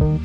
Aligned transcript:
Welcome 0.00 0.16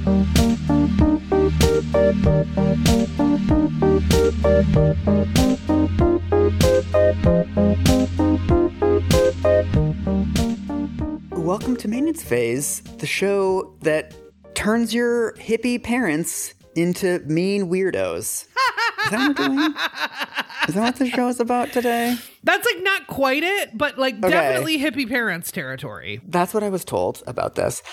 to 11.76 11.90
Maintenance 11.90 12.24
Phase, 12.24 12.80
the 13.00 13.06
show 13.06 13.76
that 13.82 14.14
turns 14.54 14.94
your 14.94 15.34
hippie 15.34 15.84
parents 15.84 16.54
into 16.78 17.20
mean 17.26 17.70
weirdos. 17.70 18.46
Is 19.06 19.12
that 19.12 19.20
what 19.20 19.40
we're 19.40 19.48
doing? 19.48 19.74
Is 20.68 20.74
that 20.76 20.82
what 20.82 20.96
the 20.96 21.10
show 21.10 21.28
is 21.28 21.40
about 21.40 21.72
today? 21.72 22.16
That's 22.44 22.66
like 22.66 22.84
not 22.84 23.06
quite 23.08 23.44
it, 23.44 23.78
but 23.78 24.00
like 24.00 24.20
definitely 24.20 24.80
hippie 24.80 25.08
parents 25.08 25.52
territory. 25.52 26.22
That's 26.28 26.54
what 26.54 26.64
I 26.64 26.70
was 26.70 26.84
told 26.84 27.22
about 27.28 27.56
this. 27.56 27.84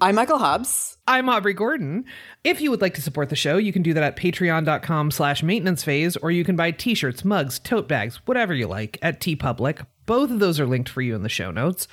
I'm 0.00 0.14
Michael 0.14 0.38
Hobbs. 0.38 0.96
I'm 1.06 1.28
Aubrey 1.28 1.52
Gordon. 1.52 2.04
If 2.42 2.60
you 2.60 2.70
would 2.70 2.80
like 2.80 2.94
to 2.94 3.02
support 3.02 3.28
the 3.28 3.36
show, 3.36 3.58
you 3.58 3.72
can 3.72 3.82
do 3.82 3.92
that 3.92 4.02
at 4.02 4.16
patreon.com 4.16 5.10
slash 5.10 5.42
maintenance 5.42 5.82
phase, 5.84 6.16
or 6.16 6.30
you 6.30 6.44
can 6.44 6.56
buy 6.56 6.70
t-shirts, 6.70 7.24
mugs, 7.24 7.58
tote 7.58 7.88
bags, 7.88 8.20
whatever 8.26 8.54
you 8.54 8.66
like 8.66 8.98
at 9.02 9.20
TeePublic. 9.20 9.84
Both 10.06 10.30
of 10.30 10.38
those 10.38 10.58
are 10.58 10.66
linked 10.66 10.88
for 10.88 11.02
you 11.02 11.14
in 11.14 11.22
the 11.22 11.28
show 11.28 11.50
notes. 11.50 11.86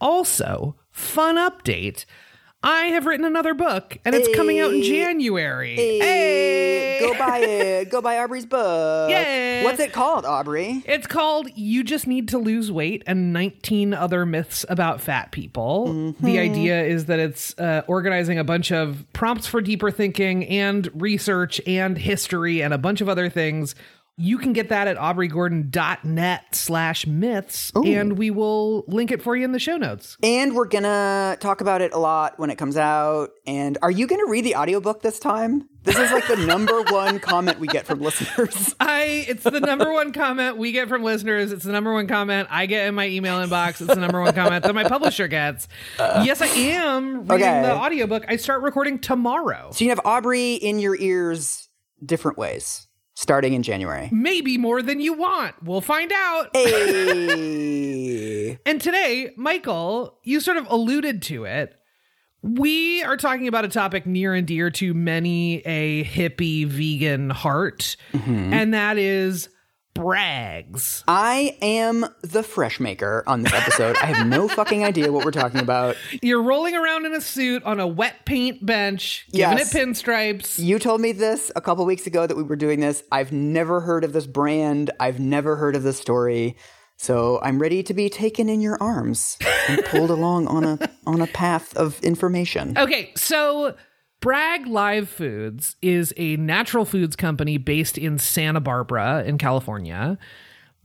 Also, 0.00 0.76
fun 0.90 1.36
update. 1.36 2.06
I 2.64 2.86
have 2.86 3.04
written 3.04 3.26
another 3.26 3.52
book 3.52 3.98
and 4.06 4.14
it's 4.14 4.34
coming 4.34 4.58
out 4.58 4.72
in 4.72 4.82
January. 4.82 5.76
Hey. 5.76 6.98
Go 6.98 7.12
buy 7.18 7.38
it. 7.38 7.90
Go 7.90 8.00
buy 8.00 8.18
Aubrey's 8.18 8.46
book. 8.46 9.10
Yay. 9.10 9.62
What's 9.64 9.80
it 9.80 9.92
called, 9.92 10.24
Aubrey? 10.24 10.82
It's 10.86 11.06
called 11.06 11.48
You 11.54 11.84
Just 11.84 12.06
Need 12.06 12.28
to 12.28 12.38
Lose 12.38 12.72
Weight 12.72 13.02
and 13.06 13.34
19 13.34 13.92
Other 13.92 14.24
Myths 14.24 14.64
About 14.70 15.02
Fat 15.02 15.30
People. 15.30 16.14
The 16.20 16.38
idea 16.38 16.82
is 16.82 17.04
that 17.06 17.18
it's 17.18 17.56
uh, 17.58 17.82
organizing 17.86 18.38
a 18.38 18.44
bunch 18.44 18.72
of 18.72 19.04
prompts 19.12 19.46
for 19.46 19.60
deeper 19.60 19.90
thinking 19.90 20.46
and 20.46 20.88
research 20.94 21.60
and 21.66 21.98
history 21.98 22.62
and 22.62 22.72
a 22.72 22.78
bunch 22.78 23.02
of 23.02 23.08
other 23.10 23.28
things. 23.28 23.74
You 24.16 24.38
can 24.38 24.52
get 24.52 24.68
that 24.68 24.86
at 24.86 24.96
aubreygordon.net 24.96 26.54
slash 26.54 27.06
myths, 27.06 27.72
and 27.74 28.16
we 28.16 28.30
will 28.30 28.84
link 28.86 29.10
it 29.10 29.20
for 29.22 29.34
you 29.36 29.44
in 29.44 29.50
the 29.52 29.58
show 29.58 29.76
notes. 29.76 30.16
And 30.22 30.54
we're 30.54 30.66
gonna 30.68 31.36
talk 31.40 31.60
about 31.60 31.82
it 31.82 31.92
a 31.92 31.98
lot 31.98 32.38
when 32.38 32.50
it 32.50 32.56
comes 32.56 32.76
out. 32.76 33.30
And 33.46 33.76
are 33.82 33.90
you 33.90 34.06
gonna 34.06 34.26
read 34.26 34.44
the 34.44 34.54
audiobook 34.56 35.02
this 35.02 35.18
time? 35.18 35.68
This 35.82 35.98
is 35.98 36.12
like 36.12 36.26
the 36.28 36.36
number 36.46 36.80
one 36.90 37.18
comment 37.18 37.58
we 37.58 37.66
get 37.66 37.86
from 37.86 38.00
listeners. 38.00 38.74
I 38.78 39.24
it's 39.28 39.42
the 39.42 39.58
number 39.60 39.92
one 39.92 40.12
comment 40.12 40.56
we 40.58 40.70
get 40.72 40.88
from 40.88 41.02
listeners. 41.02 41.50
It's 41.52 41.64
the 41.64 41.72
number 41.72 41.92
one 41.92 42.06
comment 42.06 42.46
I 42.50 42.66
get 42.66 42.86
in 42.86 42.94
my 42.94 43.08
email 43.08 43.44
inbox. 43.44 43.80
It's 43.80 43.92
the 43.94 43.96
number 44.00 44.20
one 44.22 44.32
comment 44.32 44.62
that 44.64 44.74
my 44.74 44.84
publisher 44.84 45.26
gets. 45.28 45.66
yes, 45.98 46.40
I 46.40 46.46
am 46.46 47.22
reading 47.26 47.32
Okay. 47.48 47.62
the 47.62 47.74
audiobook. 47.74 48.24
I 48.28 48.36
start 48.36 48.62
recording 48.62 49.00
tomorrow. 49.00 49.70
So 49.72 49.84
you 49.84 49.90
have 49.90 50.00
Aubrey 50.04 50.54
in 50.54 50.78
your 50.78 50.96
ears 50.96 51.68
different 52.04 52.38
ways, 52.38 52.86
starting 53.14 53.54
in 53.54 53.62
January. 53.62 54.08
Maybe 54.12 54.58
more 54.58 54.82
than 54.82 55.00
you 55.00 55.14
want. 55.14 55.62
We'll 55.62 55.80
find 55.80 56.12
out. 56.12 56.50
Hey. 56.54 58.58
And 58.66 58.80
today, 58.80 59.30
Michael, 59.36 60.18
you 60.22 60.40
sort 60.40 60.56
of 60.56 60.66
alluded 60.70 61.22
to 61.22 61.44
it. 61.44 61.74
We 62.42 63.02
are 63.02 63.16
talking 63.16 63.48
about 63.48 63.64
a 63.64 63.68
topic 63.68 64.06
near 64.06 64.34
and 64.34 64.46
dear 64.46 64.70
to 64.70 64.94
many 64.94 65.58
a 65.60 66.04
hippie 66.04 66.66
vegan 66.66 67.30
heart, 67.30 67.96
mm-hmm. 68.12 68.52
and 68.52 68.74
that 68.74 68.96
is 68.96 69.48
brags. 69.94 71.04
I 71.08 71.56
am 71.62 72.04
the 72.22 72.42
fresh 72.42 72.80
maker 72.80 73.24
on 73.26 73.42
this 73.42 73.52
episode. 73.52 73.96
I 74.02 74.06
have 74.06 74.26
no 74.26 74.48
fucking 74.58 74.84
idea 74.84 75.10
what 75.12 75.24
we're 75.24 75.30
talking 75.30 75.60
about. 75.60 75.96
You're 76.20 76.42
rolling 76.42 76.74
around 76.76 77.06
in 77.06 77.14
a 77.14 77.20
suit 77.20 77.62
on 77.64 77.80
a 77.80 77.86
wet 77.86 78.26
paint 78.26 78.64
bench, 78.66 79.26
giving 79.32 79.58
Yes. 79.58 79.74
it 79.74 79.78
pinstripes. 79.78 80.58
You 80.58 80.78
told 80.78 81.00
me 81.00 81.12
this 81.12 81.50
a 81.56 81.60
couple 81.60 81.84
weeks 81.86 82.06
ago 82.06 82.26
that 82.26 82.36
we 82.36 82.42
were 82.42 82.56
doing 82.56 82.80
this. 82.80 83.02
I've 83.12 83.32
never 83.32 83.80
heard 83.80 84.04
of 84.04 84.12
this 84.12 84.26
brand. 84.26 84.90
I've 85.00 85.20
never 85.20 85.56
heard 85.56 85.76
of 85.76 85.82
this 85.82 85.98
story. 85.98 86.56
So 86.96 87.40
I'm 87.42 87.58
ready 87.60 87.82
to 87.82 87.94
be 87.94 88.08
taken 88.08 88.48
in 88.48 88.60
your 88.60 88.76
arms 88.80 89.36
and 89.68 89.84
pulled 89.86 90.10
along 90.10 90.46
on 90.46 90.64
a 90.64 90.78
on 91.06 91.20
a 91.20 91.26
path 91.26 91.76
of 91.76 91.98
information. 92.04 92.78
Okay, 92.78 93.12
so 93.16 93.74
Bragg 94.24 94.66
Live 94.66 95.10
Foods 95.10 95.76
is 95.82 96.14
a 96.16 96.38
natural 96.38 96.86
foods 96.86 97.14
company 97.14 97.58
based 97.58 97.98
in 97.98 98.18
Santa 98.18 98.58
Barbara 98.58 99.22
in 99.26 99.36
California. 99.36 100.16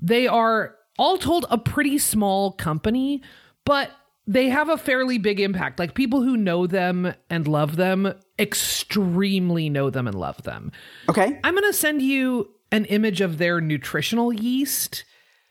They 0.01 0.27
are 0.27 0.75
all 0.97 1.17
told 1.17 1.45
a 1.49 1.57
pretty 1.57 1.99
small 1.99 2.51
company, 2.51 3.23
but 3.63 3.91
they 4.27 4.49
have 4.49 4.67
a 4.67 4.75
fairly 4.77 5.19
big 5.19 5.39
impact. 5.39 5.79
Like 5.79 5.93
people 5.93 6.21
who 6.21 6.35
know 6.35 6.67
them 6.67 7.13
and 7.29 7.47
love 7.47 7.77
them 7.77 8.13
extremely 8.37 9.69
know 9.69 9.89
them 9.89 10.05
and 10.05 10.19
love 10.19 10.43
them. 10.43 10.73
Okay. 11.07 11.39
I'm 11.41 11.53
going 11.55 11.63
to 11.63 11.71
send 11.71 12.01
you 12.01 12.49
an 12.73 12.83
image 12.85 13.21
of 13.21 13.37
their 13.37 13.61
nutritional 13.61 14.33
yeast 14.33 15.05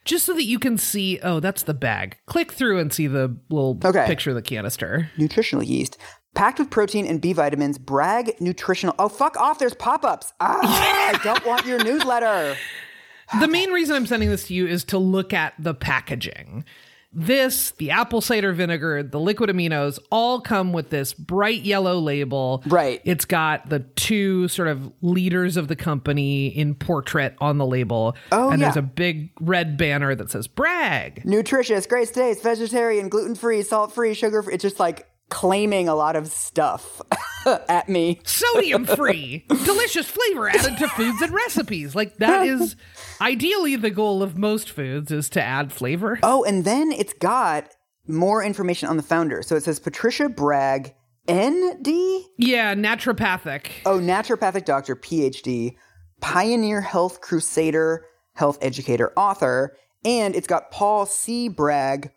just 0.05 0.27
so 0.27 0.35
that 0.35 0.45
you 0.45 0.59
can 0.59 0.77
see, 0.77 1.19
oh, 1.23 1.41
that's 1.41 1.63
the 1.63 1.75
bag. 1.75 2.19
Click 2.27 2.53
through 2.53 2.79
and 2.81 2.93
see 2.93 3.07
the 3.07 3.35
little 3.49 3.79
Okay. 3.83 4.07
picture 4.07 4.31
of 4.31 4.37
the 4.37 4.43
canister. 4.43 5.11
Nutritional 5.17 5.63
yeast. 5.63 5.97
Packed 6.39 6.61
with 6.61 6.71
protein 6.71 7.05
and 7.05 7.21
B 7.21 7.33
vitamins, 7.33 7.79
Bragg 7.79 8.41
Nutritional. 8.41 8.95
Oh, 8.97 9.09
fuck 9.09 9.37
off. 9.37 9.59
There's 9.59 9.75
pop 9.75 10.05
ups. 10.05 10.33
Ah, 10.39 10.61
I 11.13 11.19
don't 11.25 11.45
want 11.45 11.67
your 11.67 11.83
newsletter. 11.83 12.55
The 13.41 13.49
main 13.49 13.73
reason 13.73 13.97
I'm 13.97 14.07
sending 14.07 14.31
this 14.31 14.47
to 14.47 14.55
you 14.55 14.69
is 14.69 14.85
to 14.85 14.99
look 14.99 15.33
at 15.33 15.55
the 15.59 15.75
packaging. 15.75 16.65
This, 17.13 17.73
the 17.73 17.91
apple 17.91 18.21
cider 18.21 18.53
vinegar, 18.53 19.03
the 19.03 19.19
liquid 19.19 19.51
aminos 19.51 19.99
all 20.13 20.41
come 20.41 20.73
with 20.73 20.91
this 20.91 21.13
bright 21.13 21.63
yellow 21.63 21.99
label. 21.99 22.63
Right. 22.69 23.03
It's 23.05 23.25
got 23.25 23.69
the 23.69 23.81
two 23.81 24.47
sort 24.47 24.69
of 24.69 24.93
leaders 25.03 25.57
of 25.57 25.67
the 25.67 25.75
company 25.75 26.47
in 26.47 26.77
portrait 26.77 27.35
on 27.41 27.59
the 27.59 27.67
label. 27.67 28.15
Oh, 28.31 28.51
and 28.51 28.61
yeah. 28.61 28.67
there's 28.69 28.77
a 28.77 28.83
big 28.83 29.33
red 29.41 29.77
banner 29.77 30.15
that 30.15 30.31
says 30.31 30.47
brag. 30.47 31.25
Nutritious, 31.25 31.87
great 31.87 32.15
taste, 32.15 32.45
vegetarian, 32.45 33.09
gluten 33.09 33.35
free, 33.35 33.63
salt 33.63 33.93
free, 33.93 34.15
sugar 34.15 34.41
free. 34.41 34.55
It's 34.55 34.63
just 34.63 34.79
like 34.79 35.09
claiming 35.29 35.89
a 35.89 35.95
lot 35.95 36.17
of 36.17 36.29
stuff 36.29 37.01
at 37.69 37.89
me. 37.89 38.21
Sodium 38.25 38.85
free, 38.85 39.45
delicious 39.65 40.09
flavor 40.09 40.49
added 40.49 40.79
to 40.79 40.89
foods 40.89 41.23
and 41.23 41.33
recipes. 41.33 41.95
Like 41.95 42.17
that 42.19 42.47
is 42.47 42.77
ideally 43.21 43.77
the 43.77 43.91
goal 43.91 44.23
of 44.23 44.39
most 44.39 44.71
foods 44.71 45.11
is 45.11 45.29
to 45.31 45.43
add 45.43 45.73
flavor. 45.73 46.19
Oh, 46.23 46.45
and 46.45 46.65
then 46.65 46.93
it's 46.93 47.13
got 47.15 47.69
more 48.07 48.43
information 48.43 48.89
on 48.89 48.97
the 48.97 49.03
founder. 49.03 49.43
So 49.43 49.57
it 49.57 49.63
says 49.63 49.79
Patricia 49.79 50.29
Bragg, 50.29 50.95
ND? 51.31 51.89
Yeah, 52.39 52.75
naturopathic. 52.75 53.69
Oh, 53.85 53.99
naturopathic 53.99 54.65
doctor, 54.65 54.97
PhD, 54.97 55.77
pioneer 56.21 56.81
health 56.81 57.21
crusader, 57.21 58.07
health 58.35 58.59
educator, 58.63 59.13
author. 59.17 59.77
And 60.05 60.35
it's 60.35 60.47
got 60.47 60.71
Paul 60.71 61.07
C. 61.07 61.49
Bragg, 61.49 62.11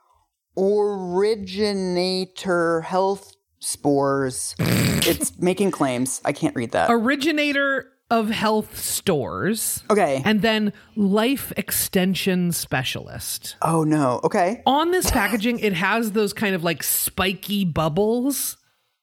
originator 1.51 2.81
health 2.81 3.35
spores. 3.59 4.55
it's 4.59 5.37
making 5.39 5.71
claims. 5.71 6.21
I 6.25 6.33
can't 6.33 6.55
read 6.55 6.71
that. 6.71 6.89
originator 6.89 7.87
of 8.09 8.29
health 8.29 8.77
stores 8.77 9.83
Okay. 9.89 10.21
and 10.25 10.41
then 10.41 10.73
life 10.97 11.53
extension 11.55 12.51
specialist. 12.51 13.55
oh, 13.61 13.83
no. 13.85 14.19
Okay. 14.25 14.61
On 14.65 14.91
this 14.91 15.09
packaging, 15.09 15.59
it 15.59 15.71
has 15.73 16.11
those 16.11 16.33
kind 16.33 16.53
of 16.53 16.61
like 16.63 16.83
spiky 16.83 17.63
bubbles 17.63 18.57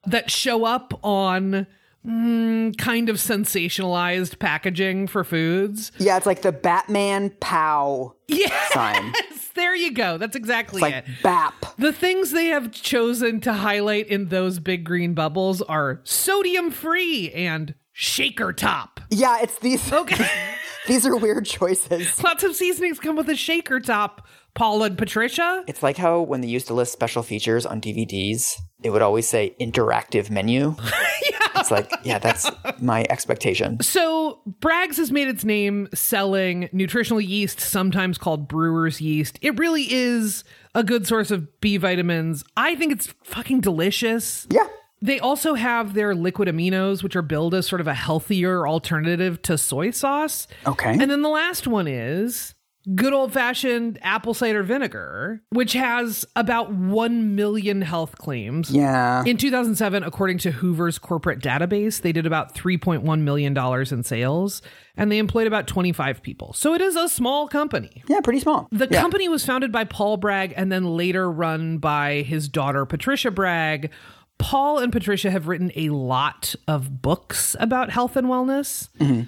that 0.06 0.30
show 0.30 0.64
up 0.66 0.92
on 1.02 1.66
mm, 2.08 2.76
kind 2.78 3.08
of 3.08 3.16
sensationalized 3.16 4.38
packaging 4.38 5.06
for 5.06 5.24
foods. 5.24 5.92
Yeah, 5.98 6.16
it's 6.16 6.26
like 6.26 6.42
the 6.42 6.52
Batman 6.52 7.30
POW 7.40 8.14
Yes, 8.28 8.72
sign. 8.72 9.14
there 9.54 9.74
you 9.74 9.92
go. 9.92 10.18
That's 10.18 10.36
exactly 10.36 10.82
like 10.82 10.94
it. 10.94 11.04
BAP. 11.22 11.76
The 11.78 11.92
things 11.92 12.30
they 12.30 12.46
have 12.46 12.70
chosen 12.72 13.40
to 13.40 13.52
highlight 13.54 14.08
in 14.08 14.26
those 14.26 14.58
big 14.58 14.84
green 14.84 15.14
bubbles 15.14 15.62
are 15.62 16.00
sodium 16.04 16.70
free 16.70 17.32
and 17.32 17.74
shaker 17.92 18.52
top. 18.52 19.00
Yeah, 19.10 19.40
it's 19.40 19.58
these. 19.60 19.90
Okay. 19.90 20.28
these 20.86 21.06
are 21.06 21.16
weird 21.16 21.46
choices. 21.46 22.22
Lots 22.22 22.44
of 22.44 22.54
seasonings 22.54 23.00
come 23.00 23.16
with 23.16 23.28
a 23.30 23.36
shaker 23.36 23.80
top. 23.80 24.26
Paul 24.54 24.82
and 24.82 24.98
Patricia. 24.98 25.62
It's 25.68 25.84
like 25.84 25.96
how 25.96 26.20
when 26.20 26.40
they 26.40 26.48
used 26.48 26.66
to 26.66 26.74
list 26.74 26.92
special 26.92 27.22
features 27.22 27.64
on 27.64 27.80
DVDs, 27.80 28.54
it 28.82 28.90
would 28.90 29.02
always 29.02 29.28
say 29.28 29.54
interactive 29.60 30.30
menu. 30.30 30.74
It's 31.58 31.70
like, 31.70 31.90
yeah, 32.04 32.18
that's 32.18 32.50
my 32.80 33.06
expectation. 33.10 33.80
So 33.82 34.40
Bragg's 34.60 34.96
has 34.96 35.10
made 35.12 35.28
its 35.28 35.44
name 35.44 35.88
selling 35.94 36.68
nutritional 36.72 37.20
yeast, 37.20 37.60
sometimes 37.60 38.18
called 38.18 38.48
brewer's 38.48 39.00
yeast. 39.00 39.38
It 39.42 39.58
really 39.58 39.92
is 39.92 40.44
a 40.74 40.84
good 40.84 41.06
source 41.06 41.30
of 41.30 41.60
B 41.60 41.76
vitamins. 41.76 42.44
I 42.56 42.74
think 42.76 42.92
it's 42.92 43.08
fucking 43.24 43.60
delicious. 43.60 44.46
Yeah. 44.50 44.66
They 45.00 45.20
also 45.20 45.54
have 45.54 45.94
their 45.94 46.14
liquid 46.14 46.48
aminos, 46.48 47.02
which 47.02 47.14
are 47.14 47.22
billed 47.22 47.54
as 47.54 47.66
sort 47.66 47.80
of 47.80 47.86
a 47.86 47.94
healthier 47.94 48.66
alternative 48.66 49.40
to 49.42 49.56
soy 49.56 49.90
sauce. 49.92 50.48
Okay. 50.66 50.90
And 50.90 51.08
then 51.10 51.22
the 51.22 51.28
last 51.28 51.68
one 51.68 51.86
is 51.86 52.54
good 52.94 53.12
old 53.12 53.32
fashioned 53.32 53.98
apple 54.02 54.34
cider 54.34 54.62
vinegar, 54.62 55.42
which 55.50 55.72
has 55.74 56.24
about 56.36 56.72
1 56.72 57.34
million 57.34 57.82
health 57.82 58.16
claims. 58.18 58.70
Yeah. 58.70 59.24
In 59.24 59.36
2007, 59.36 60.02
according 60.02 60.38
to 60.38 60.50
Hoover's 60.50 60.98
corporate 60.98 61.40
database, 61.40 62.00
they 62.00 62.12
did 62.12 62.26
about 62.26 62.54
$3.1 62.54 63.20
million 63.20 63.56
in 63.56 64.02
sales 64.02 64.62
and 64.96 65.12
they 65.12 65.18
employed 65.18 65.46
about 65.46 65.66
25 65.66 66.22
people. 66.22 66.52
So 66.52 66.74
it 66.74 66.80
is 66.80 66.96
a 66.96 67.08
small 67.08 67.48
company. 67.48 68.02
yeah, 68.08 68.20
pretty 68.20 68.40
small. 68.40 68.68
The 68.70 68.88
yeah. 68.90 69.00
company 69.00 69.28
was 69.28 69.44
founded 69.44 69.70
by 69.70 69.84
Paul 69.84 70.16
Bragg 70.16 70.54
and 70.56 70.72
then 70.72 70.84
later 70.84 71.30
run 71.30 71.78
by 71.78 72.22
his 72.22 72.48
daughter, 72.48 72.84
Patricia 72.86 73.30
Bragg. 73.30 73.90
Paul 74.38 74.78
and 74.78 74.92
Patricia 74.92 75.30
have 75.30 75.48
written 75.48 75.72
a 75.74 75.90
lot 75.90 76.54
of 76.68 77.02
books 77.02 77.56
about 77.58 77.90
health 77.90 78.16
and 78.16 78.28
wellness. 78.28 78.88
Mm-hmm. 78.98 79.22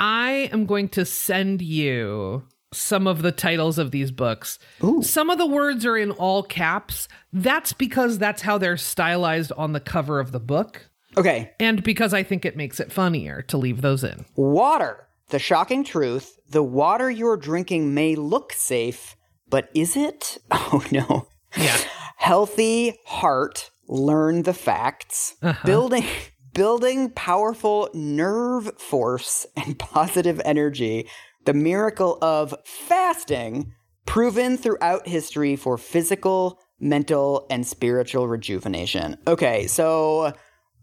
I 0.00 0.50
am 0.52 0.66
going 0.66 0.88
to 0.90 1.04
send 1.04 1.62
you 1.62 2.44
some 2.72 3.06
of 3.06 3.22
the 3.22 3.32
titles 3.32 3.78
of 3.78 3.90
these 3.90 4.10
books. 4.10 4.58
Some 5.02 5.30
of 5.30 5.38
the 5.38 5.46
words 5.46 5.86
are 5.86 5.96
in 5.96 6.10
all 6.10 6.42
caps. 6.42 7.08
That's 7.32 7.72
because 7.72 8.18
that's 8.18 8.42
how 8.42 8.58
they're 8.58 8.76
stylized 8.76 9.52
on 9.56 9.72
the 9.72 9.80
cover 9.80 10.18
of 10.20 10.32
the 10.32 10.40
book, 10.40 10.88
Okay. 11.16 11.52
and 11.60 11.82
because 11.82 12.12
I 12.12 12.22
think 12.22 12.44
it 12.44 12.56
makes 12.56 12.80
it 12.80 12.92
funnier 12.92 13.42
to 13.42 13.56
leave 13.56 13.80
those 13.82 14.02
in. 14.04 14.24
Water. 14.34 15.06
The 15.28 15.38
shocking 15.38 15.82
truth 15.84 16.38
the 16.48 16.62
water 16.62 17.10
you're 17.10 17.36
drinking 17.36 17.92
may 17.94 18.14
look 18.14 18.52
safe, 18.52 19.16
but 19.48 19.68
is 19.74 19.96
it? 19.96 20.38
Oh 20.52 20.84
no. 20.92 21.28
Yeah. 21.56 21.76
Healthy 22.18 22.96
heart, 23.06 23.70
learn 23.88 24.42
the 24.42 24.54
facts. 24.54 25.34
Uh-huh. 25.42 25.66
Building 25.66 26.04
building 26.54 27.10
powerful 27.10 27.88
nerve 27.94 28.70
force 28.78 29.44
and 29.56 29.78
positive 29.78 30.40
energy. 30.44 31.08
The 31.46 31.54
miracle 31.54 32.18
of 32.22 32.54
fasting 32.64 33.72
proven 34.04 34.56
throughout 34.56 35.06
history 35.06 35.56
for 35.56 35.78
physical, 35.78 36.60
mental, 36.80 37.46
and 37.50 37.66
spiritual 37.66 38.28
rejuvenation. 38.28 39.16
Okay, 39.26 39.66
so 39.66 40.32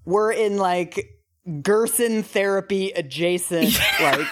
we're 0.06 0.32
in 0.32 0.58
like 0.58 1.06
Gerson 1.62 2.24
therapy 2.24 2.92
adjacent, 2.92 3.78
like 4.02 4.28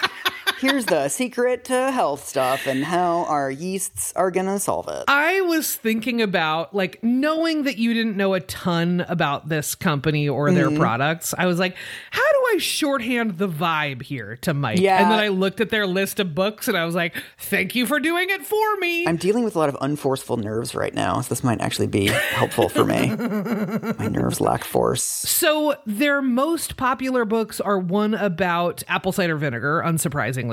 here's 0.62 0.86
the 0.86 1.08
secret 1.08 1.64
to 1.66 1.90
health 1.90 2.26
stuff 2.26 2.66
and 2.66 2.84
how 2.84 3.24
our 3.24 3.50
yeasts 3.50 4.12
are 4.16 4.30
gonna 4.30 4.58
solve 4.58 4.88
it. 4.88 5.04
I 5.08 5.40
was 5.42 5.74
thinking 5.74 6.22
about 6.22 6.74
like 6.74 7.02
knowing 7.02 7.64
that 7.64 7.76
you 7.76 7.92
didn't 7.92 8.16
know 8.16 8.32
a 8.34 8.40
ton 8.40 9.04
about 9.08 9.48
this 9.50 9.74
company 9.74 10.28
or 10.28 10.50
their 10.52 10.62
Mm-hmm. 10.62 10.78
products. 10.78 11.34
I 11.36 11.46
was 11.46 11.58
like, 11.58 11.76
how 12.12 12.22
do 12.22 12.44
I 12.54 12.58
shorthand 12.58 13.36
the 13.38 13.48
vibe 13.48 14.02
here 14.02 14.36
to 14.42 14.54
Mike? 14.54 14.78
Yeah. 14.78 15.02
And 15.02 15.10
then 15.10 15.18
I 15.18 15.28
looked 15.28 15.60
at 15.60 15.70
their 15.70 15.86
list 15.88 16.20
of 16.20 16.34
books 16.36 16.68
and 16.68 16.76
I 16.78 16.84
was 16.84 16.94
like, 16.94 17.14
thank 17.36 17.74
you 17.74 17.84
for 17.84 17.98
doing 17.98 18.30
it 18.30 18.46
for 18.46 18.76
me. 18.76 19.06
I'm 19.06 19.16
dealing 19.16 19.42
with 19.42 19.56
a 19.56 19.58
lot 19.58 19.68
of 19.68 19.76
unforceful 19.80 20.36
nerves 20.36 20.74
right 20.74 20.94
now, 20.94 21.20
so 21.20 21.28
this 21.28 21.42
might 21.42 21.60
actually 21.60 21.88
be 21.88 22.06
helpful 22.06 22.68
for 22.68 22.84
me. 22.84 23.08
My 23.98 24.06
nerves 24.08 24.40
lack 24.40 24.62
force. 24.62 25.02
So 25.02 25.74
their 25.84 26.22
most 26.22 26.76
popular 26.76 27.24
books 27.24 27.60
are 27.60 27.78
one 27.78 28.14
about 28.14 28.82
apple 28.88 29.10
cider 29.12 29.36
vinegar, 29.36 29.82
unsurprisingly, 29.84 30.51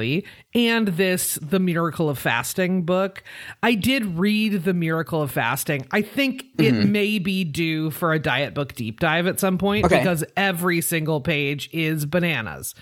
and 0.54 0.88
this 0.90 1.36
The 1.42 1.60
Miracle 1.60 2.10
of 2.10 2.18
Fasting 2.18 2.84
book. 2.84 3.24
I 3.62 3.76
did 3.76 4.18
read 4.18 4.64
The 4.64 4.74
Miracle 4.74 5.22
of 5.22 5.32
Fasting. 5.32 5.88
I 5.92 6.02
think 6.02 6.46
it 6.58 6.74
mm-hmm. 6.74 6.92
may 6.92 7.20
be 7.20 7.44
due 7.44 7.92
for 7.92 8.14
a 8.14 8.20
diet 8.20 8.54
book 8.54 8.74
deep 8.74 9.00
dive 9.00 9.28
at 9.28 9.40
some 9.40 9.58
point 9.58 9.86
Okay. 9.86 10.00
because 10.00 10.24
every 10.36 10.82
single 10.82 11.22
page 11.22 11.70
is 11.74 12.06
bananas. 12.06 12.76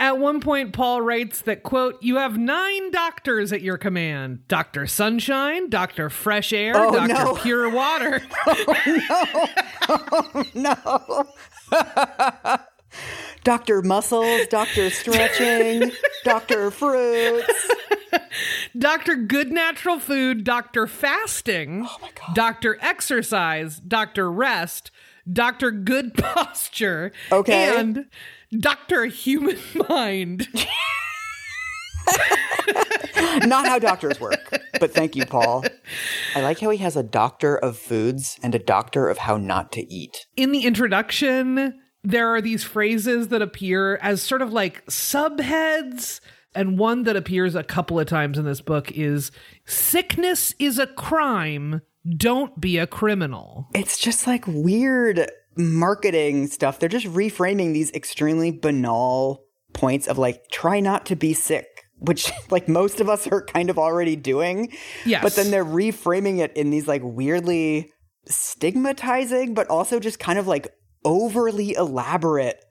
At 0.00 0.16
one 0.18 0.40
point, 0.40 0.72
Paul 0.72 1.02
writes 1.02 1.42
that, 1.42 1.62
quote, 1.62 2.02
you 2.02 2.16
have 2.16 2.38
nine 2.38 2.90
doctors 2.90 3.52
at 3.52 3.60
your 3.60 3.76
command 3.76 4.48
Dr. 4.48 4.86
Sunshine, 4.86 5.68
Dr. 5.68 6.08
Fresh 6.08 6.54
Air, 6.54 6.72
Oh, 6.74 6.90
Dr. 6.90 7.08
no. 7.12 7.34
Pure 7.34 7.70
Water. 7.70 8.22
Oh, 9.92 10.44
no, 10.54 10.78
oh, 10.98 11.26
no. 11.72 12.58
Dr. 13.44 13.82
Muscles, 13.82 14.46
Dr. 14.48 14.90
Stretching, 14.90 15.92
Dr. 16.24 16.70
Fruits. 16.70 17.70
Dr. 18.78 19.16
Good 19.16 19.50
Natural 19.52 19.98
Food, 19.98 20.44
Dr. 20.44 20.86
Fasting, 20.86 21.86
Oh. 21.88 22.08
Dr. 22.34 22.76
Exercise, 22.80 23.80
Dr. 23.80 24.30
Rest, 24.30 24.90
Dr. 25.30 25.70
Good 25.70 26.14
Posture, 26.16 27.12
Okay. 27.32 27.76
and 27.78 28.06
Dr. 28.58 29.06
Human 29.06 29.58
Mind. 29.88 30.46
Not 33.46 33.66
how 33.66 33.78
doctors 33.78 34.18
work, 34.20 34.60
but 34.80 34.92
thank 34.92 35.14
you, 35.14 35.24
Paul. 35.24 35.64
I 36.34 36.40
like 36.40 36.58
how 36.60 36.70
he 36.70 36.78
has 36.78 36.96
a 36.96 37.02
doctor 37.02 37.56
of 37.56 37.78
foods 37.78 38.38
and 38.42 38.54
a 38.54 38.58
doctor 38.58 39.08
of 39.08 39.18
how 39.18 39.36
not 39.36 39.70
to 39.72 39.92
eat. 39.92 40.26
In 40.36 40.50
the 40.52 40.64
introduction, 40.64 41.78
there 42.02 42.28
are 42.28 42.40
these 42.40 42.64
phrases 42.64 43.28
that 43.28 43.42
appear 43.42 43.96
as 43.96 44.22
sort 44.22 44.42
of 44.42 44.52
like 44.52 44.84
subheads. 44.86 46.20
And 46.54 46.78
one 46.78 47.04
that 47.04 47.16
appears 47.16 47.54
a 47.54 47.62
couple 47.62 48.00
of 48.00 48.06
times 48.06 48.36
in 48.36 48.44
this 48.44 48.60
book 48.60 48.90
is 48.92 49.30
sickness 49.66 50.54
is 50.58 50.78
a 50.78 50.86
crime. 50.86 51.82
Don't 52.16 52.60
be 52.60 52.78
a 52.78 52.86
criminal. 52.86 53.68
It's 53.74 53.98
just 53.98 54.26
like 54.26 54.44
weird 54.46 55.30
marketing 55.56 56.46
stuff. 56.48 56.78
They're 56.78 56.88
just 56.88 57.06
reframing 57.06 57.72
these 57.72 57.92
extremely 57.92 58.50
banal 58.50 59.44
points 59.72 60.08
of 60.08 60.18
like, 60.18 60.48
try 60.50 60.80
not 60.80 61.06
to 61.06 61.16
be 61.16 61.34
sick, 61.34 61.84
which 61.98 62.32
like 62.50 62.68
most 62.68 63.00
of 63.00 63.08
us 63.08 63.28
are 63.28 63.44
kind 63.44 63.70
of 63.70 63.78
already 63.78 64.16
doing. 64.16 64.72
Yes. 65.04 65.22
But 65.22 65.36
then 65.36 65.50
they're 65.50 65.64
reframing 65.64 66.38
it 66.38 66.56
in 66.56 66.70
these 66.70 66.88
like 66.88 67.02
weirdly 67.04 67.92
stigmatizing, 68.26 69.54
but 69.54 69.68
also 69.68 70.00
just 70.00 70.18
kind 70.18 70.38
of 70.38 70.46
like 70.46 70.68
overly 71.04 71.74
elaborate 71.74 72.64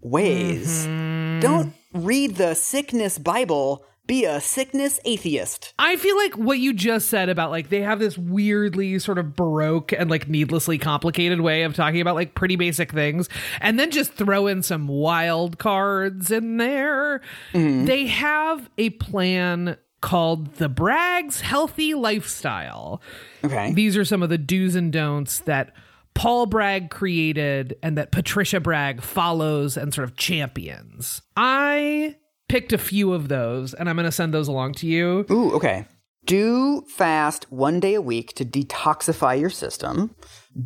ways. 0.00 0.86
Mm-hmm. 0.86 1.40
Don't 1.40 1.74
read 1.92 2.36
the 2.36 2.54
sickness 2.54 3.18
Bible, 3.18 3.84
be 4.06 4.24
a 4.24 4.40
sickness 4.40 4.98
atheist. 5.04 5.72
I 5.78 5.96
feel 5.96 6.16
like 6.16 6.34
what 6.34 6.58
you 6.58 6.72
just 6.72 7.08
said 7.08 7.28
about 7.28 7.50
like 7.50 7.68
they 7.68 7.82
have 7.82 7.98
this 7.98 8.18
weirdly 8.18 8.98
sort 8.98 9.18
of 9.18 9.36
baroque 9.36 9.92
and 9.92 10.10
like 10.10 10.28
needlessly 10.28 10.78
complicated 10.78 11.40
way 11.40 11.62
of 11.62 11.74
talking 11.74 12.00
about 12.00 12.14
like 12.14 12.34
pretty 12.34 12.56
basic 12.56 12.92
things 12.92 13.28
and 13.60 13.78
then 13.78 13.90
just 13.90 14.14
throw 14.14 14.46
in 14.46 14.62
some 14.62 14.88
wild 14.88 15.58
cards 15.58 16.30
in 16.30 16.56
there. 16.56 17.20
Mm-hmm. 17.52 17.84
They 17.84 18.06
have 18.06 18.68
a 18.78 18.90
plan 18.90 19.76
called 20.00 20.54
the 20.54 20.68
Bragg's 20.68 21.42
Healthy 21.42 21.94
Lifestyle. 21.94 23.00
Okay. 23.44 23.72
These 23.72 23.96
are 23.96 24.04
some 24.04 24.22
of 24.22 24.28
the 24.28 24.38
do's 24.38 24.74
and 24.74 24.92
don'ts 24.92 25.40
that 25.40 25.72
Paul 26.14 26.46
Bragg 26.46 26.90
created 26.90 27.76
and 27.82 27.96
that 27.96 28.12
Patricia 28.12 28.60
Bragg 28.60 29.02
follows 29.02 29.76
and 29.76 29.94
sort 29.94 30.08
of 30.08 30.16
champions. 30.16 31.22
I 31.36 32.16
picked 32.48 32.72
a 32.72 32.78
few 32.78 33.12
of 33.12 33.28
those 33.28 33.74
and 33.74 33.88
I'm 33.88 33.96
going 33.96 34.06
to 34.06 34.12
send 34.12 34.34
those 34.34 34.48
along 34.48 34.74
to 34.74 34.86
you. 34.86 35.24
Ooh, 35.30 35.52
okay. 35.54 35.86
Do 36.24 36.82
fast 36.82 37.50
one 37.50 37.80
day 37.80 37.94
a 37.94 38.00
week 38.00 38.34
to 38.34 38.44
detoxify 38.44 39.40
your 39.40 39.50
system. 39.50 40.14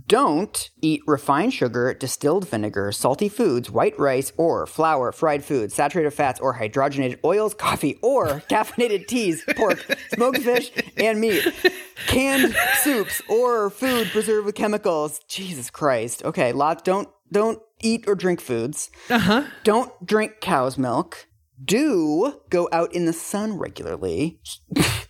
Don't 0.06 0.70
eat 0.80 1.02
refined 1.06 1.52
sugar, 1.52 1.92
distilled 1.94 2.48
vinegar, 2.48 2.90
salty 2.90 3.28
foods, 3.28 3.70
white 3.70 3.98
rice, 3.98 4.32
or 4.36 4.66
flour, 4.66 5.12
fried 5.12 5.44
foods, 5.44 5.74
saturated 5.74 6.10
fats, 6.10 6.40
or 6.40 6.54
hydrogenated 6.58 7.18
oils, 7.24 7.54
coffee, 7.54 7.98
or 8.02 8.26
caffeinated 8.50 9.06
teas, 9.06 9.44
pork, 9.56 9.84
smoked 10.14 10.38
fish, 10.38 10.72
and 10.96 11.20
meat. 11.20 11.46
Canned 12.06 12.54
soups 12.82 13.22
or 13.28 13.70
food 13.70 14.08
preserved 14.08 14.46
with 14.46 14.54
chemicals. 14.54 15.20
Jesus 15.28 15.70
Christ. 15.70 16.24
Okay, 16.24 16.52
lot 16.52 16.84
don't 16.84 17.08
don't 17.30 17.60
eat 17.80 18.04
or 18.06 18.14
drink 18.14 18.40
foods. 18.40 18.90
Uh-huh. 19.10 19.44
Don't 19.64 20.06
drink 20.06 20.40
cow's 20.40 20.78
milk. 20.78 21.26
Do 21.62 22.40
go 22.50 22.68
out 22.72 22.92
in 22.94 23.06
the 23.06 23.12
sun 23.12 23.58
regularly. 23.58 24.40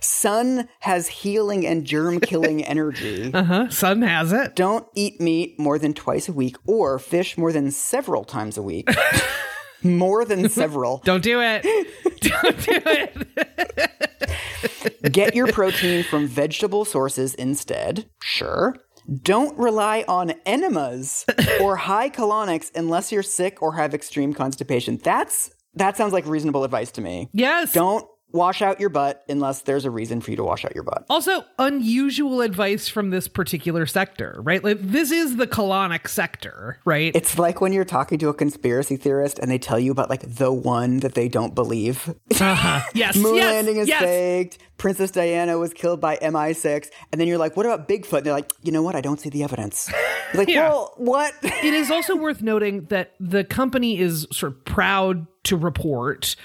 sun 0.00 0.68
has 0.80 1.08
healing 1.08 1.66
and 1.66 1.84
germ 1.84 2.20
killing 2.20 2.64
energy. 2.64 3.32
Uh-huh. 3.32 3.68
Sun 3.70 4.02
has 4.02 4.32
it. 4.32 4.56
Don't 4.56 4.86
eat 4.94 5.20
meat 5.20 5.58
more 5.58 5.78
than 5.78 5.94
twice 5.94 6.28
a 6.28 6.32
week 6.32 6.56
or 6.66 6.98
fish 6.98 7.38
more 7.38 7.52
than 7.52 7.70
several 7.70 8.24
times 8.24 8.56
a 8.56 8.62
week. 8.62 8.88
more 9.82 10.24
than 10.24 10.48
several. 10.48 10.98
Don't 11.04 11.22
do 11.22 11.40
it. 11.40 11.62
Don't 12.20 12.64
do 12.64 12.80
it. 12.86 13.28
Get 15.12 15.34
your 15.34 15.52
protein 15.52 16.04
from 16.04 16.26
vegetable 16.26 16.84
sources 16.84 17.34
instead. 17.34 18.08
Sure. 18.20 18.76
Don't 19.22 19.58
rely 19.58 20.04
on 20.06 20.34
enemas 20.44 21.24
or 21.62 21.76
high 21.76 22.10
colonics 22.10 22.70
unless 22.74 23.10
you're 23.10 23.22
sick 23.22 23.62
or 23.62 23.74
have 23.74 23.94
extreme 23.94 24.34
constipation. 24.34 24.98
That's 25.02 25.50
that 25.74 25.96
sounds 25.96 26.12
like 26.12 26.26
reasonable 26.26 26.64
advice 26.64 26.90
to 26.92 27.00
me. 27.00 27.30
Yes. 27.32 27.72
Don't 27.72 28.04
wash 28.32 28.60
out 28.60 28.78
your 28.78 28.90
butt 28.90 29.24
unless 29.28 29.62
there's 29.62 29.84
a 29.84 29.90
reason 29.90 30.20
for 30.20 30.30
you 30.30 30.36
to 30.36 30.44
wash 30.44 30.64
out 30.64 30.74
your 30.74 30.84
butt. 30.84 31.04
Also, 31.08 31.44
unusual 31.58 32.40
advice 32.42 32.86
from 32.88 33.10
this 33.10 33.26
particular 33.26 33.86
sector, 33.86 34.38
right? 34.42 34.62
Like 34.62 34.78
this 34.80 35.10
is 35.10 35.36
the 35.36 35.46
colonic 35.46 36.08
sector, 36.08 36.78
right? 36.84 37.10
It's 37.14 37.38
like 37.38 37.60
when 37.60 37.72
you're 37.72 37.84
talking 37.86 38.18
to 38.18 38.28
a 38.28 38.34
conspiracy 38.34 38.96
theorist 38.96 39.38
and 39.38 39.50
they 39.50 39.58
tell 39.58 39.78
you 39.78 39.90
about 39.92 40.10
like 40.10 40.22
the 40.22 40.52
one 40.52 40.98
that 41.00 41.14
they 41.14 41.28
don't 41.28 41.54
believe. 41.54 42.14
uh-huh. 42.38 42.80
Yes, 42.94 43.16
Moon 43.16 43.36
yes, 43.36 43.44
landing 43.46 43.76
is 43.76 43.88
yes. 43.88 44.02
faked. 44.02 44.58
Princess 44.76 45.10
Diana 45.10 45.58
was 45.58 45.72
killed 45.72 46.00
by 46.00 46.16
MI6. 46.16 46.88
And 47.10 47.20
then 47.20 47.28
you're 47.28 47.38
like, 47.38 47.56
what 47.56 47.66
about 47.66 47.88
Bigfoot? 47.88 48.18
And 48.18 48.26
they're 48.26 48.32
like, 48.34 48.52
you 48.62 48.70
know 48.72 48.82
what? 48.82 48.94
I 48.94 49.00
don't 49.00 49.18
see 49.20 49.28
the 49.30 49.42
evidence. 49.42 49.90
You're 50.32 50.42
like, 50.42 50.48
Yeah. 50.48 50.68
well, 50.68 50.92
what? 50.96 51.32
It 51.42 51.74
is 51.74 51.90
also 51.90 52.14
worth 52.14 52.40
noting 52.42 52.84
that 52.86 53.14
the 53.18 53.42
company 53.42 53.98
is 53.98 54.26
sort 54.30 54.52
of 54.52 54.64
proud 54.64 55.26
to 55.44 55.56
report 55.56 56.36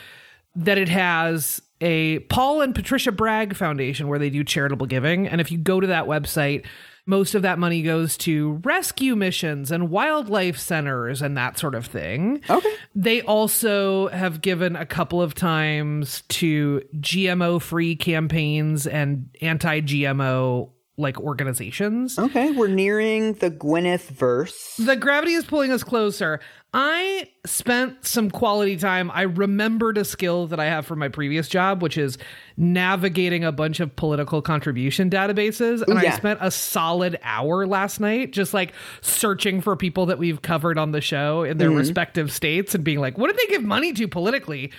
that 0.55 0.77
it 0.77 0.89
has 0.89 1.61
a 1.83 2.19
Paul 2.19 2.61
and 2.61 2.73
Patricia 2.73 3.11
Bragg 3.11 3.55
Foundation 3.55 4.07
where 4.07 4.17
they 4.17 4.29
do 4.29 4.43
charitable 4.43 4.87
giving. 4.87 5.27
And 5.27 5.41
if 5.41 5.51
you 5.51 5.57
go 5.57 5.79
to 5.81 5.87
that 5.87 6.05
website, 6.05 6.65
most 7.05 7.35
of 7.35 7.41
that 7.41 7.59
money 7.59 7.81
goes 7.81 8.15
to 8.19 8.61
rescue 8.63 9.15
missions 9.15 9.69
and 9.69 9.89
wildlife 9.89 10.57
centers 10.57 11.21
and 11.21 11.35
that 11.35 11.59
sort 11.59 11.75
of 11.75 11.85
thing. 11.85 12.41
Okay. 12.49 12.73
They 12.95 13.21
also 13.23 14.07
have 14.07 14.41
given 14.41 14.77
a 14.77 14.85
couple 14.85 15.21
of 15.21 15.35
times 15.35 16.23
to 16.29 16.81
GMO 16.99 17.61
free 17.61 17.97
campaigns 17.97 18.87
and 18.87 19.29
anti 19.41 19.81
GMO 19.81 20.69
like 20.95 21.19
organizations. 21.19 22.19
okay, 22.19 22.51
we're 22.51 22.67
nearing 22.67 23.33
the 23.33 23.49
Gwyneth 23.49 24.09
verse. 24.09 24.77
The 24.77 24.95
gravity 24.95 25.33
is 25.33 25.43
pulling 25.43 25.71
us 25.71 25.83
closer. 25.83 26.39
I 26.75 27.29
spent 27.45 28.03
some 28.03 28.31
quality 28.31 28.77
time. 28.77 29.11
I 29.11 29.23
remembered 29.23 29.97
a 29.99 30.03
skill 30.03 30.47
that 30.47 30.59
I 30.59 30.65
have 30.65 30.87
from 30.87 30.97
my 30.97 31.07
previous 31.07 31.47
job, 31.47 31.83
which 31.83 31.99
is 31.99 32.17
navigating 32.57 33.43
a 33.43 33.51
bunch 33.51 33.79
of 33.79 33.95
political 33.95 34.41
contribution 34.41 35.07
databases. 35.09 35.83
And 35.87 35.99
I 35.99 36.09
spent 36.11 36.39
a 36.41 36.49
solid 36.49 37.19
hour 37.21 37.67
last 37.67 37.99
night 37.99 38.33
just 38.33 38.55
like 38.55 38.73
searching 39.01 39.61
for 39.61 39.75
people 39.75 40.07
that 40.07 40.17
we've 40.17 40.41
covered 40.41 40.79
on 40.79 40.93
the 40.93 41.01
show 41.01 41.43
in 41.43 41.57
their 41.57 41.69
mm-hmm. 41.69 41.77
respective 41.77 42.31
states 42.31 42.73
and 42.73 42.83
being 42.83 42.99
like, 42.99 43.19
what 43.19 43.27
did 43.27 43.37
they 43.37 43.51
give 43.51 43.63
money 43.63 43.93
to 43.93 44.07
politically? 44.07 44.71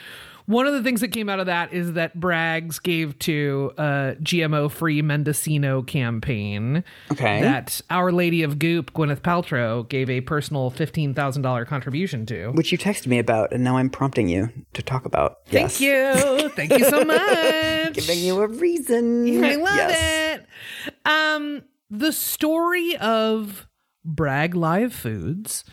One 0.47 0.67
of 0.67 0.75
the 0.75 0.83
things 0.83 1.01
that 1.01 1.09
came 1.09 1.29
out 1.31 1.41
of 1.41 1.47
that 1.47 1.73
is 1.73 1.95
that 1.95 2.19
Braggs 2.19 2.83
gave 2.83 3.19
to 3.21 3.73
a 3.79 4.17
GMO 4.23 4.71
free 4.71 5.01
Mendocino 5.01 5.83
campaign 5.83 6.85
Okay. 7.11 7.41
that 7.41 7.81
Our 7.89 8.13
Lady 8.13 8.43
of 8.43 8.59
Goop, 8.59 8.93
Gwyneth 8.93 9.21
Paltrow, 9.23 9.89
gave 9.89 10.11
a 10.11 10.21
personal 10.21 10.71
$15,000 10.71 11.67
contribution 11.67 12.27
to. 12.27 12.51
which 12.53 12.73
you 12.73 12.79
texted 12.79 13.07
me 13.07 13.19
about, 13.19 13.53
and 13.55 13.65
now 13.65 13.79
I'm 13.79 13.89
prompting 13.89 14.29
you 14.29 14.51
to 14.75 14.83
talk 14.83 15.07
about. 15.07 15.47
Thank 15.47 15.81
yes. 15.81 15.81
you. 15.81 16.49
Thank 16.51 16.73
you 16.73 16.85
so 16.85 17.05
much. 17.07 17.95
Giving 17.95 18.19
you 18.19 18.43
a 18.43 18.47
reason. 18.49 19.43
I 19.45 19.55
love 19.55 19.75
yes. 19.77 20.41
it. 20.87 20.95
Um, 21.11 21.63
the 21.91 22.13
story 22.13 22.97
of 22.99 23.67
Bragg 24.05 24.55
Live 24.55 24.93
Foods 24.93 25.65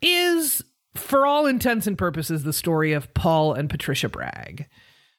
is, 0.00 0.62
for 0.94 1.26
all 1.26 1.46
intents 1.46 1.86
and 1.86 1.98
purposes, 1.98 2.44
the 2.44 2.52
story 2.52 2.92
of 2.92 3.12
Paul 3.14 3.52
and 3.54 3.68
Patricia 3.70 4.08
Bragg. 4.08 4.66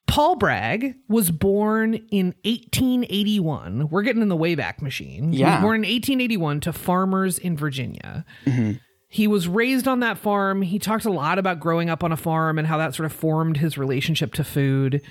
Paul 0.07 0.35
Bragg 0.35 0.95
was 1.07 1.31
born 1.31 1.95
in 2.11 2.35
1881. 2.45 3.89
We're 3.89 4.03
getting 4.03 4.21
in 4.21 4.29
the 4.29 4.37
Wayback 4.37 4.81
Machine. 4.81 5.23
He 5.25 5.29
was 5.29 5.39
Yeah. 5.39 5.61
born 5.61 5.83
in 5.83 5.89
1881 5.89 6.59
to 6.61 6.73
farmers 6.73 7.37
in 7.37 7.57
Virginia. 7.57 8.25
Mm-hmm. 8.45 8.73
He 9.07 9.27
was 9.27 9.47
raised 9.47 9.87
on 9.87 10.01
that 10.01 10.17
farm. 10.17 10.61
He 10.61 10.77
talked 10.79 11.05
a 11.05 11.11
lot 11.11 11.39
about 11.39 11.59
growing 11.59 11.89
up 11.89 12.03
on 12.03 12.11
a 12.11 12.17
farm 12.17 12.57
and 12.59 12.67
how 12.67 12.77
that 12.77 12.93
sort 12.95 13.05
of 13.05 13.13
formed 13.13 13.57
his 13.57 13.77
relationship 13.77 14.33
to 14.33 14.43
food. 14.43 15.01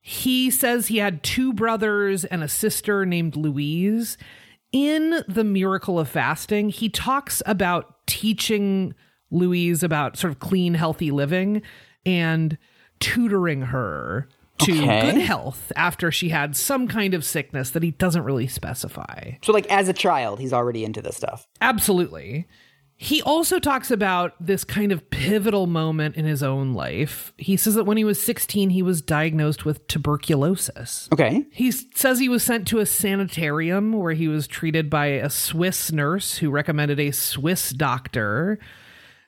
He 0.00 0.50
says 0.50 0.86
he 0.86 0.98
had 0.98 1.22
two 1.22 1.52
brothers 1.52 2.24
and 2.24 2.42
a 2.42 2.48
sister 2.48 3.04
named 3.04 3.36
Louise. 3.36 4.16
In 4.72 5.22
The 5.28 5.44
Miracle 5.44 5.98
of 5.98 6.08
Fasting, 6.08 6.68
he 6.70 6.88
talks 6.88 7.42
about 7.44 8.06
teaching 8.06 8.94
Louise 9.30 9.82
about 9.82 10.16
sort 10.16 10.32
of 10.32 10.38
clean, 10.38 10.74
healthy 10.74 11.10
living 11.10 11.62
and 12.04 12.56
tutoring 12.98 13.62
her 13.62 14.28
to 14.58 14.72
Okay. 14.72 15.12
good 15.12 15.20
health 15.22 15.72
after 15.74 16.10
she 16.12 16.28
had 16.28 16.54
some 16.54 16.86
kind 16.86 17.14
of 17.14 17.24
sickness 17.24 17.70
that 17.70 17.82
he 17.82 17.92
doesn't 17.92 18.24
really 18.24 18.46
specify. 18.46 19.32
So, 19.42 19.52
like, 19.52 19.66
as 19.70 19.88
a 19.88 19.94
child, 19.94 20.38
he's 20.38 20.52
already 20.52 20.84
into 20.84 21.00
this 21.00 21.16
stuff. 21.16 21.46
Absolutely. 21.62 22.46
He 23.02 23.22
also 23.22 23.58
talks 23.58 23.90
about 23.90 24.34
this 24.38 24.62
kind 24.62 24.92
of 24.92 25.08
pivotal 25.08 25.66
moment 25.66 26.16
in 26.16 26.26
his 26.26 26.42
own 26.42 26.74
life. 26.74 27.32
He 27.38 27.56
says 27.56 27.74
that 27.74 27.84
when 27.84 27.96
he 27.96 28.04
was 28.04 28.22
16, 28.22 28.68
he 28.68 28.82
was 28.82 29.00
diagnosed 29.00 29.64
with 29.64 29.86
tuberculosis. 29.86 31.08
Okay. 31.10 31.46
He 31.50 31.70
says 31.72 32.18
he 32.18 32.28
was 32.28 32.42
sent 32.42 32.68
to 32.68 32.78
a 32.78 32.84
sanitarium 32.84 33.94
where 33.94 34.12
he 34.12 34.28
was 34.28 34.46
treated 34.46 34.90
by 34.90 35.06
a 35.06 35.30
Swiss 35.30 35.90
nurse 35.90 36.36
who 36.36 36.50
recommended 36.50 37.00
a 37.00 37.10
Swiss 37.12 37.70
doctor. 37.70 38.58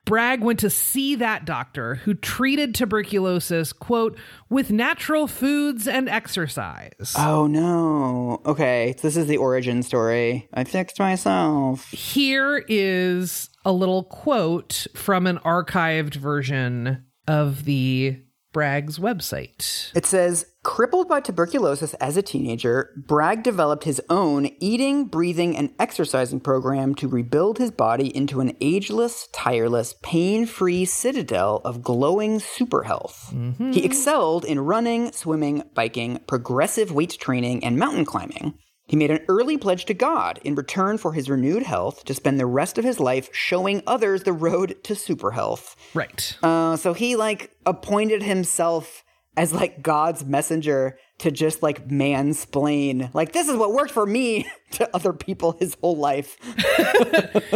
Bragg 0.04 0.42
went 0.42 0.59
to 0.61 0.71
see 0.71 1.14
that 1.14 1.44
doctor 1.44 1.97
who 1.97 2.14
treated 2.14 2.75
tuberculosis, 2.75 3.73
quote, 3.73 4.18
with 4.50 4.71
natural 4.71 5.26
foods 5.26 5.87
and 5.87 6.09
exercise. 6.09 7.14
Oh, 7.16 7.47
no. 7.47 8.42
Okay. 8.44 8.94
This 9.00 9.16
is 9.16 9.26
the 9.26 9.37
origin 9.37 9.82
story. 9.82 10.49
I 10.52 10.64
fixed 10.64 10.99
myself. 10.99 11.88
Here 11.90 12.64
is 12.68 13.49
a 13.64 13.73
little 13.73 14.04
quote 14.04 14.87
from 14.94 15.26
an 15.26 15.38
archived 15.38 16.16
version 16.16 17.04
of 17.28 17.64
the 17.64 18.21
Bragg's 18.52 18.99
website. 18.99 19.90
It 19.94 20.06
says, 20.06 20.47
crippled 20.62 21.09
by 21.09 21.21
tuberculosis 21.21 21.94
as 21.94 22.16
a 22.16 22.23
teenager, 22.23 22.90
Bragg 22.97 23.42
developed 23.42 23.85
his 23.85 24.00
own 24.11 24.50
eating, 24.61 25.06
breathing, 25.06 25.56
and 25.56 25.73
exercising 25.78 26.40
program 26.40 26.94
to 26.97 27.09
rebuild 27.09 27.59
his 27.59 27.71
body 27.71 28.14
into 28.14 28.40
an 28.40 28.56
ageless, 28.61 29.28
tireless, 29.32 29.94
pain 30.02 30.47
free 30.47 30.85
citadel 30.85 31.62
of 31.64 31.82
glowing 31.82 32.38
super 32.38 32.82
health. 32.82 33.28
He 33.30 33.37
mm-hmm. 33.37 33.73
excelled 33.75 34.44
in 34.44 34.61
running, 34.61 35.12
swimming, 35.12 35.62
biking, 35.75 36.21
progressive 36.26 36.92
weight 36.92 37.16
training, 37.18 37.64
and 37.64 37.78
mountain 37.78 38.04
climbing. 38.04 38.59
He 38.92 38.96
made 38.96 39.11
an 39.11 39.25
early 39.26 39.56
pledge 39.56 39.87
to 39.87 39.94
God 39.94 40.38
in 40.44 40.54
return 40.54 40.99
for 40.99 41.14
his 41.14 41.30
renewed 41.30 41.62
health 41.62 42.04
to 42.04 42.12
spend 42.12 42.38
the 42.38 42.44
rest 42.44 42.76
of 42.76 42.84
his 42.84 43.00
life 43.00 43.30
showing 43.32 43.82
others 43.87 44.25
the 44.25 44.34
road 44.34 44.84
to 44.84 44.94
super 44.94 45.30
health. 45.30 45.76
Right. 45.94 46.37
Uh, 46.42 46.76
so 46.76 46.92
he 46.92 47.16
like 47.16 47.56
appointed 47.64 48.22
himself 48.22 49.02
as 49.34 49.50
like 49.50 49.80
God's 49.80 50.26
messenger 50.26 50.99
to 51.20 51.30
just 51.30 51.62
like 51.62 51.88
mansplain, 51.88 53.08
like 53.14 53.32
this 53.32 53.49
is 53.49 53.56
what 53.56 53.72
worked 53.72 53.92
for 53.92 54.04
me 54.04 54.46
to 54.72 54.94
other 54.94 55.14
people 55.14 55.56
his 55.58 55.75
whole 55.80 55.96
life. 55.96 56.37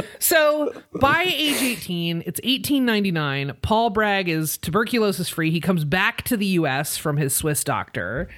So 0.18 0.72
by 1.00 1.22
age 1.22 1.62
18, 1.62 2.22
it's 2.26 2.40
1899. 2.40 3.58
Paul 3.62 3.90
Bragg 3.90 4.28
is 4.28 4.58
tuberculosis 4.58 5.28
free. 5.28 5.52
He 5.52 5.60
comes 5.60 5.84
back 5.84 6.22
to 6.22 6.36
the 6.36 6.46
US 6.46 6.96
from 6.96 7.16
his 7.16 7.32
Swiss 7.32 7.62
doctor. 7.62 8.28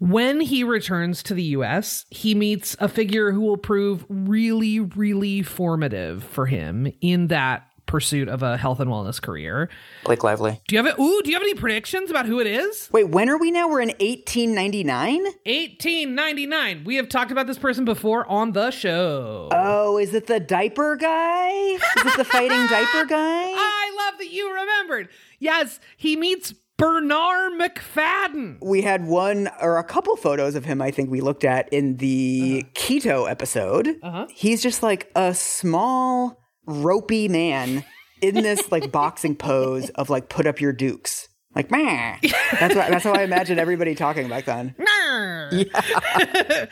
When 0.00 0.40
he 0.40 0.64
returns 0.64 1.22
to 1.24 1.34
the 1.34 1.42
US, 1.42 2.06
he 2.08 2.34
meets 2.34 2.74
a 2.80 2.88
figure 2.88 3.32
who 3.32 3.42
will 3.42 3.58
prove 3.58 4.06
really, 4.08 4.80
really 4.80 5.42
formative 5.42 6.24
for 6.24 6.46
him 6.46 6.90
in 7.02 7.26
that 7.26 7.66
pursuit 7.84 8.26
of 8.28 8.42
a 8.42 8.56
health 8.56 8.80
and 8.80 8.88
wellness 8.90 9.20
career. 9.20 9.68
Blake 10.04 10.24
Lively. 10.24 10.58
Do 10.68 10.74
you 10.74 10.82
have 10.82 10.86
it? 10.86 10.98
Ooh, 10.98 11.20
do 11.22 11.28
you 11.30 11.36
have 11.36 11.42
any 11.42 11.52
predictions 11.52 12.08
about 12.08 12.24
who 12.24 12.40
it 12.40 12.46
is? 12.46 12.88
Wait, 12.92 13.10
when 13.10 13.28
are 13.28 13.36
we 13.36 13.50
now? 13.50 13.68
We're 13.68 13.80
in 13.82 13.88
1899? 13.88 15.22
1899. 15.24 16.84
We 16.84 16.94
have 16.96 17.10
talked 17.10 17.30
about 17.30 17.46
this 17.46 17.58
person 17.58 17.84
before 17.84 18.26
on 18.26 18.52
the 18.52 18.70
show. 18.70 19.50
Oh, 19.52 19.98
is 19.98 20.14
it 20.14 20.28
the 20.28 20.40
diaper 20.40 20.96
guy? 20.96 21.50
Is 21.50 21.82
it 22.06 22.16
the 22.16 22.24
fighting 22.24 22.66
diaper 22.68 23.04
guy? 23.08 23.52
I 23.54 24.06
love 24.08 24.18
that 24.18 24.30
you 24.30 24.50
remembered. 24.54 25.10
Yes, 25.40 25.78
he 25.98 26.16
meets 26.16 26.54
Bernarr 26.80 27.50
Macfadden. 27.60 28.56
We 28.62 28.80
had 28.80 29.06
one 29.06 29.50
or 29.60 29.76
a 29.76 29.84
couple 29.84 30.16
photos 30.16 30.54
of 30.54 30.64
him, 30.64 30.80
I 30.80 30.90
think 30.90 31.10
we 31.10 31.20
looked 31.20 31.44
at 31.44 31.70
in 31.70 31.98
the 31.98 32.64
keto 32.74 33.30
episode. 33.30 33.96
Uh-huh. 34.02 34.26
He's 34.30 34.62
just 34.62 34.82
like 34.82 35.10
a 35.14 35.34
small, 35.34 36.40
ropey 36.64 37.28
man 37.28 37.84
in 38.22 38.36
this 38.36 38.72
like 38.72 38.90
boxing 38.92 39.36
pose 39.36 39.90
of 39.90 40.08
like 40.08 40.30
put 40.30 40.46
up 40.46 40.58
your 40.58 40.72
dukes. 40.72 41.28
Like, 41.54 41.70
meh. 41.70 42.16
That's, 42.22 42.74
what, 42.74 42.90
that's 42.90 43.04
how 43.04 43.12
I 43.12 43.24
imagine 43.24 43.58
everybody 43.58 43.96
talking 43.96 44.28
back 44.28 44.44
then. 44.44 44.74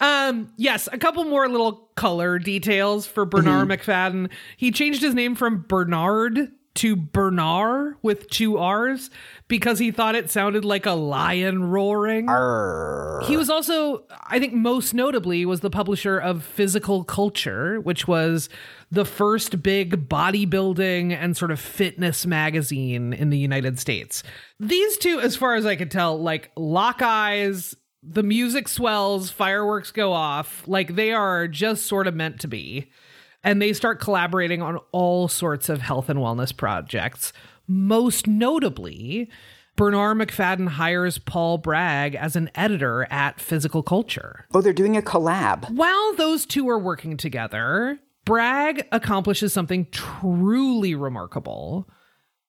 um, 0.00 0.52
yes, 0.58 0.88
a 0.92 0.98
couple 0.98 1.24
more 1.24 1.48
little 1.48 1.90
color 1.96 2.38
details 2.38 3.06
for 3.06 3.26
Bernarr 3.26 3.66
Macfadden. 3.66 4.30
He 4.58 4.70
changed 4.70 5.00
his 5.00 5.14
name 5.14 5.34
from 5.34 5.64
Bernard 5.66 6.52
to 6.72 6.94
Bernarr 6.94 7.94
with 8.00 8.30
two 8.30 8.56
R's 8.56 9.10
because 9.48 9.78
he 9.78 9.90
thought 9.90 10.14
it 10.14 10.30
sounded 10.30 10.64
like 10.64 10.86
a 10.86 10.92
lion 10.92 11.64
roaring. 11.64 12.28
Arr. 12.28 13.22
He 13.24 13.36
was 13.36 13.50
also, 13.50 14.04
I 14.28 14.38
think, 14.38 14.52
most 14.52 14.94
notably, 14.94 15.44
was 15.44 15.60
the 15.60 15.70
publisher 15.70 16.18
of 16.18 16.44
Physical 16.44 17.02
Culture, 17.02 17.80
which 17.80 18.06
was 18.06 18.48
the 18.90 19.04
first 19.04 19.62
big 19.62 20.08
bodybuilding 20.08 21.12
and 21.12 21.36
sort 21.36 21.50
of 21.50 21.60
fitness 21.60 22.24
magazine 22.24 23.12
in 23.12 23.30
the 23.30 23.38
United 23.38 23.78
States. 23.78 24.22
These 24.58 24.96
two, 24.98 25.20
as 25.20 25.36
far 25.36 25.56
as 25.56 25.66
I 25.66 25.76
could 25.76 25.90
tell, 25.90 26.20
like 26.20 26.50
lock 26.56 27.02
eyes. 27.02 27.74
The 28.02 28.22
music 28.22 28.66
swells, 28.66 29.28
fireworks 29.28 29.90
go 29.90 30.14
off. 30.14 30.66
Like 30.66 30.94
they 30.94 31.12
are 31.12 31.46
just 31.46 31.84
sort 31.84 32.06
of 32.06 32.14
meant 32.14 32.40
to 32.40 32.48
be. 32.48 32.90
And 33.42 33.60
they 33.60 33.72
start 33.72 34.00
collaborating 34.00 34.60
on 34.62 34.78
all 34.92 35.28
sorts 35.28 35.68
of 35.68 35.80
health 35.80 36.08
and 36.08 36.18
wellness 36.18 36.54
projects. 36.54 37.32
Most 37.66 38.26
notably, 38.26 39.30
Bernarr 39.76 40.14
Macfadden 40.14 40.68
hires 40.68 41.16
Paul 41.16 41.56
Bragg 41.56 42.14
as 42.14 42.36
an 42.36 42.50
editor 42.54 43.06
at 43.10 43.40
Physical 43.40 43.82
Culture. 43.82 44.46
Oh, 44.52 44.60
they're 44.60 44.72
doing 44.74 44.96
a 44.96 45.02
collab. 45.02 45.70
While 45.70 46.14
those 46.16 46.44
two 46.44 46.68
are 46.68 46.78
working 46.78 47.16
together, 47.16 47.98
Bragg 48.26 48.86
accomplishes 48.92 49.54
something 49.54 49.86
truly 49.90 50.94
remarkable. 50.94 51.88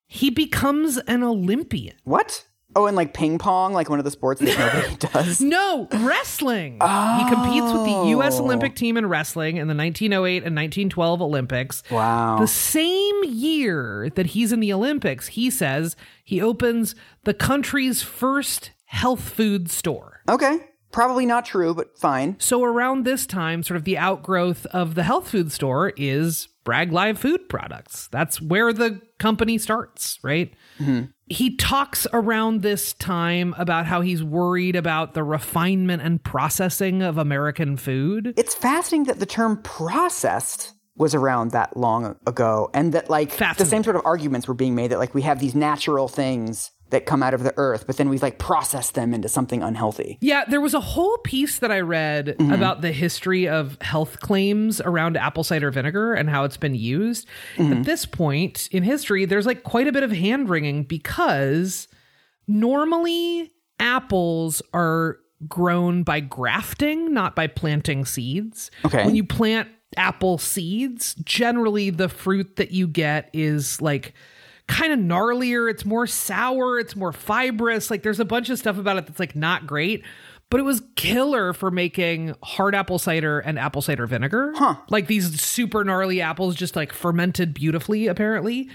He 0.07 0.29
becomes 0.29 0.98
an 0.98 1.24
Olympian. 1.24 1.95
What? 2.03 2.45
Oh, 2.75 2.86
and 2.86 2.96
like 2.96 3.13
ping 3.13 3.38
pong, 3.38 3.74
like 3.74 3.90
one 3.90 4.00
of 4.00 4.06
the 4.06 4.12
sports 4.12 4.42
that 4.42 4.58
nobody 4.58 4.96
does. 5.13 5.42
No, 5.42 5.88
wrestling. 5.92 6.78
Oh. 6.80 7.18
He 7.18 7.34
competes 7.34 7.72
with 7.74 7.86
the 7.86 7.94
oh. 7.94 8.10
U.S. 8.10 8.40
Olympic 8.40 8.75
team 8.75 8.98
in 8.98 9.08
wrestling 9.08 9.58
in 9.58 9.68
the 9.68 9.75
1908 9.75 10.38
and 10.38 10.56
1912 10.56 11.22
Olympics. 11.22 11.84
Wow. 11.92 12.40
The 12.40 12.48
same 12.48 13.24
year 13.25 14.10
that 14.16 14.28
he's 14.28 14.51
in 14.51 14.60
the 14.60 14.72
Olympics, 14.72 15.28
he 15.28 15.50
says 15.50 15.96
he 16.24 16.42
opens 16.42 16.96
the 17.24 17.34
country's 17.34 18.01
first 18.01 18.72
health 18.86 19.22
food 19.22 19.70
store. 19.70 20.22
Okay. 20.30 20.60
Probably 20.92 21.25
not 21.25 21.46
true, 21.46 21.74
but 21.74 21.98
fine. 21.98 22.36
So 22.40 22.63
around 22.63 23.06
this 23.06 23.25
time, 23.25 23.63
sort 23.63 23.78
of 23.78 23.86
the 23.86 23.98
outgrowth 23.98 24.66
of 24.68 24.96
the 24.96 25.04
health 25.04 25.30
food 25.30 25.51
store 25.51 25.94
is 25.96 26.50
Bragg 26.66 26.92
Live 26.92 27.18
Food 27.18 27.48
Products. 27.48 28.08
That's 28.12 28.42
where 28.42 28.74
the 28.74 29.01
company 29.18 29.58
starts, 29.58 30.20
right? 30.22 30.54
Mm-hmm. 30.80 31.06
He 31.32 31.56
talks 31.56 32.06
around 32.12 32.62
this 32.62 32.92
time 32.92 33.56
about 33.58 33.86
how 33.86 34.02
he's 34.02 34.22
worried 34.22 34.76
about 34.76 35.14
the 35.14 35.24
refinement 35.24 36.02
and 36.04 36.22
processing 36.22 37.02
of 37.02 37.18
American 37.18 37.78
food. 37.78 38.34
It's 38.36 38.54
fascinating 38.54 39.06
that 39.06 39.20
the 39.20 39.26
term 39.26 39.62
processed 39.64 40.74
was 40.98 41.16
around 41.16 41.52
that 41.52 41.78
long 41.78 42.18
ago 42.28 42.70
and 42.74 42.94
that 42.94 43.10
like 43.10 43.38
the 43.38 43.66
same 43.66 43.82
sort 43.82 43.96
of 43.96 44.02
arguments 44.06 44.46
were 44.46 44.54
being 44.54 44.76
made 44.76 44.92
that 44.92 45.00
like 45.00 45.16
we 45.16 45.22
have 45.22 45.40
these 45.40 45.56
natural 45.56 46.10
things 46.10 46.70
that 46.91 47.05
come 47.05 47.24
out 47.24 47.33
of 47.33 47.43
the 47.43 47.53
earth, 47.57 47.88
but 47.88 47.98
then 47.98 48.10
we 48.10 48.17
like 48.19 48.38
process 48.38 48.91
them 48.91 49.13
into 49.13 49.27
something 49.27 49.63
unhealthy. 49.63 50.17
Yeah, 50.21 50.45
there 50.48 50.62
was 50.62 50.74
a 50.74 50.79
whole 50.79 51.17
piece 51.19 51.60
that 51.60 51.71
I 51.71 51.79
read 51.79 52.27
mm-hmm. 52.27 52.51
about 52.51 52.81
the 52.81 52.91
history 52.91 53.48
of 53.48 53.77
health 53.81 54.19
claims 54.19 54.79
around 54.81 55.17
apple 55.17 55.43
cider 55.43 55.71
vinegar 55.71 56.13
and 56.13 56.29
how 56.29 56.43
it's 56.43 56.57
been 56.57 56.75
used. 56.75 57.27
At 57.55 57.65
mm-hmm. 57.65 57.83
this 57.83 58.05
point 58.05 58.69
in 58.71 58.83
history, 58.83 59.25
there's 59.25 59.45
like 59.45 59.63
quite 59.63 59.88
a 59.88 59.91
bit 59.91 60.03
of 60.03 60.12
hand 60.12 60.50
wringing 60.50 60.83
because 60.83 61.88
normally 62.48 63.51
apples 63.79 64.62
are 64.74 65.17
grown 65.48 66.03
by 66.03 66.19
grafting, 66.19 67.13
not 67.13 67.36
by 67.36 67.48
planting 67.48 68.05
seeds. 68.05 68.69
Okay. 68.86 69.05
When 69.05 69.15
you 69.15 69.24
plant 69.24 69.69
apple 69.98 70.38
seeds, 70.38 71.15
generally 71.24 71.89
the 71.89 72.10
fruit 72.10 72.57
that 72.57 72.71
you 72.71 72.88
get 72.88 73.29
is 73.33 73.81
like 73.81 74.13
kind 74.72 74.94
of 74.94 75.00
gnarlier. 75.00 75.70
It's 75.70 75.86
more 75.86 76.08
sour. 76.08 76.80
It's 76.80 76.96
more 76.96 77.12
fibrous. 77.12 77.92
Like 77.92 78.04
there's 78.04 78.22
a 78.22 78.25
bunch 78.25 78.50
of 78.50 78.58
stuff 78.58 78.78
about 78.78 78.98
it 78.98 79.06
that's 79.06 79.20
like 79.20 79.36
not 79.36 79.68
great. 79.68 80.04
But 80.50 80.60
it 80.60 80.63
was 80.63 80.82
killer 80.96 81.54
for 81.54 81.72
making 81.72 82.36
hard 82.44 82.74
apple 82.74 82.98
cider 82.98 83.40
and 83.40 83.60
apple 83.60 83.82
cider 83.82 84.08
vinegar. 84.08 84.54
Huh. 84.56 84.75
Like 84.90 85.08
these 85.08 85.42
super 85.42 85.84
gnarly 85.84 86.22
apples 86.22 86.56
just 86.56 86.75
like 86.75 86.94
fermented 86.94 87.54
beautifully, 87.54 88.08
apparently. 88.08 88.70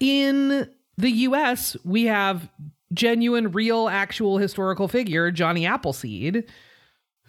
In 0.00 0.68
the 0.96 1.10
US, 1.10 1.76
we 1.84 2.04
have 2.04 2.48
genuine, 2.92 3.50
real, 3.50 3.88
actual 3.88 4.38
historical 4.38 4.88
figure, 4.88 5.30
Johnny 5.30 5.66
Appleseed, 5.66 6.44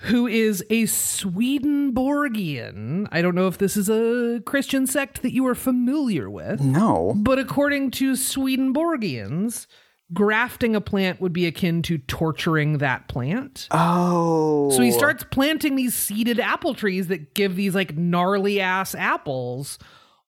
who 0.02 0.28
is 0.28 0.64
a 0.70 0.86
Swedenborgian. 0.86 3.08
I 3.12 3.22
don't 3.22 3.36
know 3.36 3.48
if 3.48 3.58
this 3.58 3.76
is 3.78 3.90
a 3.90 4.42
Christian 4.46 4.86
sect 4.88 5.22
that 5.24 5.34
you 5.34 5.46
are 5.48 5.56
familiar 5.56 6.30
with, 6.30 6.62
No. 6.62 7.14
but 7.18 7.40
according 7.40 7.92
to 7.92 8.14
Swedenborgians, 8.14 9.68
grafting 10.14 10.76
a 10.76 10.82
plant 10.82 11.20
would 11.20 11.34
be 11.34 11.48
akin 11.48 11.82
to 11.84 11.98
torturing 11.98 12.78
that 12.78 13.08
plant. 13.08 13.68
Oh. 13.72 14.70
So 14.72 14.82
he 14.82 14.92
starts 14.92 15.26
planting 15.32 15.76
these 15.76 15.96
seeded 15.96 16.40
apple 16.40 16.74
trees 16.74 17.08
that 17.08 17.34
give 17.34 17.56
these 17.56 17.76
like 17.76 17.98
gnarly 17.98 18.62
ass 18.62 18.96
apples. 18.96 19.80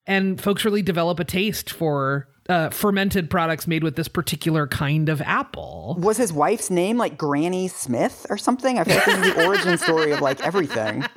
And 0.06 0.40
folks 0.40 0.64
really 0.64 0.82
develop 0.82 1.20
a 1.20 1.24
taste 1.24 1.70
for 1.70 2.28
uh, 2.50 2.68
fermented 2.70 3.30
products 3.30 3.66
made 3.66 3.82
with 3.84 3.96
this 3.96 4.08
particular 4.08 4.66
kind 4.66 5.08
of 5.08 5.22
apple. 5.22 5.96
Was 5.98 6.16
his 6.18 6.32
wife's 6.32 6.68
name 6.70 6.98
like 6.98 7.16
Granny 7.16 7.68
Smith 7.68 8.26
or 8.28 8.36
something? 8.36 8.78
I 8.78 8.84
feel 8.84 8.96
like 8.96 9.06
this 9.06 9.26
is 9.28 9.34
the 9.34 9.46
origin 9.46 9.78
story 9.78 10.10
of 10.12 10.20
like 10.20 10.40
everything. 10.42 11.04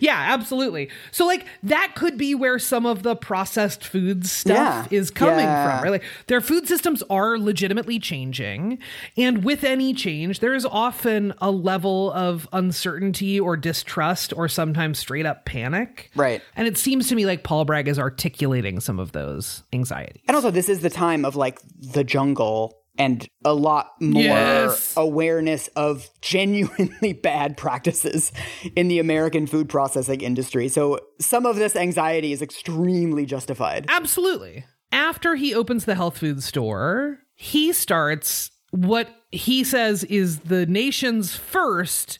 yeah, 0.00 0.26
absolutely. 0.32 0.90
So 1.10 1.26
like 1.26 1.46
that 1.62 1.92
could 1.94 2.16
be 2.18 2.34
where 2.34 2.58
some 2.58 2.86
of 2.86 3.02
the 3.02 3.16
processed 3.16 3.84
food 3.86 4.26
stuff 4.26 4.88
Yeah. 4.90 4.98
is 4.98 5.10
coming 5.10 5.40
Yeah. 5.46 5.76
from, 5.78 5.84
right? 5.84 5.90
Like 5.90 6.04
their 6.26 6.40
food 6.40 6.66
systems 6.68 7.02
are 7.10 7.38
legitimately 7.38 7.98
changing, 7.98 8.78
and 9.16 9.44
with 9.44 9.64
any 9.64 9.94
change, 9.94 10.40
there 10.40 10.54
is 10.54 10.66
often 10.66 11.34
a 11.40 11.50
level 11.50 12.12
of 12.12 12.48
uncertainty 12.52 13.38
or 13.38 13.56
distrust 13.56 14.32
or 14.36 14.48
sometimes 14.48 14.98
straight 14.98 15.26
up 15.26 15.44
panic. 15.44 16.10
Right. 16.16 16.42
And 16.56 16.66
it 16.66 16.76
seems 16.76 17.08
to 17.08 17.14
me 17.14 17.26
like 17.26 17.42
Paul 17.44 17.64
Bragg 17.64 17.88
is 17.88 17.98
articulating 17.98 18.80
some 18.80 18.98
of 18.98 19.12
those 19.20 19.62
anxieties. 19.72 20.22
And 20.28 20.34
also, 20.34 20.50
this 20.50 20.68
is 20.68 20.80
the 20.80 20.90
time 20.90 21.24
of 21.24 21.36
like 21.36 21.58
the 21.94 22.04
jungle 22.04 22.76
and 22.98 23.26
a 23.44 23.54
lot 23.54 23.92
more 24.00 24.22
Yes. 24.22 24.94
awareness 24.96 25.68
of 25.68 26.08
genuinely 26.20 27.12
bad 27.30 27.56
practices 27.56 28.32
in 28.76 28.88
the 28.88 28.98
American 28.98 29.46
food 29.46 29.68
processing 29.68 30.20
industry. 30.20 30.68
So 30.68 30.98
some 31.20 31.46
of 31.46 31.56
this 31.56 31.76
anxiety 31.76 32.32
is 32.32 32.42
extremely 32.42 33.24
justified. 33.26 33.86
Absolutely. 33.88 34.64
After 34.92 35.36
he 35.36 35.54
opens 35.54 35.84
the 35.84 35.94
health 35.94 36.18
food 36.18 36.42
store, 36.42 37.20
he 37.34 37.72
starts 37.72 38.50
what 38.72 39.08
he 39.30 39.62
says 39.64 40.04
is 40.04 40.40
the 40.40 40.66
nation's 40.66 41.34
first 41.36 42.18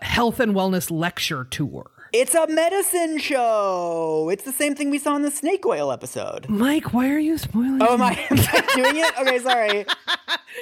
health 0.00 0.38
and 0.40 0.54
wellness 0.54 0.90
lecture 0.90 1.44
tour. 1.44 1.90
It's 2.16 2.32
a 2.36 2.46
medicine 2.46 3.18
show. 3.18 4.28
It's 4.32 4.44
the 4.44 4.52
same 4.52 4.76
thing 4.76 4.88
we 4.90 4.98
saw 5.00 5.16
in 5.16 5.22
the 5.22 5.32
snake 5.32 5.66
oil 5.66 5.90
episode. 5.90 6.48
Mike, 6.48 6.92
why 6.94 7.10
are 7.10 7.18
you 7.18 7.36
spoiling? 7.36 7.82
Oh, 7.82 7.94
am 7.94 8.02
I, 8.02 8.12
am 8.30 8.38
I 8.52 8.72
doing 8.76 8.96
it? 8.98 9.18
Okay, 9.20 9.38
sorry. 9.40 9.86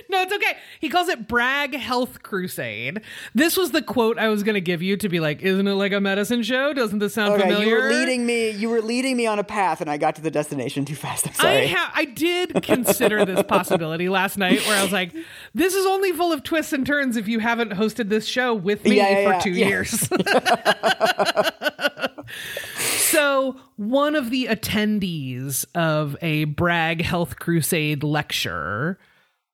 No, 0.09 0.23
it's 0.23 0.33
okay. 0.33 0.57
He 0.81 0.88
calls 0.88 1.09
it 1.09 1.29
Bragg 1.29 1.75
Health 1.75 2.23
Crusade. 2.23 3.03
This 3.35 3.59
was 3.59 3.73
the 3.73 3.83
quote 3.83 4.17
I 4.17 4.29
was 4.31 4.43
going 4.43 4.55
to 4.55 4.61
give 4.62 4.81
you 4.81 4.97
to 4.97 5.07
be 5.07 5.21
like, 5.21 5.43
isn't 5.43 5.69
it 5.69 5.75
like 5.75 5.93
a 5.93 6.01
medicine 6.01 6.43
show? 6.43 6.73
Doesn't 6.73 6.99
this 6.99 7.12
sound 7.12 7.35
Okay, 7.35 7.43
familiar? 7.43 7.67
you 7.69 7.75
were 7.83 7.88
leading 7.91 8.25
me. 8.25 8.49
You 8.51 8.71
were 8.71 8.81
leading 8.81 9.19
me 9.19 9.27
on 9.27 9.38
a 9.38 9.45
path, 9.45 9.83
and 9.83 9.91
I 9.91 9.99
got 9.99 10.15
to 10.17 10.23
the 10.23 10.31
destination 10.31 10.87
too 10.87 10.95
fast. 10.95 11.27
I'm 11.27 11.33
I 11.33 11.37
sorry. 11.37 11.67
ha- 11.69 11.93
I 11.95 12.07
did 12.07 12.62
consider 12.62 13.27
this 13.27 13.43
possibility 13.47 14.09
last 14.09 14.38
night 14.38 14.67
where 14.67 14.79
I 14.79 14.83
was 14.83 14.93
like, 14.93 15.12
this 15.55 15.75
is 15.75 15.85
only 15.85 16.12
full 16.12 16.33
of 16.33 16.43
twists 16.43 16.73
and 16.73 16.87
turns 16.87 17.19
if 17.19 17.29
you 17.29 17.41
haven't 17.41 17.73
hosted 17.73 18.09
this 18.09 18.25
show 18.27 18.55
with 18.55 18.85
me 18.87 18.97
Yeah, 18.97 19.11
yeah, 19.11 19.25
for 19.27 19.33
yeah, 19.35 19.38
two 19.41 19.51
yeah. 19.51 19.67
years. 19.69 20.09
So, 22.77 23.57
one 23.77 24.15
of 24.15 24.31
the 24.31 24.47
attendees 24.47 25.65
of 25.75 26.17
a 26.23 26.45
Bragg 26.45 27.03
Health 27.03 27.39
Crusade 27.39 28.03
lecture 28.03 28.99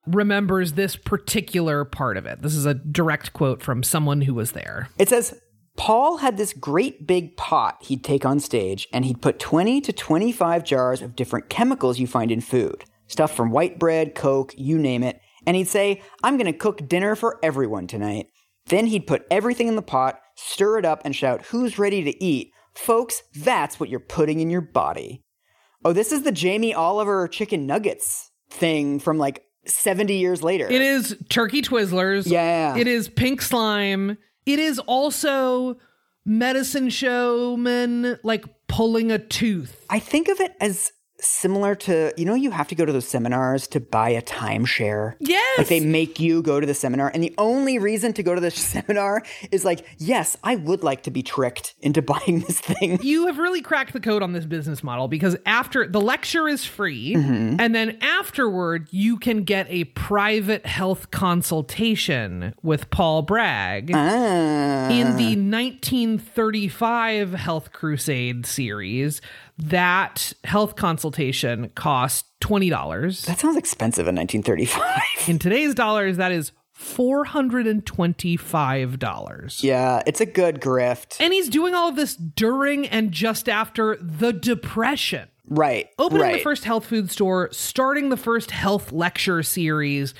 remembers 0.07 0.73
this 0.73 0.95
particular 0.95 1.85
part 1.85 2.17
of 2.17 2.25
it. 2.25 2.41
This 2.41 2.55
is 2.55 2.65
a 2.65 2.73
direct 2.73 3.33
quote 3.33 3.61
from 3.61 3.83
someone 3.83 4.21
who 4.21 4.33
was 4.33 4.53
there. 4.53 4.89
It 4.97 5.09
says 5.09 5.39
Paul 5.77 6.17
had 6.17 6.37
this 6.37 6.53
great 6.53 7.07
big 7.07 7.37
pot 7.37 7.77
he'd 7.81 8.03
take 8.03 8.25
on 8.25 8.39
stage, 8.39 8.87
and 8.91 9.05
he'd 9.05 9.21
put 9.21 9.39
20 9.39 9.81
to 9.81 9.93
25 9.93 10.63
jars 10.63 11.01
of 11.01 11.15
different 11.15 11.49
chemicals 11.49 11.99
you 11.99 12.07
find 12.07 12.31
in 12.31 12.41
food. 12.41 12.83
Stuff 13.07 13.35
from 13.35 13.51
white 13.51 13.79
bread, 13.79 14.13
Coke, 14.13 14.53
you 14.57 14.77
name 14.77 15.03
it. 15.03 15.21
And 15.45 15.55
he'd 15.55 15.67
say, 15.67 16.01
I'm 16.21 16.37
going 16.37 16.51
to 16.51 16.57
cook 16.57 16.87
dinner 16.87 17.15
for 17.15 17.39
everyone 17.41 17.87
tonight. 17.87 18.27
Then 18.65 18.87
he'd 18.87 19.07
put 19.07 19.25
everything 19.31 19.67
in 19.67 19.75
the 19.75 19.81
pot, 19.81 20.19
stir 20.39 20.79
it 20.79 20.85
up, 20.85 21.01
and 21.05 21.15
shout, 21.15 21.45
Who's 21.47 21.77
ready 21.77 22.03
to 22.03 22.23
eat? 22.23 22.51
Folks, 22.73 23.23
that's 23.35 23.79
what 23.79 23.89
you're 23.89 23.99
putting 23.99 24.39
in 24.39 24.49
your 24.49 24.61
body. 24.61 25.21
Oh, 25.83 25.93
this 25.93 26.11
is 26.11 26.23
the 26.23 26.31
Jamie 26.31 26.73
Oliver 26.73 27.27
chicken 27.27 27.65
nuggets 27.65 28.31
thing 28.49 28.99
from 28.99 29.17
like 29.17 29.43
70 29.65 30.13
years 30.15 30.43
later. 30.43 30.67
It 30.67 30.81
is 30.81 31.17
turkey 31.29 31.61
Twizzlers. 31.61 32.29
Yeah. 32.29 32.77
It 32.77 32.87
is 32.87 33.07
pink 33.09 33.41
slime. 33.41 34.17
It 34.45 34.59
is 34.59 34.79
also 34.79 35.77
medicine 36.25 36.89
showman 36.89 38.19
like 38.23 38.45
pulling 38.67 39.11
a 39.11 39.19
tooth. 39.19 39.85
I 39.89 39.99
think 39.99 40.27
of 40.27 40.39
it 40.39 40.53
as 40.59 40.91
similar 41.21 41.75
to 41.75 42.13
you 42.17 42.25
know 42.25 42.33
you 42.35 42.51
have 42.51 42.67
to 42.69 42.75
go 42.75 42.85
to 42.85 42.91
those 42.93 43.07
seminars 43.07 43.67
to 43.67 43.79
buy 43.79 44.09
a 44.09 44.21
timeshare. 44.21 45.15
Yes. 45.19 45.57
Like 45.57 45.67
they 45.67 45.79
make 45.79 46.19
you 46.19 46.41
go 46.41 46.59
to 46.59 46.65
the 46.65 46.73
seminar 46.73 47.09
and 47.13 47.21
the 47.23 47.33
only 47.37 47.77
reason 47.79 48.13
to 48.13 48.23
go 48.23 48.33
to 48.35 48.41
the 48.41 48.51
seminar 48.69 49.23
is 49.51 49.65
like, 49.65 49.85
yes, 49.97 50.37
I 50.43 50.55
would 50.55 50.83
like 50.83 51.03
to 51.03 51.11
be 51.11 51.21
tricked 51.23 51.75
into 51.81 52.01
buying 52.09 52.39
this 52.41 52.59
thing. 52.59 52.99
you 53.03 53.27
have 53.27 53.37
really 53.37 53.61
cracked 53.61 53.93
the 53.93 53.99
code 53.99 54.23
on 54.23 54.33
this 54.33 54.45
business 54.45 54.83
model 54.83 55.07
because 55.07 55.35
after 55.45 55.87
the 55.87 56.01
lecture 56.01 56.47
is 56.47 56.65
free 56.65 57.13
and 57.15 57.73
then 57.75 57.97
afterward 58.01 58.87
you 58.91 59.17
can 59.17 59.43
get 59.43 59.67
a 59.69 59.83
private 59.85 60.65
health 60.65 61.11
consultation 61.11 62.53
with 62.61 62.89
Paul 62.89 63.21
Bragg 63.23 63.91
Ah. 63.93 64.89
in 64.89 65.17
the 65.17 65.35
1935 65.35 67.33
Health 67.33 67.71
Crusade 67.71 68.45
series. 68.45 69.21
That 69.61 70.33
health 70.43 70.75
consultation 70.75 71.69
cost 71.75 72.25
$20. 72.41 73.25
That 73.25 73.39
sounds 73.39 73.57
expensive 73.57 74.07
in 74.07 74.15
1935. 74.15 75.27
In 75.27 75.37
today's 75.37 75.75
dollars 75.75 76.17
that 76.17 76.31
is 76.31 76.51
$425. 76.77 79.63
yeah, 79.63 80.01
it's 80.07 80.21
a 80.21 80.25
good 80.25 80.61
grift. 80.61 81.17
And 81.19 81.33
he's 81.33 81.49
doing 81.49 81.73
all 81.73 81.89
of 81.89 81.97
this 81.97 82.15
during 82.15 82.87
and 82.87 83.11
just 83.11 83.49
after 83.49 83.97
the 84.01 84.31
Depression. 84.31 85.27
Right. 85.49 85.89
Opening 85.97 86.21
right. 86.21 86.37
the 86.37 86.43
first 86.43 86.63
health 86.63 86.85
food 86.85 87.11
store, 87.11 87.49
starting 87.51 88.09
the 88.09 88.17
first 88.17 88.51
health 88.51 88.91
lecture 88.91 89.43
series 89.43 90.13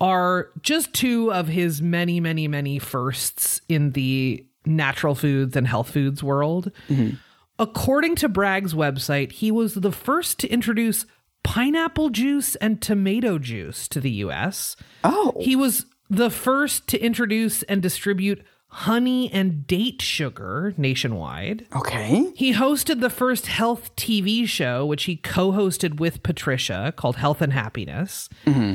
are 0.00 0.50
just 0.62 0.92
two 0.92 1.32
of 1.32 1.46
his 1.46 1.80
many, 1.80 2.18
many, 2.18 2.48
many 2.48 2.80
firsts 2.80 3.60
in 3.68 3.92
the 3.92 4.44
natural 4.66 5.14
foods 5.14 5.56
and 5.56 5.66
health 5.66 5.90
foods 5.90 6.22
world. 6.22 6.72
Mm-hmm. 6.88 7.16
According 7.62 8.16
to 8.16 8.28
Bragg's 8.28 8.74
website, 8.74 9.30
he 9.30 9.52
was 9.52 9.74
the 9.74 9.92
first 9.92 10.40
to 10.40 10.48
introduce 10.48 11.06
pineapple 11.44 12.10
juice 12.10 12.56
and 12.56 12.82
tomato 12.82 13.38
juice 13.38 13.86
to 13.86 14.00
the 14.00 14.10
US. 14.10 14.74
Oh. 15.04 15.34
He 15.40 15.54
was 15.54 15.86
the 16.10 16.28
first 16.28 16.88
to 16.88 16.98
introduce 16.98 17.62
and 17.62 17.80
distribute 17.80 18.44
honey 18.66 19.32
and 19.32 19.64
date 19.64 20.02
sugar 20.02 20.74
nationwide. 20.76 21.64
Okay. 21.72 22.32
He 22.34 22.52
hosted 22.52 23.00
the 23.00 23.08
first 23.08 23.46
health 23.46 23.94
TV 23.94 24.44
show, 24.44 24.84
which 24.84 25.04
he 25.04 25.14
co 25.14 25.52
hosted 25.52 26.00
with 26.00 26.24
Patricia 26.24 26.92
called 26.96 27.14
Health 27.14 27.40
and 27.40 27.52
Happiness. 27.52 28.28
Mm-hmm. 28.44 28.74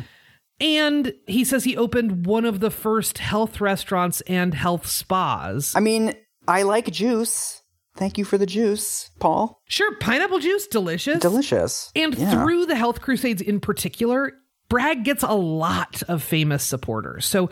And 0.61 1.13
he 1.25 1.43
says 1.43 1.65
he 1.65 1.75
opened 1.75 2.25
one 2.25 2.45
of 2.45 2.61
the 2.61 2.71
first 2.71 3.17
health 3.17 3.59
restaurants 3.59 4.21
and 4.21 4.53
health 4.53 4.87
spas. 4.87 5.73
I 5.75 5.81
mean, 5.81 6.13
I 6.47 6.63
like 6.63 6.89
juice. 6.89 7.63
Thank 7.97 8.17
you 8.17 8.23
for 8.25 8.37
the 8.37 8.45
juice, 8.45 9.09
Paul. 9.19 9.61
Sure, 9.67 9.93
pineapple 9.97 10.39
juice, 10.39 10.67
delicious. 10.67 11.19
Delicious. 11.19 11.91
and 11.95 12.15
Yeah. 12.15 12.31
through 12.31 12.65
the 12.67 12.75
Health 12.75 13.01
Crusades 13.01 13.41
in 13.41 13.59
particular, 13.59 14.33
Bragg 14.69 15.03
gets 15.03 15.23
a 15.23 15.33
lot 15.33 16.03
of 16.07 16.21
famous 16.23 16.63
supporters. 16.63 17.25
So, 17.25 17.49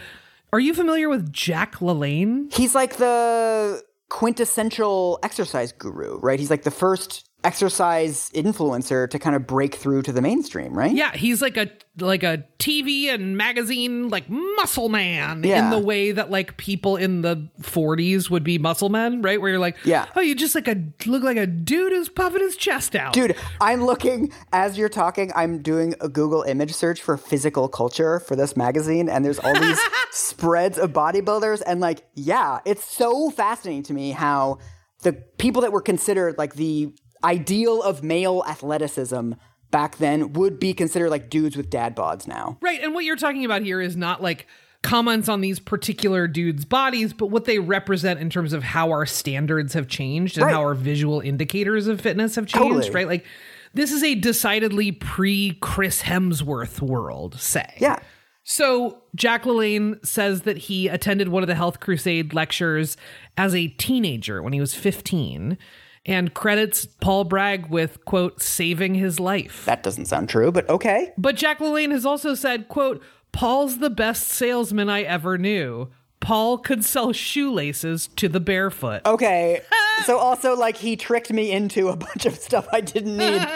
are 0.53 0.59
you 0.59 0.73
familiar 0.73 1.09
with 1.09 1.31
Jack 1.33 1.75
LaLanne? 1.77 2.53
He's 2.53 2.75
like 2.75 2.97
the 2.97 3.81
quintessential 4.09 5.19
exercise 5.23 5.71
guru, 5.71 6.19
right? 6.19 6.39
He's 6.39 6.49
like 6.49 6.63
the 6.63 6.71
first 6.71 7.27
exercise 7.45 8.29
influencer 8.33 9.09
to 9.09 9.19
kind 9.19 9.35
of 9.35 9.45
break 9.47 9.75
through 9.75 10.01
to 10.03 10.11
the 10.11 10.21
mainstream, 10.21 10.73
right? 10.77 10.93
Yeah, 10.93 11.15
he's 11.15 11.41
like 11.41 11.57
a 11.57 11.69
like 11.99 12.23
a 12.23 12.43
TV 12.59 13.05
and 13.13 13.37
magazine 13.37 14.09
like 14.09 14.29
muscle 14.29 14.89
man 14.89 15.45
in 15.45 15.69
the 15.69 15.79
way 15.79 16.11
that 16.11 16.29
like 16.29 16.57
people 16.57 16.97
in 16.97 17.21
the 17.21 17.47
40s 17.61 18.29
would 18.29 18.43
be 18.43 18.57
muscle 18.57 18.89
men, 18.89 19.21
right? 19.21 19.39
Where 19.39 19.51
you're 19.51 19.59
like, 19.59 19.77
Yeah. 19.85 20.05
oh, 20.15 20.19
you 20.21 20.35
just 20.35 20.55
like 20.55 20.67
a 20.67 20.75
look 21.05 21.23
like 21.23 21.37
a 21.37 21.47
dude 21.47 21.93
who's 21.93 22.09
puffing 22.09 22.41
his 22.41 22.57
chest 22.57 22.95
out. 22.95 23.13
Dude, 23.13 23.35
I'm 23.61 23.85
looking 23.85 24.33
as 24.51 24.77
you're 24.77 24.89
talking, 24.89 25.31
I'm 25.35 25.61
doing 25.61 25.95
a 26.01 26.09
Google 26.09 26.41
image 26.43 26.73
search 26.73 27.01
for 27.01 27.15
physical 27.15 27.69
culture 27.69 28.19
for 28.19 28.35
this 28.35 28.57
magazine, 28.57 29.07
and 29.07 29.23
there's 29.23 29.39
all 29.39 29.57
these 29.57 29.79
spreads 30.11 30.77
of 30.77 30.91
bodybuilders. 30.91 31.61
And 31.65 31.79
like, 31.79 32.05
yeah, 32.15 32.59
it's 32.65 32.83
so 32.83 33.29
fascinating 33.29 33.83
to 33.83 33.93
me 33.93 34.11
how 34.11 34.57
the 35.03 35.13
people 35.13 35.61
that 35.61 35.71
were 35.71 35.81
considered 35.81 36.37
like 36.37 36.55
the 36.55 36.91
ideal 37.25 37.81
of 37.81 38.03
male 38.03 38.43
athleticism 38.47 39.33
back 39.71 39.97
then 39.97 40.31
would 40.33 40.59
be 40.59 40.73
considered 40.73 41.09
like 41.09 41.29
dudes 41.29 41.57
with 41.57 41.69
dad 41.69 41.95
bods 41.95 42.27
now. 42.27 42.57
Right, 42.61 42.79
and 42.81 42.93
what 42.93 43.03
you're 43.03 43.15
talking 43.17 43.43
about 43.43 43.63
here 43.63 43.81
is 43.81 43.97
not 43.97 44.21
like 44.21 44.47
comments 44.83 45.27
on 45.27 45.41
these 45.41 45.59
particular 45.59 46.27
dudes' 46.27 46.63
bodies, 46.63 47.11
but 47.11 47.27
what 47.31 47.45
they 47.45 47.57
represent 47.59 48.19
in 48.19 48.29
terms 48.29 48.53
of 48.53 48.61
how 48.63 48.91
our 48.91 49.05
standards 49.05 49.73
have 49.73 49.87
changed 49.87 50.37
and 50.37 50.45
Right. 50.45 50.53
how 50.53 50.61
our 50.61 50.75
visual 50.75 51.19
indicators 51.19 51.87
of 51.87 51.99
fitness 51.99 52.35
have 52.35 52.45
changed, 52.45 52.67
Totally. 52.85 52.91
right? 52.91 53.07
Like 53.07 53.25
this 53.73 53.91
is 53.91 54.03
a 54.03 54.15
decidedly 54.15 54.91
pre 54.91 55.57
Chris 55.59 56.03
Hemsworth 56.03 56.81
world, 56.81 57.39
say. 57.39 57.65
Yeah. 57.79 57.97
So 58.43 59.01
Jack 59.15 59.43
LaLanne 59.45 60.05
says 60.05 60.43
that 60.43 60.57
he 60.57 60.87
attended 60.87 61.29
one 61.29 61.41
of 61.41 61.47
the 61.47 61.55
Health 61.55 61.79
Crusade 61.79 62.33
lectures 62.35 62.95
as 63.35 63.55
a 63.55 63.67
teenager 63.69 64.43
when 64.43 64.53
he 64.53 64.59
was 64.61 64.75
15 64.75 65.57
and 66.05 66.33
credits 66.33 66.85
Paul 66.85 67.23
Bragg 67.23 67.67
with 67.67 68.03
quote 68.05 68.41
saving 68.41 68.95
his 68.95 69.19
life. 69.19 69.65
That 69.65 69.83
doesn't 69.83 70.05
sound 70.05 70.29
true, 70.29 70.51
but 70.51 70.69
okay. 70.69 71.13
But 71.17 71.35
Jack 71.35 71.59
LaLanne 71.59 71.91
has 71.91 72.05
also 72.05 72.35
said, 72.35 72.67
quote, 72.67 73.03
Paul's 73.31 73.79
the 73.79 73.89
best 73.89 74.29
salesman 74.29 74.89
I 74.89 75.01
ever 75.01 75.37
knew. 75.37 75.89
Paul 76.19 76.57
could 76.57 76.85
sell 76.85 77.11
shoelaces 77.11 78.07
to 78.15 78.29
the 78.29 78.39
barefoot. 78.39 79.01
Okay. 79.05 79.61
so 80.03 80.17
also 80.17 80.55
like 80.55 80.77
he 80.77 80.95
tricked 80.95 81.31
me 81.31 81.51
into 81.51 81.89
a 81.89 81.95
bunch 81.95 82.25
of 82.25 82.35
stuff 82.35 82.67
I 82.71 82.81
didn't 82.81 83.17
need. 83.17 83.47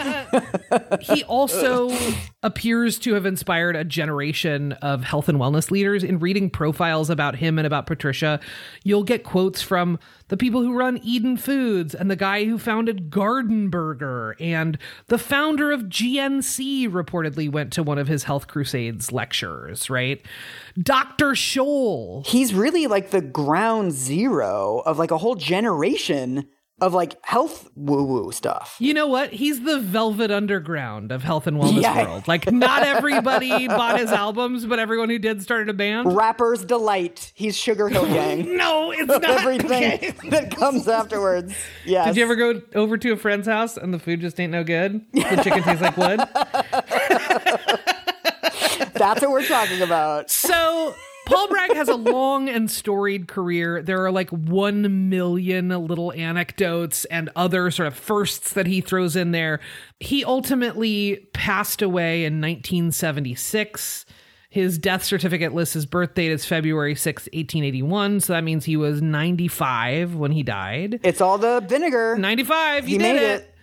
He 1.01 1.23
also 1.23 1.89
appears 2.43 2.99
to 2.99 3.15
have 3.15 3.25
inspired 3.25 3.75
a 3.75 3.83
generation 3.83 4.73
of 4.73 5.03
health 5.03 5.27
and 5.27 5.39
wellness 5.39 5.71
leaders. 5.71 6.03
In 6.03 6.19
reading 6.19 6.49
profiles 6.49 7.09
about 7.09 7.35
him 7.35 7.57
and 7.57 7.65
about 7.65 7.87
Patricia, 7.87 8.39
you'll 8.83 9.03
get 9.03 9.23
quotes 9.23 9.61
from 9.61 9.97
the 10.27 10.37
people 10.37 10.61
who 10.61 10.77
run 10.77 10.99
Eden 11.03 11.37
Foods 11.37 11.95
and 11.95 12.11
the 12.11 12.15
guy 12.15 12.45
who 12.45 12.59
founded 12.59 13.09
Gardenburger 13.09 14.35
and 14.39 14.77
the 15.07 15.17
founder 15.17 15.71
of 15.71 15.83
GNC 15.83 16.89
reportedly 16.89 17.51
went 17.51 17.73
to 17.73 17.83
one 17.83 17.97
of 17.97 18.07
his 18.07 18.25
Health 18.25 18.47
Crusades 18.47 19.11
lectures, 19.11 19.89
right? 19.89 20.23
Dr. 20.81 21.31
Scholl 21.31 22.25
He's 22.25 22.53
really 22.53 22.87
like 22.87 23.11
the 23.11 23.21
ground 23.21 23.91
zero 23.91 24.81
of 24.85 24.99
like 24.99 25.11
a 25.11 25.17
whole 25.17 25.35
generation 25.35 26.28
of 26.81 26.93
like 26.93 27.17
health 27.25 27.69
woo 27.75 28.03
woo 28.03 28.31
stuff. 28.31 28.75
You 28.79 28.93
know 28.93 29.07
what? 29.07 29.31
He's 29.33 29.61
the 29.63 29.79
velvet 29.79 30.31
underground 30.31 31.11
of 31.11 31.23
health 31.23 31.45
and 31.47 31.57
wellness 31.57 31.81
Yeah. 31.81 32.05
world. 32.05 32.27
Like, 32.27 32.51
not 32.51 32.83
everybody 32.83 33.67
bought 33.67 33.99
his 33.99 34.11
albums, 34.11 34.65
but 34.65 34.79
everyone 34.79 35.09
who 35.09 35.19
did 35.19 35.41
started 35.41 35.69
a 35.69 35.73
band. 35.73 36.15
Rapper's 36.15 36.63
delight. 36.65 37.31
He's 37.35 37.57
Sugarhill 37.57 38.07
Gang. 38.13 38.55
No, 38.57 38.91
it's 38.91 39.07
not. 39.07 39.23
Everything 39.23 40.13
that 40.29 40.55
comes 40.55 40.87
afterwards. 40.87 41.53
Yeah. 41.85 42.05
Did 42.05 42.17
you 42.17 42.23
ever 42.23 42.35
go 42.35 42.61
over 42.75 42.97
to 42.97 43.11
a 43.11 43.17
friend's 43.17 43.47
house 43.47 43.77
and 43.77 43.93
the 43.93 43.99
food 43.99 44.21
just 44.21 44.39
ain't 44.39 44.51
no 44.51 44.63
good? 44.63 45.05
The 45.13 45.41
chicken 45.43 45.63
tastes 45.63 45.81
like 45.81 45.97
wood. 45.97 46.19
That's 48.93 49.21
what 49.21 49.31
we're 49.31 49.45
talking 49.47 49.81
about. 49.81 50.29
So 50.29 50.93
Paul 51.29 51.47
Bragg 51.47 51.73
has 51.75 51.87
a 51.89 51.95
long 51.95 52.49
and 52.49 52.69
storied 52.69 53.27
career. 53.27 53.83
There 53.83 54.03
are 54.03 54.11
like 54.11 54.29
one 54.31 55.09
million 55.09 55.69
little 55.69 56.11
anecdotes 56.13 57.05
and 57.05 57.29
other 57.35 57.69
sort 57.69 57.87
of 57.87 57.95
firsts 57.95 58.53
that 58.53 58.65
he 58.65 58.81
throws 58.81 59.15
in 59.15 59.31
there. 59.31 59.59
He 59.99 60.25
ultimately 60.25 61.29
passed 61.33 61.81
away 61.83 62.25
in 62.25 62.41
1976. 62.41 64.05
His 64.51 64.79
death 64.79 65.03
certificate 65.03 65.53
lists 65.53 65.75
his 65.75 65.85
birth 65.85 66.15
date 66.15 66.31
as 66.31 66.43
February 66.45 66.95
6, 66.95 67.23
1881. 67.25 68.21
So 68.21 68.33
that 68.33 68.43
means 68.43 68.65
he 68.65 68.77
was 68.77 68.99
95 68.99 70.15
when 70.15 70.31
he 70.31 70.41
died. 70.41 70.99
It's 71.03 71.21
all 71.21 71.37
the 71.37 71.63
vinegar. 71.67 72.17
95, 72.17 72.85
he, 72.85 72.93
He 72.93 72.97
did 72.97 73.03
made 73.03 73.15
it. 73.21 73.41
it. 73.41 73.55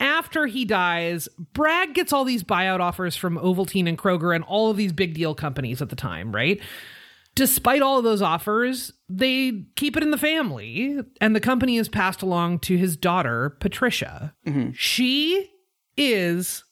After 0.00 0.46
he 0.46 0.64
dies, 0.64 1.28
Bragg 1.54 1.94
gets 1.94 2.12
all 2.12 2.22
these 2.24 2.44
buyout 2.44 2.78
offers 2.78 3.16
from 3.16 3.36
Ovaltine 3.38 3.88
and 3.88 3.98
Kroger 3.98 4.32
and 4.32 4.44
all 4.44 4.70
of 4.70 4.76
these 4.76 4.92
big 4.92 5.14
deal 5.14 5.34
companies 5.34 5.82
at 5.82 5.88
the 5.88 5.96
time, 5.96 6.32
right? 6.32 6.60
Despite 7.38 7.82
all 7.82 7.98
of 7.98 8.04
those 8.04 8.20
offers, 8.20 8.92
they 9.08 9.62
keep 9.76 9.96
it 9.96 10.02
in 10.02 10.10
the 10.10 10.18
family, 10.18 10.98
and 11.20 11.36
the 11.36 11.40
company 11.40 11.76
is 11.76 11.88
passed 11.88 12.20
along 12.20 12.58
to 12.60 12.76
his 12.76 12.96
daughter, 12.96 13.50
Patricia. 13.60 14.34
Mm-hmm. 14.44 14.72
She 14.72 15.48
is 15.96 16.64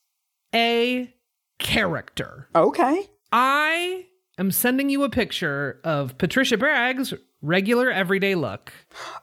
a 0.53 1.15
character. 1.61 2.49
Okay. 2.57 3.09
I 3.31 4.07
am 4.39 4.51
sending 4.51 4.91
you 4.91 5.05
a 5.05 5.09
picture 5.09 5.81
of 5.85 6.19
Patricia 6.19 6.57
Bragg's 6.57 7.15
regular 7.43 7.89
everyday 7.89 8.35
look. 8.35 8.73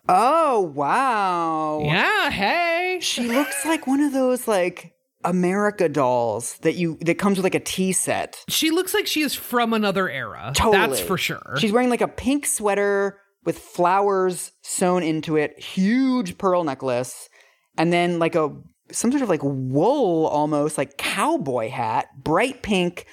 Oh 0.08 0.71
wow. 0.73 1.82
Yeah, 1.84 2.29
hey. 2.29 2.99
She 3.01 3.27
looks 3.27 3.65
like 3.65 3.86
one 3.86 3.99
of 3.99 4.13
those 4.13 4.47
like 4.47 4.93
America 5.26 5.90
dolls 5.90 6.58
that 6.60 6.76
you 6.76 6.98
that 7.02 7.18
comes 7.18 7.38
with 7.38 7.44
like 7.44 7.56
a 7.56 7.60
tea 7.60 7.92
set. 7.92 8.44
She 8.50 8.72
looks 8.72 8.94
like 8.94 9.08
she 9.08 9.22
is 9.22 9.34
from 9.34 9.74
another 9.74 10.10
era. 10.10 10.52
Totally. 10.56 10.88
That's 10.88 11.00
for 11.00 11.18
sure. 11.18 11.56
She's 11.60 11.72
wearing 11.72 11.90
like 11.90 12.02
a 12.02 12.08
pink 12.08 12.46
sweater 12.46 13.20
with 13.46 13.60
flowers 13.60 14.52
sewn 14.62 15.04
into 15.04 15.36
it, 15.36 15.60
huge 15.60 16.38
pearl 16.38 16.64
necklace, 16.64 17.30
and 17.78 17.92
then 17.92 18.20
like 18.20 18.36
a 18.36 18.50
some 18.92 19.12
sort 19.12 19.24
of 19.24 19.30
like 19.30 19.42
wool 19.44 20.28
almost 20.28 20.78
like 20.78 20.98
cowboy 20.98 21.70
hat, 21.70 22.08
bright 22.24 22.62
pink, 22.62 23.06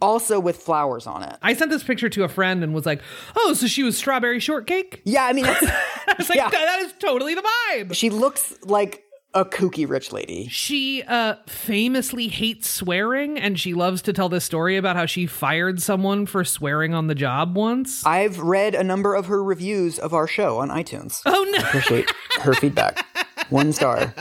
also 0.00 0.40
with 0.40 0.56
flowers 0.56 1.06
on 1.06 1.22
it. 1.22 1.36
I 1.42 1.54
sent 1.54 1.70
this 1.70 1.82
picture 1.82 2.08
to 2.08 2.24
a 2.24 2.28
friend 2.28 2.62
and 2.64 2.74
was 2.74 2.86
like, 2.86 3.00
"Oh, 3.36 3.52
so 3.54 3.66
she 3.66 3.82
was 3.82 3.96
strawberry 3.96 4.40
shortcake?" 4.40 5.02
Yeah, 5.04 5.24
I 5.24 5.32
mean, 5.32 5.44
that's, 5.46 5.64
I 5.64 6.14
was 6.18 6.28
like, 6.28 6.36
Yeah. 6.36 6.50
"That 6.50 6.80
is 6.80 6.92
totally 6.98 7.34
the 7.34 7.42
vibe." 7.72 7.94
she 7.94 8.10
looks 8.10 8.54
like 8.64 9.02
a 9.34 9.44
kooky 9.44 9.88
rich 9.88 10.12
lady. 10.12 10.48
She 10.48 11.02
uh, 11.02 11.36
famously 11.46 12.28
hates 12.28 12.68
swearing, 12.68 13.38
and 13.38 13.58
she 13.60 13.74
loves 13.74 14.02
to 14.02 14.12
tell 14.12 14.28
this 14.28 14.44
story 14.44 14.76
about 14.76 14.96
how 14.96 15.06
she 15.06 15.26
fired 15.26 15.80
someone 15.82 16.26
for 16.26 16.44
swearing 16.44 16.94
on 16.94 17.06
the 17.08 17.14
job 17.14 17.56
once. 17.56 18.04
I've 18.06 18.38
read 18.38 18.74
a 18.74 18.82
number 18.82 19.14
of 19.14 19.26
her 19.26 19.42
reviews 19.44 19.98
of 19.98 20.14
our 20.14 20.26
show 20.26 20.58
on 20.58 20.70
iTunes. 20.70 21.20
oh 21.26 21.46
no! 21.50 21.58
I 21.58 21.68
Appreciate 21.68 22.10
her 22.40 22.54
feedback. 22.54 23.04
One 23.50 23.72
star. 23.72 24.12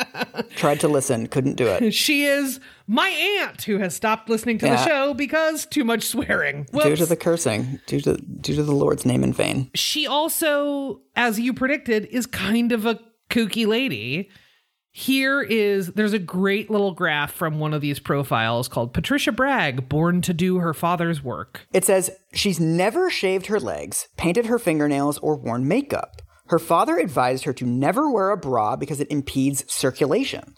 Tried 0.56 0.80
to 0.82 0.88
listen, 0.88 1.28
couldn't 1.28 1.56
do 1.56 1.68
it. 1.68 1.94
She 1.94 2.24
is 2.26 2.62
my 2.86 3.10
aunt 3.10 3.64
who 3.64 3.78
has 3.78 3.94
stopped 3.94 4.30
listening 4.30 4.58
to 4.60 4.68
the 4.68 4.86
show 4.86 5.14
because 5.14 5.66
too 5.66 5.84
much 5.84 6.04
swearing. 6.04 6.66
Due 6.72 6.96
to 6.96 7.06
the 7.06 7.18
cursing, 7.18 7.82
due 7.88 8.00
to 8.02 8.16
due 8.18 8.56
to 8.56 8.64
the 8.64 8.72
Lord's 8.74 9.06
name 9.06 9.24
in 9.24 9.34
vain. 9.34 9.70
she 9.74 10.08
also, 10.08 11.02
as 11.16 11.40
you 11.40 11.54
predicted, 11.54 12.06
is 12.06 12.26
kind 12.26 12.72
of 12.72 12.86
a 12.86 13.00
kooky 13.30 13.68
lady. 13.68 14.30
Here 15.00 15.44
is 15.44 15.90
there's 15.94 16.14
a 16.14 16.18
great 16.18 16.72
little 16.72 16.92
graph 16.92 17.32
from 17.32 17.60
one 17.60 17.72
of 17.72 17.82
these 17.82 18.00
profiles 18.00 18.68
called 18.68 18.96
Patricia 18.96 19.32
Bragg, 19.32 19.88
born 19.88 20.24
to 20.24 20.34
do 20.34 20.58
her 20.58 20.74
father's 20.74 21.24
work. 21.24 21.68
It 21.72 21.86
says 21.86 22.10
she's 22.34 22.60
never 22.60 23.12
shaved 23.12 23.46
her 23.46 23.60
legs, 23.60 24.08
painted 24.18 24.48
her 24.48 24.58
fingernails, 24.58 25.20
or 25.20 25.36
worn 25.36 25.68
makeup. 25.68 26.24
Her 26.48 26.58
father 26.58 26.98
advised 26.98 27.44
her 27.44 27.54
to 27.54 27.66
never 27.68 28.10
wear 28.10 28.32
a 28.32 28.38
bra 28.38 28.76
because 28.76 29.00
it 29.00 29.12
impedes 29.12 29.72
circulation. 29.72 30.56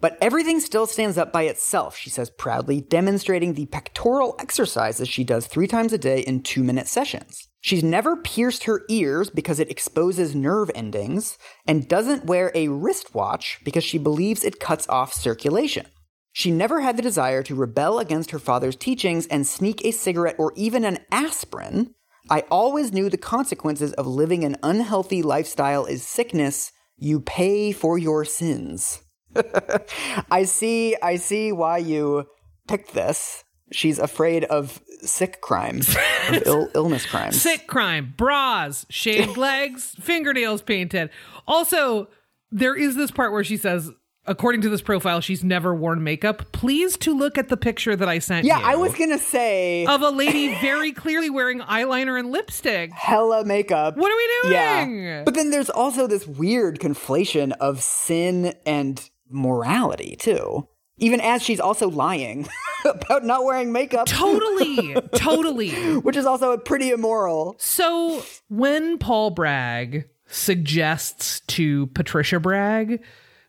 But 0.00 0.16
everything 0.22 0.60
still 0.60 0.86
stands 0.86 1.18
up 1.18 1.30
by 1.30 1.42
itself, 1.42 1.94
she 1.94 2.08
says 2.08 2.30
proudly, 2.30 2.80
demonstrating 2.80 3.52
the 3.52 3.66
pectoral 3.66 4.36
exercises 4.38 5.06
she 5.06 5.22
does 5.22 5.46
three 5.46 5.66
times 5.66 5.92
a 5.92 5.98
day 5.98 6.20
in 6.20 6.42
two 6.42 6.64
minute 6.64 6.88
sessions. 6.88 7.46
She's 7.62 7.84
never 7.84 8.16
pierced 8.16 8.64
her 8.64 8.82
ears 8.88 9.30
because 9.30 9.60
it 9.60 9.70
exposes 9.70 10.34
nerve 10.34 10.68
endings, 10.74 11.38
and 11.64 11.88
doesn't 11.88 12.24
wear 12.24 12.50
a 12.56 12.66
wristwatch 12.66 13.60
because 13.64 13.84
she 13.84 13.98
believes 13.98 14.42
it 14.42 14.58
cuts 14.58 14.88
off 14.88 15.14
circulation. 15.14 15.86
She 16.32 16.50
never 16.50 16.80
had 16.80 16.96
the 16.96 17.02
desire 17.02 17.42
to 17.44 17.54
rebel 17.54 18.00
against 18.00 18.32
her 18.32 18.40
father's 18.40 18.74
teachings 18.74 19.28
and 19.28 19.46
sneak 19.46 19.84
a 19.84 19.92
cigarette 19.92 20.36
or 20.38 20.52
even 20.56 20.84
an 20.84 20.98
aspirin. 21.12 21.94
I 22.28 22.40
always 22.50 22.92
knew 22.92 23.08
the 23.08 23.16
consequences 23.16 23.92
of 23.92 24.08
living 24.08 24.42
an 24.42 24.56
unhealthy 24.62 25.22
lifestyle 25.22 25.84
is 25.84 26.06
sickness. 26.06 26.72
You 26.96 27.20
pay 27.20 27.70
for 27.70 27.96
your 27.96 28.24
sins. 28.24 29.02
I 30.30 30.44
see 30.44 30.96
I 31.00 31.16
see 31.16 31.52
why 31.52 31.78
you 31.78 32.26
picked 32.66 32.92
this. 32.92 33.44
She's 33.72 33.98
afraid 33.98 34.44
of 34.44 34.80
sick 35.02 35.40
crimes, 35.40 35.88
of 36.28 36.42
Ill, 36.46 36.70
illness 36.74 37.06
crimes. 37.06 37.40
Sick 37.40 37.66
crime, 37.66 38.14
bras, 38.16 38.86
shaved 38.88 39.36
legs, 39.36 39.96
fingernails 40.00 40.62
painted. 40.62 41.10
Also, 41.46 42.08
there 42.50 42.74
is 42.76 42.94
this 42.96 43.10
part 43.10 43.32
where 43.32 43.42
she 43.42 43.56
says, 43.56 43.90
according 44.26 44.60
to 44.60 44.68
this 44.68 44.82
profile, 44.82 45.20
she's 45.20 45.42
never 45.42 45.74
worn 45.74 46.04
makeup. 46.04 46.52
Please 46.52 46.96
to 46.98 47.12
look 47.16 47.36
at 47.38 47.48
the 47.48 47.56
picture 47.56 47.96
that 47.96 48.08
I 48.08 48.20
sent 48.20 48.46
Yeah, 48.46 48.58
you 48.60 48.64
I 48.66 48.76
was 48.76 48.94
gonna 48.94 49.18
say 49.18 49.84
of 49.86 50.02
a 50.02 50.10
lady 50.10 50.54
very 50.60 50.92
clearly 50.92 51.30
wearing 51.30 51.60
eyeliner 51.60 52.18
and 52.18 52.30
lipstick. 52.30 52.92
hella 52.92 53.44
makeup. 53.44 53.96
What 53.96 54.12
are 54.12 54.16
we 54.16 54.30
doing? 54.42 55.02
Yeah. 55.02 55.22
But 55.24 55.34
then 55.34 55.50
there's 55.50 55.70
also 55.70 56.06
this 56.06 56.26
weird 56.26 56.78
conflation 56.78 57.52
of 57.58 57.82
sin 57.82 58.54
and 58.64 59.08
morality, 59.28 60.14
too. 60.20 60.68
Even 60.98 61.20
as 61.20 61.42
she's 61.42 61.60
also 61.60 61.88
lying 61.88 62.48
about 62.84 63.24
not 63.24 63.44
wearing 63.44 63.72
makeup, 63.72 64.06
Totally, 64.06 64.94
totally. 65.14 65.96
which 65.98 66.16
is 66.16 66.26
also 66.26 66.56
pretty 66.58 66.90
immoral. 66.90 67.56
So 67.58 68.22
when 68.48 68.98
Paul 68.98 69.30
Bragg 69.30 70.08
suggests 70.26 71.40
to 71.40 71.86
Patricia 71.88 72.40
Bragg 72.40 73.02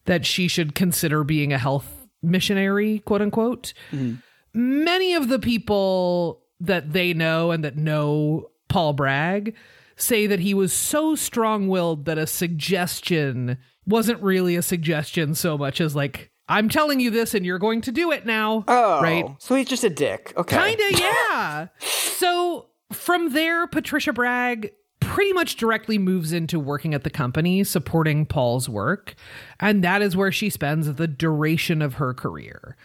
that 0.05 0.25
she 0.25 0.47
should 0.47 0.75
consider 0.75 1.23
being 1.23 1.53
a 1.53 1.57
health 1.57 2.07
missionary, 2.21 2.99
quote 2.99 3.21
unquote, 3.21 3.73
mm-hmm. 3.91 4.15
many 4.53 5.13
of 5.13 5.29
the 5.29 5.39
people 5.39 6.41
that 6.59 6.93
they 6.93 7.13
know 7.13 7.51
and 7.51 7.63
that 7.63 7.77
know 7.77 8.49
Paul 8.69 8.93
Bragg 8.93 9.55
say 9.95 10.27
that 10.27 10.39
he 10.39 10.53
was 10.53 10.73
so 10.73 11.15
strong 11.15 11.67
willed 11.67 12.05
that 12.05 12.17
a 12.17 12.25
suggestion 12.27 13.57
wasn't 13.85 14.21
really 14.21 14.55
a 14.55 14.61
suggestion 14.61 15.35
so 15.35 15.57
much 15.57 15.79
as 15.79 15.95
like, 15.95 16.31
I'm 16.47 16.69
telling 16.69 16.99
you 16.99 17.09
this 17.09 17.33
and 17.33 17.45
you're 17.45 17.59
going 17.59 17.81
to 17.81 17.91
do 17.91 18.11
it 18.11 18.25
now. 18.25 18.63
Oh, 18.67 19.01
Right. 19.01 19.25
So 19.39 19.55
he's 19.55 19.67
just 19.67 19.83
a 19.83 19.89
dick. 19.89 20.33
Okay. 20.35 20.75
Kinda, 20.75 20.99
yeah. 20.99 21.67
so 21.79 22.67
from 22.91 23.33
there, 23.33 23.65
Patricia 23.67 24.13
Bragg 24.13 24.71
pretty 24.99 25.33
much 25.33 25.57
directly 25.57 25.97
moves 25.97 26.31
into 26.33 26.59
working 26.59 26.93
at 26.93 27.03
the 27.03 27.09
company, 27.09 27.63
supporting 27.63 28.25
Paul's 28.25 28.67
work. 28.69 29.15
And 29.59 29.83
that 29.83 30.01
is 30.01 30.15
where 30.15 30.31
she 30.31 30.49
spends 30.49 30.93
the 30.93 31.07
duration 31.07 31.81
of 31.81 31.95
her 31.95 32.13
career. 32.13 32.77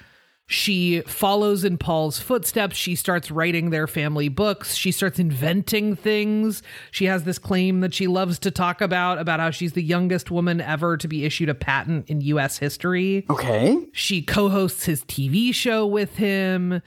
She 0.50 1.02
follows 1.02 1.62
in 1.62 1.76
Paul's 1.76 2.18
footsteps. 2.18 2.74
She 2.74 2.94
starts 2.94 3.30
writing 3.30 3.68
their 3.68 3.86
family 3.86 4.30
books. 4.30 4.74
She 4.74 4.90
starts 4.92 5.18
inventing 5.18 5.94
things. 5.94 6.62
She 6.90 7.04
has 7.04 7.24
this 7.24 7.38
claim 7.38 7.80
that 7.80 7.92
she 7.92 8.06
loves 8.06 8.38
to 8.38 8.50
talk 8.50 8.80
about, 8.80 9.18
about 9.18 9.40
how 9.40 9.50
she's 9.50 9.74
the 9.74 9.82
youngest 9.82 10.30
woman 10.30 10.62
ever 10.62 10.96
to 10.96 11.06
be 11.06 11.26
issued 11.26 11.50
a 11.50 11.54
patent 11.54 12.08
in 12.08 12.22
US 12.22 12.56
history. 12.56 13.26
Okay. 13.28 13.76
She 13.92 14.22
co 14.22 14.48
hosts 14.48 14.86
his 14.86 15.04
TV 15.04 15.54
show 15.54 15.86
with 15.86 16.16
him. 16.16 16.80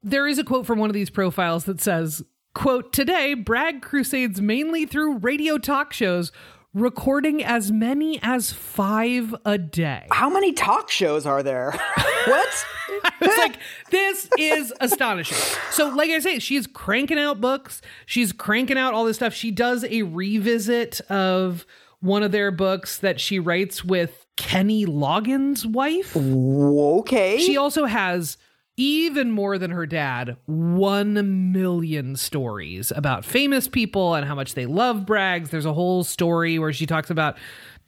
There 0.00 0.28
is 0.28 0.38
a 0.38 0.44
quote 0.44 0.64
from 0.64 0.78
one 0.78 0.88
of 0.88 0.94
these 0.94 1.10
profiles 1.10 1.64
that 1.64 1.80
says, 1.80 2.22
quote, 2.54 2.92
Today, 2.92 3.34
Bragg 3.34 3.82
crusades 3.82 4.40
mainly 4.40 4.86
through 4.86 5.18
radio 5.18 5.58
talk 5.58 5.92
shows, 5.92 6.30
recording 6.78 7.42
as 7.44 7.70
many 7.70 8.18
as 8.22 8.52
five 8.52 9.34
a 9.44 9.58
day. 9.58 10.06
How 10.10 10.30
many 10.30 10.52
talk 10.52 10.90
shows 10.90 11.26
are 11.26 11.42
there? 11.42 11.72
what? 12.26 12.66
It's 13.20 13.38
like, 13.38 13.56
this 13.90 14.28
is 14.38 14.72
astonishing. 14.80 15.36
So, 15.70 15.88
like 15.88 16.10
I 16.10 16.18
say, 16.18 16.38
she's 16.40 16.66
cranking 16.66 17.18
out 17.18 17.40
books. 17.40 17.80
She's 18.06 18.32
cranking 18.32 18.76
out 18.76 18.92
all 18.92 19.04
this 19.04 19.16
stuff. 19.16 19.32
She 19.34 19.50
does 19.50 19.84
a 19.84 20.02
revisit 20.02 21.00
of 21.10 21.64
one 22.00 22.22
of 22.22 22.32
their 22.32 22.50
books 22.50 22.98
that 22.98 23.20
she 23.20 23.38
writes 23.38 23.84
with 23.84 24.26
Kenny 24.36 24.84
Loggins' 24.84 25.64
wife. 25.66 26.16
Okay. 26.16 27.38
She 27.38 27.56
also 27.56 27.84
has 27.84 28.36
even 28.78 29.32
more 29.32 29.58
than 29.58 29.72
her 29.72 29.84
dad, 29.84 30.36
1 30.46 31.52
million 31.52 32.14
stories 32.16 32.92
about 32.94 33.24
famous 33.24 33.66
people 33.68 34.14
and 34.14 34.24
how 34.26 34.34
much 34.36 34.54
they 34.54 34.66
love 34.66 34.98
Braggs. 35.04 35.50
There's 35.50 35.66
a 35.66 35.74
whole 35.74 36.04
story 36.04 36.58
where 36.58 36.72
she 36.72 36.86
talks 36.86 37.10
about 37.10 37.36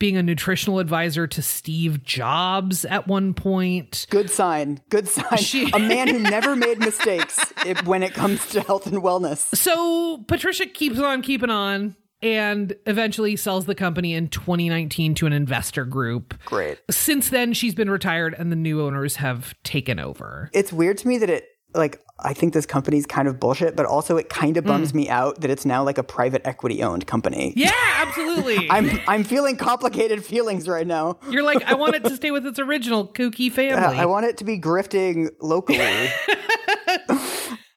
being 0.01 0.17
a 0.17 0.23
nutritional 0.23 0.79
advisor 0.79 1.27
to 1.27 1.43
Steve 1.43 2.03
Jobs 2.03 2.85
at 2.87 3.07
one 3.07 3.35
point. 3.35 4.07
Good 4.11 4.31
sign. 4.31 4.81
Good 4.89 5.07
sign. 5.07 5.39
She- 5.39 5.71
a 5.73 5.79
man 5.79 6.09
who 6.09 6.19
never 6.19 6.57
made 6.57 6.81
mistakes 6.81 7.39
if, 7.65 7.87
when 7.87 8.03
it 8.03 8.13
comes 8.15 8.49
to 8.49 8.61
health 8.63 8.87
and 8.87 8.97
wellness. 8.97 9.55
So 9.57 10.25
Patricia 10.27 10.67
keeps 10.67 10.99
on 10.99 11.23
keeping 11.23 11.51
on 11.51 11.95
and 12.23 12.75
eventually 12.87 13.37
sells 13.37 13.67
the 13.67 13.75
company 13.75 14.15
in 14.15 14.29
2019 14.29 15.15
to 15.17 15.27
an 15.27 15.33
investor 15.33 15.85
group. 15.85 16.35
Great. 16.45 16.79
Since 16.91 17.31
then, 17.31 17.53
she's 17.53 17.75
been 17.75 17.91
retired 17.91 18.35
and 18.39 18.53
the 18.53 18.57
new 18.57 18.83
owners 18.83 19.17
have 19.17 19.55
taken 19.63 19.99
over. 19.99 20.51
It's 20.53 20.73
weird 20.73 20.99
to 20.99 21.09
me 21.09 21.19
that 21.19 21.31
it 21.31 21.47
like 21.73 22.01
I 22.19 22.35
think 22.35 22.53
this 22.53 22.67
company's 22.67 23.07
kind 23.07 23.29
of 23.29 23.39
bullshit, 23.39 23.77
but 23.77 23.87
also 23.87 24.17
it 24.17 24.29
kind 24.29 24.57
of 24.57 24.65
bums 24.65 24.93
me 24.93 25.09
out 25.09 25.41
that 25.41 25.51
it's 25.51 25.65
now 25.65 25.85
like 25.85 25.99
a 25.99 26.03
private 26.03 26.43
equity 26.45 26.83
owned 26.83 27.07
company. 27.07 27.53
Yeah, 27.57 27.71
absolutely. 27.97 28.67
I'm 28.71 28.91
I'm 29.07 29.23
feeling 29.25 29.57
complicated 29.57 30.25
feelings 30.25 30.69
right 30.69 30.87
now. 30.87 31.19
You're 31.31 31.45
like, 31.45 31.63
I 31.63 31.75
want 31.75 31.95
it 31.95 32.03
to 32.05 32.17
stay 32.17 32.33
with 32.33 32.45
its 32.45 32.59
original 32.59 33.07
kooky 33.07 33.51
Uh, 33.51 33.55
family. 33.55 33.99
I 33.99 34.05
want 34.07 34.27
it 34.27 34.37
to 34.39 34.45
be 34.45 34.59
grifting 34.59 35.31
locally. 35.41 35.79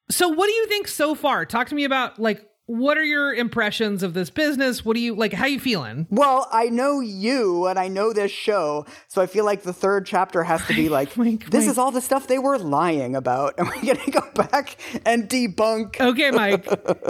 so, 0.10 0.28
what 0.30 0.48
do 0.48 0.54
you 0.54 0.66
think 0.68 0.88
so 0.88 1.16
far? 1.16 1.46
Talk 1.46 1.68
to 1.70 1.76
me 1.76 1.84
about 1.84 2.20
like 2.20 2.46
what 2.66 2.98
are 2.98 3.04
your 3.04 3.34
impressions 3.34 4.04
of 4.04 4.14
this 4.14 4.30
business? 4.30 4.86
What 4.86 4.96
do 4.96 5.02
you 5.02 5.16
like? 5.16 5.34
How 5.34 5.44
are 5.44 5.50
you 5.50 5.60
feeling? 5.60 6.08
well, 6.10 6.48
I 6.52 6.70
know 6.70 7.02
you 7.02 7.68
and 7.68 7.78
I 7.78 7.90
know 7.90 8.14
this 8.14 8.32
show, 8.32 8.86
so 9.08 9.22
I 9.22 9.26
feel 9.26 9.44
like 9.44 9.64
the 9.64 9.74
third 9.74 10.06
chapter 10.06 10.44
has 10.44 10.66
to 10.68 10.74
be 10.74 10.88
like 11.00 11.14
this 11.50 11.68
is 11.68 11.78
all 11.78 11.92
the 11.92 12.02
stuff 12.02 12.28
they 12.28 12.40
were 12.40 12.58
lying 12.58 13.16
about, 13.16 13.56
and 13.58 13.68
we're 13.68 13.94
gonna 13.94 14.12
go 14.12 14.22
back 14.34 14.78
and 15.06 15.28
debunk. 15.30 16.00
Okay, 16.00 16.32
Mike, 16.32 16.66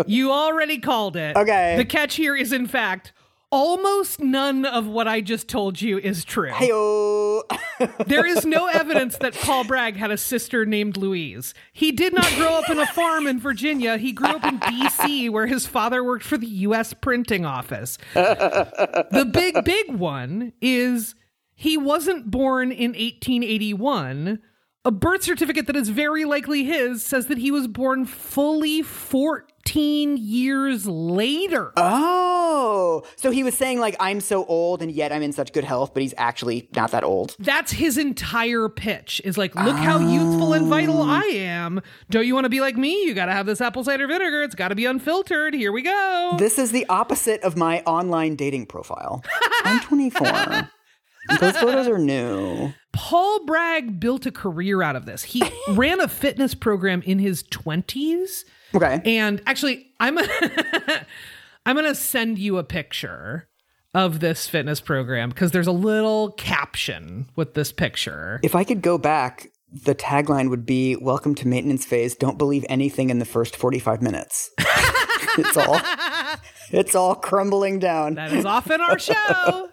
you 0.07 0.31
already 0.31 0.79
called 0.79 1.15
it. 1.17 1.37
Okay. 1.43 1.75
The 1.77 1.85
catch 1.85 2.15
here 2.15 2.35
is, 2.37 2.53
in 2.53 2.67
fact, 2.67 3.11
almost 3.53 4.19
none 4.19 4.65
of 4.65 4.87
what 4.87 5.07
I 5.07 5.21
just 5.21 5.47
told 5.47 5.79
you 5.79 5.99
is 5.99 6.25
true. 6.25 6.49
Heyo. 6.49 7.43
There 8.07 8.25
is 8.25 8.45
no 8.45 8.67
evidence 8.67 9.17
that 9.17 9.33
Paul 9.33 9.65
Bragg 9.65 9.97
had 9.97 10.09
a 10.09 10.17
sister 10.17 10.65
named 10.65 10.95
Louise. 10.95 11.53
He 11.73 11.91
did 11.91 12.13
not 12.13 12.31
grow 12.35 12.53
up 12.53 12.69
in 12.69 12.79
a 12.79 12.85
farm 12.87 13.27
in 13.27 13.39
Virginia. 13.39 13.97
He 13.97 14.13
grew 14.13 14.29
up 14.29 14.45
in 14.45 14.57
D.C., 14.57 15.27
where 15.29 15.47
his 15.47 15.67
father 15.67 16.01
worked 16.03 16.23
for 16.23 16.37
the 16.37 16.47
U.S. 16.47 16.93
printing 16.93 17.45
office. 17.45 17.97
The 18.13 19.29
big, 19.31 19.65
big 19.65 19.91
one 19.91 20.53
is 20.61 21.15
he 21.55 21.77
wasn't 21.77 22.31
born 22.31 22.71
in 22.71 22.91
1881. 22.91 24.39
A 24.85 24.91
birth 24.91 25.23
certificate 25.23 25.67
that 25.67 25.75
is 25.75 25.89
very 25.89 26.23
likely 26.23 26.63
his 26.63 27.03
says 27.05 27.25
that 27.27 27.37
he 27.37 27.51
was 27.51 27.67
born 27.67 28.05
fully 28.05 28.81
14 28.81 29.52
years 29.73 30.85
later. 30.85 31.71
Oh, 31.77 33.03
so 33.15 33.31
he 33.31 33.43
was 33.43 33.57
saying 33.57 33.79
like 33.79 33.95
I'm 33.99 34.19
so 34.19 34.45
old 34.45 34.81
and 34.81 34.91
yet 34.91 35.11
I'm 35.11 35.21
in 35.21 35.33
such 35.33 35.53
good 35.53 35.63
health, 35.63 35.93
but 35.93 36.03
he's 36.03 36.13
actually 36.17 36.69
not 36.75 36.91
that 36.91 37.03
old. 37.03 37.35
That's 37.39 37.71
his 37.71 37.97
entire 37.97 38.69
pitch. 38.69 39.21
Is 39.23 39.37
like, 39.37 39.55
look 39.55 39.77
how 39.77 39.99
youthful 39.99 40.53
and 40.53 40.67
vital 40.67 41.01
oh. 41.01 41.09
I 41.09 41.23
am. 41.33 41.81
Don't 42.09 42.25
you 42.25 42.33
want 42.33 42.45
to 42.45 42.49
be 42.49 42.61
like 42.61 42.77
me? 42.77 43.05
You 43.05 43.13
got 43.13 43.27
to 43.27 43.33
have 43.33 43.45
this 43.45 43.61
apple 43.61 43.83
cider 43.83 44.07
vinegar. 44.07 44.43
It's 44.43 44.55
got 44.55 44.69
to 44.69 44.75
be 44.75 44.85
unfiltered. 44.85 45.53
Here 45.53 45.71
we 45.71 45.81
go. 45.81 46.35
This 46.37 46.59
is 46.59 46.71
the 46.71 46.85
opposite 46.89 47.41
of 47.41 47.57
my 47.57 47.81
online 47.81 48.35
dating 48.35 48.67
profile. 48.67 49.23
I'm 49.63 49.79
24. 49.81 50.69
Those 51.39 51.57
photos 51.57 51.87
are 51.87 51.97
new. 51.97 52.73
Paul 52.91 53.45
Bragg 53.45 53.99
built 53.99 54.25
a 54.25 54.31
career 54.31 54.81
out 54.81 54.95
of 54.95 55.05
this. 55.05 55.23
He 55.23 55.43
ran 55.69 56.01
a 56.01 56.07
fitness 56.07 56.53
program 56.53 57.01
in 57.03 57.19
his 57.19 57.43
20s. 57.43 58.43
Okay. 58.75 59.01
And 59.05 59.41
actually, 59.45 59.87
I'm 59.99 60.17
I'm 61.65 61.75
going 61.75 61.87
to 61.87 61.95
send 61.95 62.39
you 62.39 62.57
a 62.57 62.63
picture 62.63 63.47
of 63.93 64.19
this 64.19 64.47
fitness 64.47 64.81
program 64.81 65.29
because 65.29 65.51
there's 65.51 65.67
a 65.67 65.71
little 65.71 66.31
caption 66.31 67.29
with 67.35 67.53
this 67.53 67.71
picture. 67.71 68.39
If 68.43 68.55
I 68.55 68.63
could 68.63 68.81
go 68.81 68.97
back, 68.97 69.51
the 69.71 69.95
tagline 69.95 70.49
would 70.49 70.65
be 70.65 70.95
Welcome 70.95 71.35
to 71.35 71.47
maintenance 71.47 71.85
phase. 71.85 72.15
Don't 72.15 72.37
believe 72.37 72.65
anything 72.69 73.09
in 73.09 73.19
the 73.19 73.25
first 73.25 73.55
45 73.55 74.01
minutes. 74.01 74.51
it's 75.37 75.57
all 75.57 75.79
it's 76.71 76.95
all 76.95 77.15
crumbling 77.15 77.79
down. 77.79 78.15
That 78.15 78.33
is 78.33 78.45
often 78.45 78.81
our 78.81 78.99
show. 78.99 79.69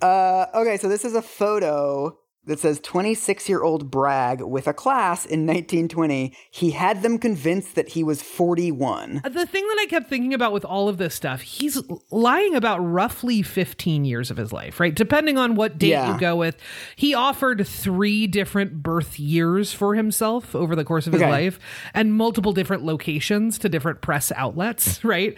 Uh, 0.00 0.46
okay, 0.54 0.78
so 0.78 0.88
this 0.88 1.04
is 1.04 1.14
a 1.14 1.22
photo 1.22 2.18
that 2.44 2.58
says 2.58 2.80
26 2.80 3.48
year 3.48 3.62
old 3.62 3.90
Bragg 3.90 4.40
with 4.42 4.66
a 4.66 4.72
class 4.74 5.24
in 5.24 5.46
1920. 5.46 6.36
He 6.50 6.72
had 6.72 7.02
them 7.02 7.18
convinced 7.18 7.76
that 7.76 7.90
he 7.90 8.02
was 8.02 8.20
41. 8.20 9.20
Uh, 9.24 9.28
the 9.28 9.46
thing 9.46 9.66
that 9.68 9.78
I 9.80 9.86
kept 9.86 10.08
thinking 10.08 10.34
about 10.34 10.52
with 10.52 10.64
all 10.64 10.88
of 10.88 10.98
this 10.98 11.14
stuff, 11.14 11.40
he's 11.42 11.80
lying 12.10 12.54
about 12.56 12.78
roughly 12.80 13.42
15 13.42 14.04
years 14.04 14.30
of 14.30 14.36
his 14.36 14.52
life, 14.52 14.80
right? 14.80 14.94
Depending 14.94 15.38
on 15.38 15.54
what 15.54 15.78
date 15.78 15.88
Yeah. 15.90 16.12
you 16.14 16.18
go 16.20 16.34
with. 16.36 16.56
He 16.96 17.14
offered 17.14 17.66
three 17.66 18.26
different 18.26 18.82
birth 18.82 19.20
years 19.20 19.72
for 19.72 19.94
himself 19.94 20.54
over 20.54 20.74
the 20.74 20.84
course 20.84 21.06
of 21.06 21.12
his 21.12 21.22
Okay. 21.22 21.30
life 21.30 21.60
and 21.94 22.14
multiple 22.14 22.52
different 22.52 22.84
locations 22.84 23.58
to 23.60 23.68
different 23.68 24.00
press 24.00 24.32
outlets, 24.34 25.04
right? 25.04 25.36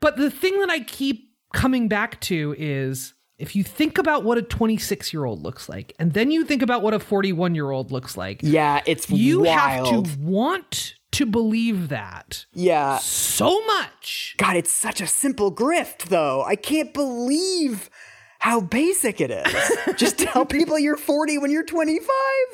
But 0.00 0.16
the 0.16 0.30
thing 0.30 0.58
that 0.60 0.70
I 0.70 0.80
keep 0.80 1.30
coming 1.52 1.88
back 1.88 2.20
to 2.22 2.54
is 2.58 3.14
if 3.38 3.54
you 3.56 3.62
think 3.64 3.98
about 3.98 4.24
what 4.24 4.36
a 4.38 4.42
26 4.42 5.12
year 5.12 5.24
old 5.24 5.42
looks 5.42 5.68
like, 5.68 5.94
and 5.98 6.12
then 6.12 6.30
you 6.30 6.44
think 6.44 6.62
about 6.62 6.82
what 6.82 6.94
a 6.94 6.98
41 6.98 7.54
year 7.54 7.70
old 7.70 7.90
looks 7.92 8.16
like, 8.16 8.40
Yeah, 8.42 8.80
it's 8.86 9.08
you 9.10 9.42
wild. 9.42 9.86
have 9.94 10.04
to 10.14 10.18
want 10.20 10.94
to 11.12 11.24
believe 11.24 11.88
that 11.88 12.44
Yeah. 12.52 12.98
so 12.98 13.64
much. 13.66 14.34
God, 14.38 14.56
it's 14.56 14.72
such 14.72 15.00
a 15.00 15.06
simple 15.06 15.54
grift, 15.54 16.08
though. 16.10 16.42
I 16.44 16.54
can't 16.56 16.92
believe 16.92 17.88
how 18.40 18.60
basic 18.60 19.20
it 19.20 19.30
is. 19.30 19.76
Just 19.96 20.18
tell 20.18 20.44
people 20.46 20.78
you're 20.78 20.96
40 20.96 21.38
when 21.38 21.50
you're 21.50 21.64
25. 21.64 22.08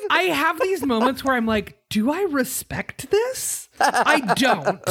I 0.09 0.23
have 0.23 0.59
these 0.61 0.83
moments 0.85 1.23
where 1.23 1.35
I'm 1.35 1.45
like, 1.45 1.77
do 1.89 2.11
I 2.11 2.21
respect 2.29 3.11
this? 3.11 3.64
I 3.79 4.21
don't. 4.35 4.85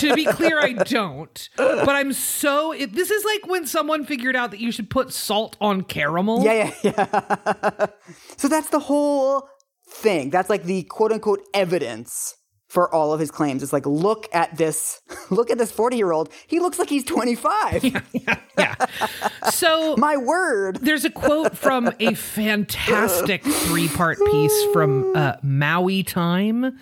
to 0.00 0.14
be 0.14 0.24
clear, 0.26 0.60
I 0.60 0.72
don't. 0.72 1.48
But 1.56 1.88
I'm 1.88 2.12
so. 2.12 2.72
It, 2.72 2.92
this 2.92 3.10
is 3.10 3.24
like 3.24 3.46
when 3.50 3.66
someone 3.66 4.04
figured 4.04 4.36
out 4.36 4.50
that 4.50 4.60
you 4.60 4.72
should 4.72 4.90
put 4.90 5.12
salt 5.12 5.56
on 5.60 5.82
caramel. 5.82 6.42
Yeah, 6.44 6.72
yeah, 6.82 6.92
yeah. 6.98 7.86
so 8.36 8.48
that's 8.48 8.70
the 8.70 8.80
whole 8.80 9.48
thing. 9.88 10.30
That's 10.30 10.50
like 10.50 10.64
the 10.64 10.84
quote 10.84 11.12
unquote 11.12 11.42
evidence 11.54 12.36
for 12.70 12.92
all 12.94 13.12
of 13.12 13.18
his 13.18 13.32
claims. 13.32 13.64
It's 13.64 13.72
like, 13.72 13.84
look 13.84 14.28
at 14.32 14.56
this, 14.56 15.00
look 15.30 15.50
at 15.50 15.58
this 15.58 15.72
40 15.72 15.96
year 15.96 16.12
old. 16.12 16.32
He 16.46 16.60
looks 16.60 16.78
like 16.78 16.88
he's 16.88 17.04
25. 17.04 17.84
yeah. 18.12 18.74
So 19.50 19.96
My 19.96 20.16
word. 20.16 20.76
There's 20.80 21.04
a 21.04 21.10
quote 21.10 21.58
from 21.58 21.92
a 21.98 22.14
fantastic 22.14 23.42
three 23.42 23.88
part 23.88 24.18
piece 24.30 24.64
from 24.72 25.16
uh, 25.16 25.34
Maui 25.42 26.04
Time 26.04 26.78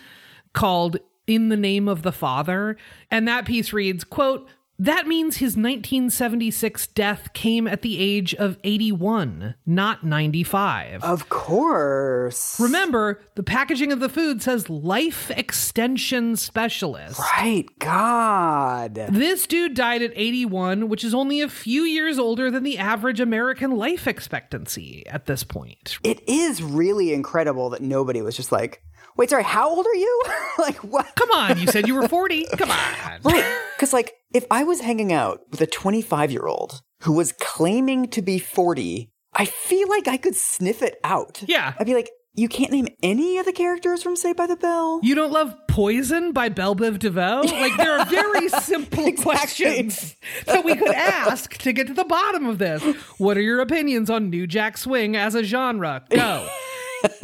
called 0.52 0.98
In 1.28 1.48
the 1.48 1.56
Name 1.56 1.86
of 1.86 2.02
the 2.02 2.12
Father. 2.12 2.76
And 3.10 3.28
that 3.28 3.44
piece 3.44 3.72
reads, 3.72 4.02
quote, 4.02 4.48
that 4.80 5.08
means 5.08 5.38
his 5.38 5.56
1976 5.56 6.86
death 6.88 7.32
came 7.32 7.66
at 7.66 7.82
the 7.82 7.98
age 7.98 8.32
of 8.36 8.58
81, 8.62 9.56
not 9.66 10.04
95. 10.04 11.02
Of 11.02 11.28
course. 11.28 12.60
Remember, 12.60 13.20
the 13.34 13.42
packaging 13.42 13.90
of 13.90 13.98
the 13.98 14.08
food 14.08 14.40
says 14.40 14.70
life 14.70 15.32
extension 15.32 16.36
specialist. 16.36 17.18
Right. 17.18 17.66
God. 17.80 18.94
This 19.10 19.48
dude 19.48 19.74
died 19.74 20.00
at 20.02 20.12
81, 20.14 20.88
which 20.88 21.02
is 21.02 21.12
only 21.12 21.40
a 21.40 21.48
few 21.48 21.82
years 21.82 22.16
older 22.16 22.48
than 22.48 22.62
the 22.62 22.78
average 22.78 23.18
American 23.18 23.72
life 23.72 24.06
expectancy 24.06 25.04
at 25.08 25.26
this 25.26 25.42
point. 25.42 25.98
It 26.04 26.22
is 26.28 26.62
really 26.62 27.12
incredible 27.12 27.70
that 27.70 27.82
nobody 27.82 28.22
was 28.22 28.36
just 28.36 28.52
like, 28.52 28.84
wait, 29.18 29.28
sorry, 29.28 29.44
how 29.44 29.68
old 29.68 29.86
are 29.86 29.94
you? 29.94 30.22
like, 30.58 30.76
what? 30.76 31.14
Come 31.16 31.30
on, 31.32 31.58
you 31.58 31.66
said 31.66 31.86
you 31.86 31.94
were 31.94 32.08
40. 32.08 32.46
Come 32.56 32.70
on. 32.70 32.78
Right. 33.24 33.44
Because, 33.76 33.92
like, 33.92 34.14
if 34.32 34.44
I 34.50 34.64
was 34.64 34.80
hanging 34.80 35.12
out 35.12 35.40
with 35.50 35.60
a 35.60 35.66
25 35.66 36.30
year 36.30 36.46
old 36.46 36.82
who 37.02 37.12
was 37.12 37.32
claiming 37.32 38.08
to 38.08 38.22
be 38.22 38.38
40, 38.38 39.10
I 39.34 39.44
feel 39.44 39.88
like 39.88 40.06
I 40.08 40.16
could 40.16 40.36
sniff 40.36 40.82
it 40.82 40.98
out. 41.02 41.42
Yeah. 41.46 41.74
I'd 41.78 41.86
be 41.86 41.94
like, 41.94 42.10
you 42.34 42.48
can't 42.48 42.70
name 42.70 42.86
any 43.02 43.38
of 43.38 43.46
the 43.46 43.52
characters 43.52 44.02
from 44.02 44.14
Saved 44.14 44.36
by 44.36 44.46
the 44.46 44.56
Bell? 44.56 45.00
You 45.02 45.16
don't 45.16 45.32
love 45.32 45.54
Poison 45.66 46.32
by 46.32 46.48
Belle 46.48 46.76
Biv 46.76 46.98
DeVoe? 47.00 47.42
Like, 47.58 47.76
there 47.76 47.98
are 47.98 48.04
very 48.06 48.48
simple 48.48 49.12
questions 49.14 50.14
that 50.46 50.64
we 50.64 50.76
could 50.76 50.94
ask 50.94 51.56
to 51.58 51.72
get 51.72 51.88
to 51.88 51.94
the 51.94 52.04
bottom 52.04 52.46
of 52.46 52.58
this. 52.58 52.82
What 53.18 53.36
are 53.36 53.42
your 53.42 53.60
opinions 53.60 54.10
on 54.10 54.30
New 54.30 54.46
Jack 54.46 54.78
Swing 54.78 55.16
as 55.16 55.34
a 55.34 55.42
genre? 55.42 56.04
Go. 56.10 56.48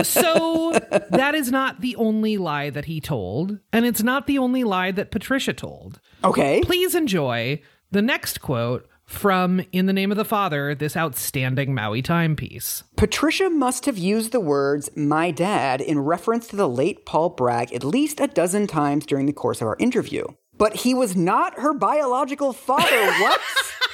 So, 0.03 0.73
that 1.11 1.35
is 1.35 1.51
not 1.51 1.81
the 1.81 1.97
only 1.97 2.37
lie 2.37 2.71
that 2.71 2.85
he 2.85 3.01
told, 3.01 3.59
and 3.73 3.85
it's 3.85 4.03
not 4.03 4.27
the 4.27 4.39
only 4.39 4.65
lie 4.65 4.91
that 4.93 5.11
Patricia 5.11 5.53
told. 5.53 6.01
Okay. 6.23 6.61
Please 6.63 6.95
enjoy 6.95 7.61
the 7.91 8.03
next 8.03 8.41
quote 8.41 8.89
from 9.05 9.63
In 9.73 9.87
the 9.87 9.93
Name 9.93 10.11
of 10.11 10.17
the 10.17 10.25
Father, 10.25 10.75
this 10.75 10.97
outstanding 10.97 11.75
Maui 11.75 12.03
Time 12.03 12.37
piece. 12.37 12.85
Patricia 12.97 13.51
must 13.51 13.87
have 13.87 13.99
used 13.99 14.33
the 14.33 14.41
words 14.41 14.91
my 14.97 15.31
dad 15.31 15.81
in 15.81 15.99
reference 15.99 16.47
to 16.49 16.57
the 16.57 16.69
late 16.69 17.05
Paul 17.05 17.31
Bragg 17.31 17.73
at 17.73 17.85
least 17.85 18.21
a 18.21 18.27
dozen 18.27 18.67
times 18.67 19.07
during 19.07 19.27
the 19.27 19.33
course 19.33 19.61
of 19.61 19.69
our 19.69 19.77
interview. 19.79 20.25
But 20.57 20.77
he 20.77 20.95
was 20.95 21.17
not 21.17 21.59
her 21.59 21.75
biological 21.75 22.53
father. 22.53 23.07
What? 23.21 23.41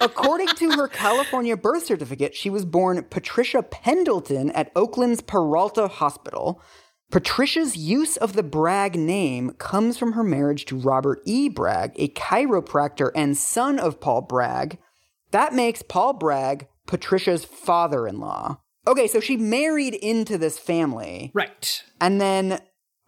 According 0.00 0.48
to 0.48 0.70
her 0.72 0.88
California 0.88 1.56
birth 1.56 1.84
certificate, 1.86 2.34
she 2.34 2.48
was 2.50 2.64
born 2.64 3.04
Patricia 3.10 3.62
Pendleton 3.62 4.50
at 4.52 4.72
Oakland's 4.74 5.20
Peralta 5.20 5.88
Hospital. 5.88 6.60
Patricia's 7.10 7.76
use 7.76 8.16
of 8.16 8.34
the 8.34 8.42
Bragg 8.42 8.96
name 8.96 9.50
comes 9.58 9.98
from 9.98 10.12
her 10.12 10.22
marriage 10.22 10.64
to 10.66 10.76
Robert 10.78 11.20
E. 11.24 11.48
Bragg, 11.48 11.92
a 11.96 12.08
chiropractor 12.08 13.10
and 13.14 13.36
son 13.36 13.78
of 13.78 14.00
Paul 14.00 14.22
Bragg. 14.22 14.78
That 15.32 15.52
makes 15.52 15.82
Paul 15.82 16.14
Bragg 16.14 16.68
Patricia's 16.86 17.44
father 17.44 18.06
in 18.06 18.20
law. 18.20 18.60
Okay, 18.86 19.06
so 19.06 19.20
she 19.20 19.36
married 19.36 19.94
into 19.94 20.38
this 20.38 20.58
family 20.58 21.30
Right. 21.34 21.82
and 22.00 22.20
then, 22.20 22.60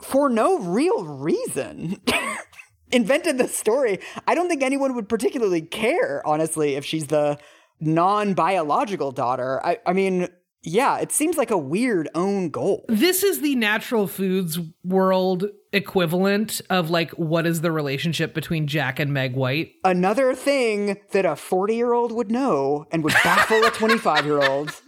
for 0.02 0.28
no 0.28 0.58
real 0.58 1.04
reason, 1.04 2.00
invented 2.92 3.38
the 3.38 3.48
story. 3.48 3.98
I 4.26 4.34
don't 4.34 4.48
think 4.48 4.62
anyone 4.62 4.94
would 4.94 5.08
particularly 5.08 5.62
care, 5.62 6.22
honestly, 6.26 6.74
if 6.74 6.84
she's 6.84 7.06
the 7.08 7.38
non 7.80 8.34
biological 8.34 9.10
daughter. 9.10 9.60
I, 9.64 9.78
I 9.86 9.92
mean, 9.92 10.28
yeah, 10.62 10.98
it 10.98 11.10
seems 11.10 11.36
like 11.36 11.50
a 11.50 11.58
weird 11.58 12.08
own 12.14 12.50
goal. 12.50 12.84
This 12.88 13.24
is 13.24 13.40
the 13.40 13.56
natural 13.56 14.06
foods 14.06 14.58
world 14.84 15.46
equivalent 15.72 16.60
of 16.70 16.90
like 16.90 17.10
what 17.12 17.46
is 17.46 17.62
the 17.62 17.72
relationship 17.72 18.34
between 18.34 18.66
Jack 18.66 19.00
and 19.00 19.12
Meg 19.12 19.34
White? 19.34 19.72
Another 19.84 20.34
thing 20.34 20.98
that 21.12 21.24
a 21.24 21.34
40 21.34 21.74
year 21.74 21.92
old 21.92 22.12
would 22.12 22.30
know 22.30 22.86
and 22.92 23.02
would 23.02 23.14
baffle 23.24 23.64
a 23.64 23.70
25 23.70 24.24
year 24.24 24.42
old. 24.42 24.80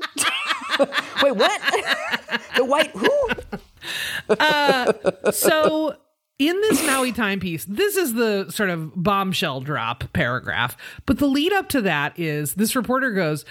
Wait, 1.23 1.33
what? 1.37 1.61
the 2.57 2.65
white 2.65 2.91
who? 2.91 4.35
uh, 4.39 4.93
So 5.33 5.97
in 6.39 6.61
this 6.63 6.85
Maui 6.87 7.13
Time 7.13 7.41
piece, 7.41 7.65
this 7.65 7.97
is 7.97 8.15
the 8.15 8.51
sort 8.51 8.71
of 8.71 8.93
bombshell 8.95 9.61
drop 9.61 10.13
paragraph. 10.13 10.77
But 11.07 11.19
the 11.19 11.27
lead 11.27 11.53
up 11.53 11.69
to 11.71 11.83
that 11.83 12.19
is 12.19 12.55
this 12.55 12.75
reporter 12.75 13.13
goes, 13.13 13.45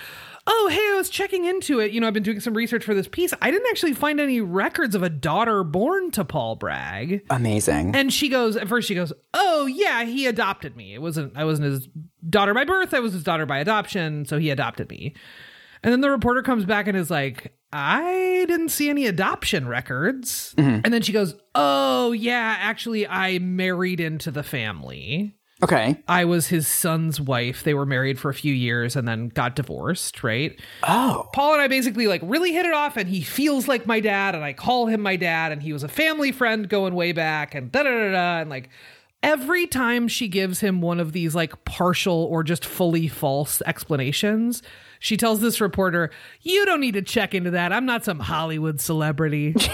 Oh, 0.45 0.67
hey, 0.69 0.91
I 0.91 0.97
was 0.97 1.09
checking 1.09 1.45
into 1.45 1.79
it. 1.79 1.91
You 1.91 2.01
know, 2.01 2.07
I've 2.07 2.13
been 2.13 2.21
doing 2.21 2.41
some 2.41 2.53
research 2.53 2.83
for 2.83 2.93
this 2.93 3.07
piece. 3.07 3.33
I 3.41 3.49
didn't 3.49 3.69
actually 3.69 3.93
find 3.93 4.19
any 4.19 4.41
records 4.41 4.93
of 4.93 5.01
a 5.01 5.09
daughter 5.09 5.63
born 5.63 6.11
to 6.11 6.25
Paul 6.25 6.57
Bragg. 6.57 7.23
Amazing. 7.29 7.95
And 7.95 8.11
she 8.11 8.27
goes, 8.27 8.57
at 8.57 8.67
first 8.67 8.87
she 8.89 8.95
goes, 8.95 9.13
Oh 9.33 9.67
yeah, 9.67 10.03
he 10.03 10.25
adopted 10.27 10.75
me. 10.75 10.93
It 10.93 11.01
wasn't 11.01 11.37
I 11.37 11.45
wasn't 11.45 11.71
his 11.71 11.87
daughter 12.29 12.53
by 12.53 12.65
birth, 12.65 12.93
I 12.93 12.99
was 12.99 13.13
his 13.13 13.23
daughter 13.23 13.45
by 13.45 13.59
adoption, 13.59 14.25
so 14.25 14.37
he 14.37 14.49
adopted 14.49 14.89
me. 14.89 15.15
And 15.83 15.91
then 15.91 16.01
the 16.01 16.09
reporter 16.09 16.41
comes 16.41 16.65
back 16.65 16.87
and 16.87 16.97
is 16.97 17.11
like, 17.11 17.53
I 17.73 18.45
didn't 18.47 18.69
see 18.69 18.89
any 18.89 19.05
adoption 19.07 19.67
records. 19.67 20.53
Mm-hmm. 20.57 20.81
And 20.83 20.93
then 20.93 21.01
she 21.01 21.11
goes, 21.11 21.35
Oh, 21.55 22.11
yeah, 22.11 22.55
actually, 22.59 23.07
I 23.07 23.39
married 23.39 23.99
into 23.99 24.31
the 24.31 24.43
family. 24.43 25.35
Okay. 25.63 25.97
I 26.09 26.25
was 26.25 26.47
his 26.47 26.67
son's 26.67 27.21
wife. 27.21 27.63
They 27.63 27.73
were 27.73 27.85
married 27.85 28.19
for 28.19 28.29
a 28.29 28.33
few 28.33 28.53
years 28.53 28.97
and 28.97 29.07
then 29.07 29.29
got 29.29 29.55
divorced, 29.55 30.21
right? 30.21 30.59
Oh. 30.83 31.29
Paul 31.33 31.53
and 31.53 31.61
I 31.61 31.67
basically 31.69 32.07
like 32.07 32.21
really 32.23 32.51
hit 32.51 32.65
it 32.65 32.73
off, 32.73 32.97
and 32.97 33.07
he 33.07 33.21
feels 33.21 33.67
like 33.67 33.85
my 33.85 34.01
dad, 34.01 34.35
and 34.35 34.43
I 34.43 34.51
call 34.51 34.87
him 34.87 35.01
my 35.01 35.15
dad, 35.15 35.53
and 35.53 35.63
he 35.63 35.71
was 35.71 35.83
a 35.83 35.87
family 35.87 36.33
friend 36.33 36.67
going 36.67 36.95
way 36.95 37.13
back, 37.13 37.55
and 37.55 37.71
da 37.71 37.83
da 37.83 37.89
da 37.91 38.11
da. 38.11 38.41
And 38.41 38.49
like 38.49 38.69
every 39.23 39.65
time 39.65 40.07
she 40.07 40.27
gives 40.27 40.59
him 40.59 40.81
one 40.81 40.99
of 40.99 41.13
these 41.13 41.33
like 41.33 41.65
partial 41.65 42.25
or 42.25 42.43
just 42.43 42.65
fully 42.65 43.07
false 43.07 43.61
explanations, 43.65 44.61
she 44.99 45.17
tells 45.17 45.39
this 45.39 45.59
reporter, 45.59 46.11
You 46.41 46.65
don't 46.65 46.81
need 46.81 46.93
to 46.93 47.01
check 47.01 47.33
into 47.33 47.51
that. 47.51 47.73
I'm 47.73 47.85
not 47.85 48.05
some 48.05 48.19
Hollywood 48.19 48.79
celebrity. 48.79 49.55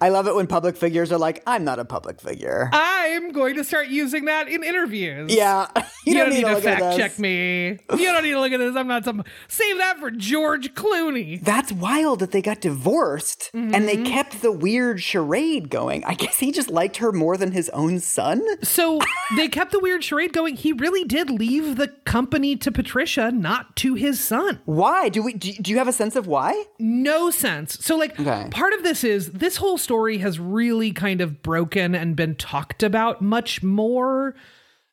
I 0.00 0.08
love 0.10 0.26
it 0.26 0.34
when 0.34 0.46
public 0.46 0.76
figures 0.76 1.12
are 1.12 1.18
like, 1.18 1.42
I'm 1.46 1.64
not 1.64 1.78
a 1.78 1.84
public 1.84 2.20
figure. 2.20 2.68
I'm 2.72 3.32
going 3.32 3.56
to 3.56 3.64
start 3.64 3.88
using 3.88 4.26
that 4.26 4.48
in 4.48 4.62
interviews. 4.64 5.34
yeah. 5.34 5.68
You, 6.04 6.14
don't, 6.14 6.30
need, 6.30 6.42
to 6.44 6.56
to 6.56 6.60
fact 6.60 6.96
check 6.96 7.16
me. 7.20 7.68
You 7.68 7.78
don't 7.96 8.24
need 8.24 8.32
to 8.32 8.40
look 8.40 8.50
at 8.50 8.56
this. 8.56 8.74
I'm 8.74 8.88
not 8.88 9.04
some. 9.04 9.22
Save 9.46 9.78
that 9.78 10.00
for 10.00 10.10
George 10.10 10.74
Clooney. 10.74 11.40
That's 11.40 11.70
wild 11.70 12.18
that 12.18 12.32
they 12.32 12.42
got 12.42 12.60
divorced 12.60 13.50
and 13.54 13.72
Mm-hmm. 13.72 13.86
they 13.86 13.96
kept 13.98 14.42
the 14.42 14.50
weird 14.50 15.00
charade 15.00 15.70
going. 15.70 16.02
I 16.04 16.14
guess 16.14 16.40
he 16.40 16.50
just 16.50 16.70
liked 16.70 16.96
her 16.96 17.12
more 17.12 17.36
than 17.36 17.52
his 17.52 17.68
own 17.70 18.00
son. 18.00 18.42
So 18.64 19.00
they 19.36 19.46
kept 19.46 19.70
the 19.70 19.78
weird 19.78 20.02
charade 20.02 20.32
going. 20.32 20.56
He 20.56 20.72
really 20.72 21.04
did 21.04 21.30
leave 21.30 21.76
the 21.76 21.86
company 22.04 22.56
to 22.56 22.72
Patricia, 22.72 23.30
not 23.30 23.76
to 23.76 23.94
his 23.94 24.18
son. 24.18 24.58
Why? 24.64 25.08
Do 25.08 25.22
we 25.22 25.34
do, 25.34 25.52
do 25.52 25.70
you 25.70 25.78
have 25.78 25.86
a 25.88 25.92
sense 25.92 26.16
of 26.16 26.26
why? 26.26 26.64
No 26.80 27.30
sense. 27.30 27.78
So, 27.80 27.96
like, 27.96 28.18
Okay. 28.18 28.48
part 28.50 28.72
of 28.72 28.82
this 28.82 29.04
is 29.04 29.30
this 29.30 29.56
whole 29.58 29.71
story 29.78 30.18
has 30.18 30.38
really 30.38 30.92
kind 30.92 31.20
of 31.20 31.42
broken 31.42 31.94
and 31.94 32.16
been 32.16 32.34
talked 32.34 32.82
about 32.82 33.22
much 33.22 33.62
more 33.62 34.34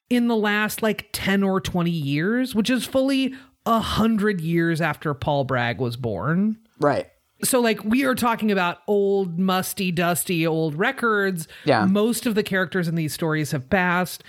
in 0.10 0.28
the 0.28 0.36
last 0.36 0.82
like 0.82 1.10
10 1.12 1.44
or 1.44 1.62
20 1.62 1.92
years, 1.92 2.56
which 2.56 2.70
is 2.70 2.86
fully 2.86 3.34
a 3.66 3.80
hundred 3.80 4.42
years 4.42 4.82
after 4.82 5.14
Paul 5.14 5.44
Bragg 5.44 5.80
was 5.80 5.96
born. 5.96 6.58
Right. 6.80 7.08
So, 7.44 7.62
like, 7.62 7.84
we 7.86 8.04
are 8.04 8.16
talking 8.16 8.52
about 8.52 8.80
old, 8.88 9.40
musty, 9.40 9.92
dusty 9.92 10.46
old 10.46 10.76
records. 10.76 11.48
Yeah. 11.64 11.86
Most 11.86 12.26
of 12.26 12.36
the 12.36 12.44
characters 12.44 12.88
in 12.88 12.96
these 12.96 13.14
stories 13.14 13.52
have 13.52 13.70
passed. 13.70 14.24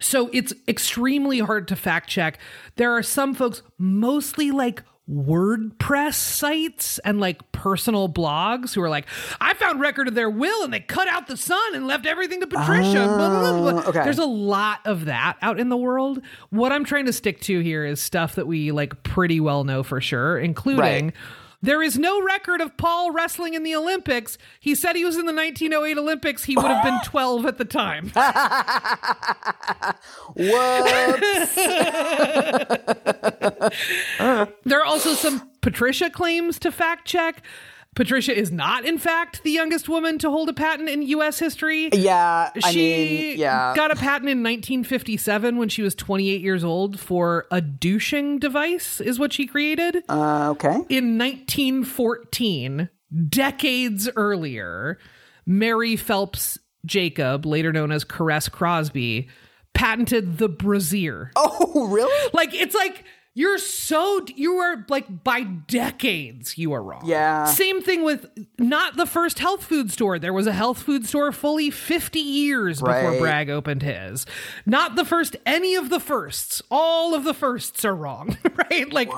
So, 0.00 0.30
it's 0.32 0.54
extremely 0.66 1.40
hard 1.40 1.68
to 1.68 1.76
fact 1.76 2.08
check. 2.08 2.38
There 2.76 2.92
are 2.92 3.02
some 3.02 3.34
folks, 3.34 3.62
mostly 3.76 4.50
like 4.50 4.82
WordPress 5.10 6.14
sites 6.14 6.98
and 7.00 7.20
like 7.20 7.52
personal 7.52 8.08
blogs, 8.08 8.74
who 8.74 8.80
are 8.80 8.88
like, 8.88 9.06
I 9.40 9.54
found 9.54 9.80
record 9.80 10.08
of 10.08 10.14
their 10.14 10.30
will 10.30 10.64
and 10.64 10.72
they 10.72 10.80
cut 10.80 11.08
out 11.08 11.26
the 11.26 11.36
son 11.36 11.74
and 11.74 11.86
left 11.86 12.06
everything 12.06 12.40
to 12.40 12.46
Patricia. 12.46 13.04
blah, 13.04 13.28
blah, 13.28 13.60
blah, 13.60 13.72
blah. 13.72 13.82
Oh, 13.84 13.88
okay. 13.90 14.04
There's 14.04 14.18
a 14.18 14.24
lot 14.24 14.80
of 14.86 15.04
that 15.04 15.36
out 15.42 15.60
in 15.60 15.68
the 15.68 15.76
world. 15.76 16.22
What 16.50 16.72
I'm 16.72 16.84
trying 16.84 17.06
to 17.06 17.12
stick 17.12 17.40
to 17.42 17.60
here 17.60 17.84
is 17.84 18.00
stuff 18.00 18.36
that 18.36 18.46
we 18.46 18.72
like 18.72 19.02
pretty 19.02 19.40
well 19.40 19.64
know 19.64 19.82
for 19.82 20.00
sure, 20.00 20.38
including. 20.38 21.04
Right. 21.06 21.14
There 21.64 21.82
is 21.82 21.98
no 21.98 22.22
record 22.22 22.60
of 22.60 22.76
Paul 22.76 23.10
wrestling 23.10 23.54
in 23.54 23.62
the 23.62 23.74
Olympics. 23.74 24.36
He 24.60 24.74
said 24.74 24.96
he 24.96 25.04
was 25.06 25.16
in 25.16 25.24
the 25.24 25.32
1908 25.32 25.96
Olympics. 25.96 26.44
He 26.44 26.56
would 26.56 26.66
have 26.66 26.84
been 26.84 27.00
12 27.04 27.46
at 27.46 27.56
the 27.56 27.64
time. 27.64 28.10
Whoops. 30.36 31.56
There 34.64 34.80
are 34.80 34.84
also 34.84 35.14
some 35.14 35.48
Patricia 35.62 36.10
claims 36.10 36.58
to 36.60 36.70
fact 36.70 37.06
check. 37.06 37.42
Patricia 37.94 38.36
is 38.36 38.50
not, 38.50 38.84
in 38.84 38.98
fact, 38.98 39.42
the 39.44 39.50
youngest 39.50 39.88
woman 39.88 40.18
to 40.18 40.30
hold 40.30 40.48
a 40.48 40.52
patent 40.52 40.88
in 40.88 41.02
U.S. 41.02 41.38
history. 41.38 41.90
yeah. 41.92 42.50
I 42.62 42.70
she 42.72 42.78
mean, 42.78 43.38
yeah. 43.38 43.72
got 43.76 43.90
a 43.90 43.96
patent 43.96 44.28
in 44.28 44.42
1957 44.42 45.56
when 45.56 45.68
she 45.68 45.82
was 45.82 45.94
28 45.94 46.40
years 46.40 46.64
old 46.64 46.98
for 46.98 47.46
a 47.50 47.60
douching 47.60 48.38
device, 48.38 49.00
is 49.00 49.18
what 49.18 49.32
she 49.32 49.46
created. 49.46 50.02
uh, 50.08 50.50
okay. 50.50 50.74
in 50.88 51.18
1914, 51.18 52.88
decades 53.28 54.08
earlier, 54.16 54.98
Mary 55.46 55.96
Phelps 55.96 56.58
Jacob, 56.84 57.46
later 57.46 57.72
known 57.72 57.92
as 57.92 58.04
Caresse 58.04 58.48
Crosby, 58.48 59.28
patented 59.72 60.38
the 60.38 60.48
brassiere. 60.48 61.30
Oh, 61.36 61.88
really? 61.90 62.30
Like 62.32 62.54
it's 62.54 62.74
like 62.74 63.04
you're 63.34 63.58
so 63.58 64.24
you 64.36 64.54
are 64.58 64.84
like 64.88 65.24
by 65.24 65.42
decades 65.42 66.56
you 66.56 66.72
are 66.72 66.82
wrong. 66.82 67.02
Yeah. 67.04 67.46
Same 67.46 67.82
thing 67.82 68.04
with 68.04 68.26
not 68.58 68.96
the 68.96 69.06
first 69.06 69.40
health 69.40 69.64
food 69.64 69.90
store. 69.90 70.18
There 70.18 70.32
was 70.32 70.46
a 70.46 70.52
health 70.52 70.82
food 70.82 71.04
store 71.06 71.32
fully 71.32 71.70
50 71.70 72.20
years 72.20 72.78
before 72.80 72.94
Right. 72.94 73.20
Bragg 73.20 73.50
opened 73.50 73.82
his. 73.82 74.24
Not 74.66 74.94
the 74.96 75.04
first 75.04 75.36
any 75.44 75.74
of 75.74 75.90
the 75.90 76.00
firsts. 76.00 76.62
All 76.70 77.14
of 77.14 77.24
the 77.24 77.34
firsts 77.34 77.84
are 77.84 77.94
wrong, 77.94 78.36
right? 78.70 78.92
Like 78.92 79.08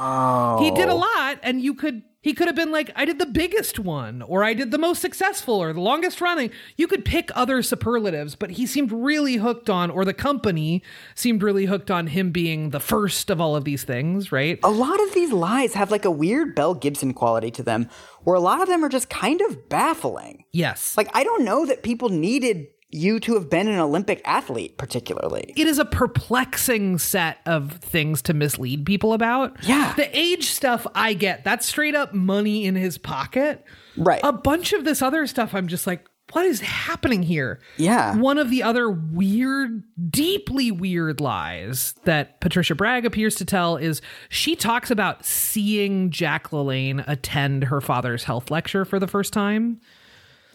he 0.61 0.71
did 0.71 0.89
a 0.89 0.95
lot 0.95 1.39
and 1.43 1.61
you 1.61 1.75
could 1.75 2.03
he 2.27 2.35
could 2.35 2.49
have 2.49 2.57
been 2.57 2.73
like, 2.73 2.91
I 2.97 3.05
did 3.05 3.21
the 3.21 3.27
biggest 3.27 3.79
one, 3.79 4.21
or 4.21 4.43
I 4.43 4.53
did 4.53 4.73
the 4.73 4.79
most 4.79 5.01
successful, 5.01 5.63
or 5.63 5.73
the 5.73 5.81
longest 5.81 6.21
running. 6.21 6.51
You 6.77 6.89
could 6.89 7.05
pick 7.05 7.31
other 7.37 7.63
superlatives, 7.63 8.35
but 8.35 8.51
he 8.51 8.67
seemed 8.67 8.91
really 8.91 9.37
hooked 9.37 9.71
on, 9.71 9.91
or 9.91 10.05
the 10.05 10.13
company 10.13 10.83
seemed 11.15 11.45
really 11.45 11.67
hooked 11.67 11.89
on 11.89 12.09
him 12.09 12.33
being 12.33 12.71
the 12.71 12.81
first 12.81 13.31
of 13.31 13.41
all 13.41 13.55
of 13.55 13.65
these 13.65 13.85
things, 13.85 14.33
right? 14.33 14.59
A 14.65 14.71
lot 14.71 15.01
of 15.05 15.15
these 15.15 15.31
lies 15.31 15.75
have 15.75 15.93
like 15.93 16.05
a 16.05 16.11
weird 16.11 16.57
Belle 16.57 16.75
Gibson 16.75 17.15
quality 17.15 17.53
to 17.53 17.63
them, 17.63 17.89
where 18.25 18.35
a 18.35 18.41
lot 18.41 18.61
of 18.61 18.67
them 18.67 18.85
are 18.85 18.89
just 18.89 19.09
kind 19.09 19.41
of 19.43 19.69
baffling. 19.69 20.47
Yes. 20.51 20.97
Like, 20.97 21.09
I 21.15 21.23
don't 21.23 21.45
know 21.45 21.65
that 21.67 21.85
people 21.85 22.09
needed 22.09 22.67
you 22.91 23.19
to 23.21 23.35
have 23.35 23.51
been 23.51 23.69
an 23.69 23.79
Olympic 23.79 24.23
athlete, 24.25 24.79
particularly. 24.79 25.53
it 25.57 25.67
is 25.67 25.79
a 25.79 25.85
perplexing 25.85 26.99
set 26.99 27.39
of 27.47 27.73
things 27.73 28.23
to 28.23 28.35
mislead 28.35 28.87
people 28.87 29.13
about. 29.13 29.57
Yeah. 29.65 29.93
The 29.97 30.17
age 30.17 30.51
stuff 30.51 30.87
I 30.95 31.15
get, 31.15 31.45
that's 31.45 31.67
straight 31.67 31.95
up 31.95 32.15
money 32.15 32.65
in 32.65 32.75
his 32.75 32.99
pocket. 32.99 33.65
Right. 33.97 34.21
A 34.23 34.33
bunch 34.33 34.73
of 34.73 34.85
this 34.85 35.03
other 35.03 35.27
stuff, 35.27 35.55
I'm 35.55 35.69
just 35.69 35.87
like, 35.87 36.07
what 36.33 36.45
is 36.45 36.61
happening 36.61 37.23
here? 37.23 37.61
Yeah. 37.77 38.17
One 38.17 38.39
of 38.39 38.51
the 38.51 38.63
other 38.63 38.91
weird, 38.91 39.85
deeply 40.11 40.73
weird 40.73 41.21
lies 41.21 41.95
that 42.05 42.41
Patricia 42.41 42.75
Bragg 42.75 43.07
appears 43.07 43.37
to 43.37 43.45
tell 43.45 43.77
is 43.77 44.03
she 44.29 44.57
talks 44.57 44.91
about 44.91 45.25
seeing 45.25 46.11
Jack 46.11 46.51
LaLanne 46.51 47.05
attend 47.07 47.65
her 47.65 47.81
father's 47.81 48.25
health 48.25 48.51
lecture 48.51 48.85
for 48.85 48.99
the 48.99 49.07
first 49.07 49.33
time. 49.33 49.81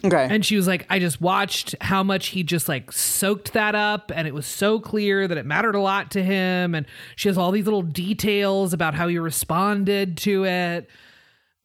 Okay. 0.04 0.28
And 0.30 0.46
she 0.46 0.56
was 0.56 0.68
like, 0.68 0.86
I 0.90 1.00
just 1.00 1.22
watched 1.22 1.76
how 1.82 2.04
much 2.04 2.28
he 2.28 2.44
just 2.44 2.68
like 2.68 2.92
soaked 2.92 3.54
that 3.54 3.76
up. 3.76 4.12
And 4.14 4.28
it 4.28 4.34
was 4.34 4.46
so 4.46 4.80
clear 4.80 5.28
that 5.28 5.38
it 5.38 5.46
mattered 5.46 5.76
a 5.76 5.82
lot 5.82 6.12
to 6.12 6.24
him. 6.24 6.74
And 6.74 6.86
she 7.16 7.30
has 7.30 7.38
all 7.38 7.52
these 7.52 7.66
little 7.66 7.82
details 7.84 8.74
about 8.74 8.96
how 8.96 9.08
he 9.08 9.18
responded 9.20 10.18
to 10.20 10.46
it. 10.46 10.90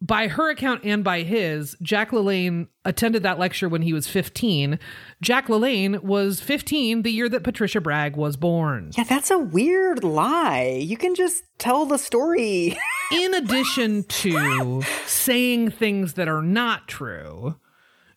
By 0.02 0.28
her 0.28 0.50
account 0.50 0.82
and 0.84 1.02
by 1.02 1.22
his, 1.22 1.74
Jack 1.80 2.10
LaLanne 2.10 2.68
attended 2.84 3.22
that 3.22 3.38
lecture 3.38 3.66
when 3.66 3.80
he 3.80 3.94
was 3.94 4.06
15. 4.06 4.78
Jack 5.22 5.46
LaLanne 5.46 6.02
was 6.02 6.38
15 6.38 7.00
the 7.00 7.10
year 7.10 7.30
that 7.30 7.42
Patricia 7.42 7.80
Bragg 7.80 8.14
was 8.14 8.36
born. 8.36 8.90
yeah, 8.98 9.04
that's 9.04 9.30
a 9.30 9.38
weird 9.38 10.04
lie. 10.04 10.78
You 10.82 10.98
can 10.98 11.14
just 11.14 11.44
tell 11.56 11.86
the 11.86 11.96
story. 11.96 12.76
in 13.10 13.32
addition 13.32 14.04
to 14.04 14.82
saying 15.06 15.70
things 15.70 16.12
that 16.12 16.28
are 16.28 16.42
not 16.42 16.88
true, 16.88 17.56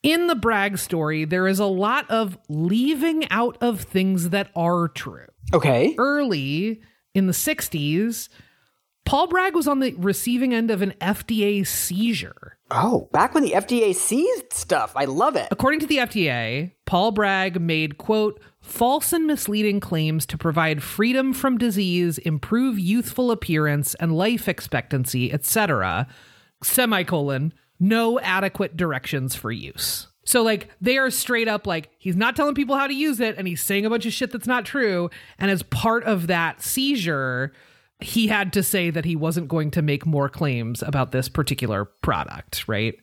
in 0.04 0.28
the 0.28 0.36
Bragg 0.36 0.78
story, 0.78 1.26
there 1.26 1.48
is 1.48 1.60
a 1.60 1.66
lot 1.66 2.10
of 2.10 2.38
leaving 2.48 3.30
out 3.32 3.58
of 3.62 3.82
things 3.82 4.30
that 4.30 4.50
are 4.56 4.88
true. 4.90 5.28
okay. 5.54 5.96
Early 5.98 6.82
in 7.14 7.28
the 7.28 7.34
60s, 7.34 8.30
Paul 9.06 9.28
Bragg 9.28 9.56
was 9.56 9.68
on 9.68 9.80
the 9.80 9.94
receiving 9.98 10.54
end 10.54 10.70
of 10.70 10.82
an 10.82 10.94
FDA 11.02 11.66
seizure. 11.66 12.58
Oh, 12.70 13.10
back 13.12 13.34
when 13.34 13.44
the 13.44 13.54
FDA 13.54 13.96
seized 13.96 14.54
stuff. 14.54 14.92
I 14.96 15.06
love 15.06 15.36
it. 15.36 15.48
According 15.50 15.80
to 15.80 15.88
the 15.88 15.98
FDA, 15.98 16.74
Paul 16.86 17.12
Bragg 17.12 17.60
made, 17.60 17.98
quote, 17.98 18.40
false 18.62 19.12
and 19.12 19.26
misleading 19.26 19.80
claims 19.80 20.28
to 20.28 20.38
provide 20.38 20.84
freedom 20.84 21.34
from 21.34 21.58
disease, 21.58 22.20
improve 22.20 22.78
youthful 22.78 23.32
appearance 23.32 23.96
and 23.96 24.16
life 24.16 24.48
expectancy, 24.48 25.34
etc., 25.34 26.08
semicolon, 26.62 27.54
no 27.80 28.20
adequate 28.20 28.76
directions 28.78 29.36
for 29.36 29.52
use. 29.52 30.08
So, 30.26 30.44
like, 30.44 30.70
they 30.80 30.98
are 30.98 31.10
straight 31.10 31.48
up 31.48 31.66
like, 31.66 31.90
he's 31.98 32.16
not 32.16 32.36
telling 32.36 32.54
people 32.54 32.76
how 32.76 32.86
to 32.86 32.94
use 32.94 33.20
it 33.20 33.38
and 33.38 33.48
he's 33.48 33.64
saying 33.64 33.86
a 33.86 33.90
bunch 33.90 34.06
of 34.06 34.14
shit 34.14 34.32
that's 34.32 34.46
not 34.46 34.64
true. 34.64 35.10
And 35.40 35.50
as 35.50 35.64
part 35.64 36.04
of 36.04 36.28
that 36.28 36.62
seizure, 36.62 37.52
he 38.00 38.28
had 38.28 38.54
to 38.54 38.62
say 38.62 38.92
that 38.92 39.06
he 39.06 39.16
wasn't 39.16 39.48
going 39.48 39.72
to 39.72 39.82
make 39.82 40.06
more 40.06 40.30
claims 40.30 40.84
about 40.84 41.12
this 41.12 41.30
particular 41.30 41.86
product, 41.86 42.68
right? 42.68 42.96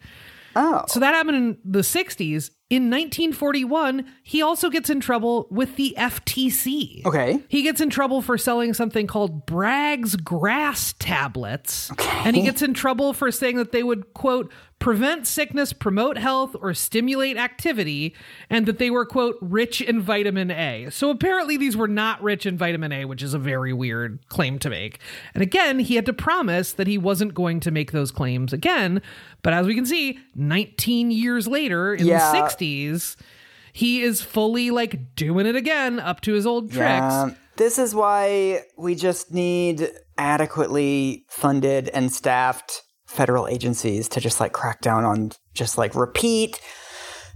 Oh. 0.55 0.85
So 0.89 1.01
that 1.01 1.15
happened 1.15 1.37
in 1.37 1.59
the 1.65 1.81
60s. 1.81 2.51
In 2.69 2.85
1941, 2.91 4.07
he 4.25 4.43
also 4.43 4.71
gets 4.71 4.91
in 4.91 4.99
trouble 5.01 5.47
with 5.51 5.77
the 5.77 5.95
FTC. 5.99 7.05
Okay. 7.05 7.41
He 7.49 7.63
gets 7.63 7.81
in 7.81 7.91
trouble 7.91 8.23
for 8.23 8.39
selling 8.39 8.73
something 8.75 9.07
called 9.07 9.47
Bragg's 9.47 10.17
grass 10.17 10.95
tablets. 10.99 11.93
And 12.25 12.35
he 12.35 12.43
gets 12.43 12.63
in 12.63 12.75
trouble 12.75 13.13
for 13.13 13.31
saying 13.31 13.57
that 13.59 13.71
they 13.71 13.83
would, 13.83 14.15
quote, 14.15 14.51
prevent 14.79 15.27
sickness, 15.27 15.73
promote 15.73 16.19
health, 16.19 16.55
or 16.61 16.73
stimulate 16.75 17.37
activity, 17.37 18.15
and 18.51 18.67
that 18.67 18.79
they 18.79 18.91
were, 18.91 19.07
quote, 19.07 19.37
rich 19.41 19.81
in 19.81 20.01
vitamin 20.01 20.51
A. 20.51 20.89
So 20.91 21.11
apparently 21.11 21.57
these 21.57 21.77
were 21.77 21.89
not 21.89 22.23
rich 22.23 22.47
in 22.47 22.59
vitamin 22.59 22.93
A, 22.93 23.05
which 23.07 23.23
is 23.23 23.35
a 23.35 23.39
very 23.39 23.73
weird 23.73 24.27
claim 24.29 24.59
to 24.61 24.71
make. 24.71 24.99
And 25.35 25.43
again, 25.43 25.79
he 25.79 25.97
had 25.97 26.07
to 26.07 26.13
promise 26.13 26.73
that 26.73 26.87
he 26.87 26.99
wasn't 26.99 27.35
going 27.35 27.61
to 27.61 27.71
make 27.71 27.93
those 27.93 28.11
claims 28.11 28.53
again. 28.53 29.03
But 29.43 29.55
as 29.55 29.67
we 29.67 29.75
can 29.75 29.87
see, 29.87 30.19
19 30.35 31.11
years 31.11 31.49
later 31.49 31.95
in 31.95 32.07
Yeah. 32.07 32.19
the 32.31 32.39
60s, 32.39 33.17
he 33.73 34.03
is 34.03 34.23
fully 34.23 34.71
like 34.71 35.15
doing 35.17 35.47
it 35.47 35.57
again 35.57 35.99
up 36.01 36.21
to 36.23 36.33
his 36.35 36.47
old 36.47 36.71
tricks. 36.71 37.35
This 37.57 37.79
is 37.79 37.95
why 37.95 38.63
we 38.77 38.95
just 38.95 39.33
need 39.33 39.91
adequately 40.19 41.25
funded 41.29 41.89
and 41.89 42.13
staffed 42.13 42.83
federal 43.07 43.49
agencies 43.49 44.09
to 44.11 44.21
just 44.21 44.41
like 44.41 44.53
crack 44.53 44.81
down 44.81 45.05
on 45.05 45.33
just 45.55 45.79
like 45.79 45.95
repeat 45.95 46.61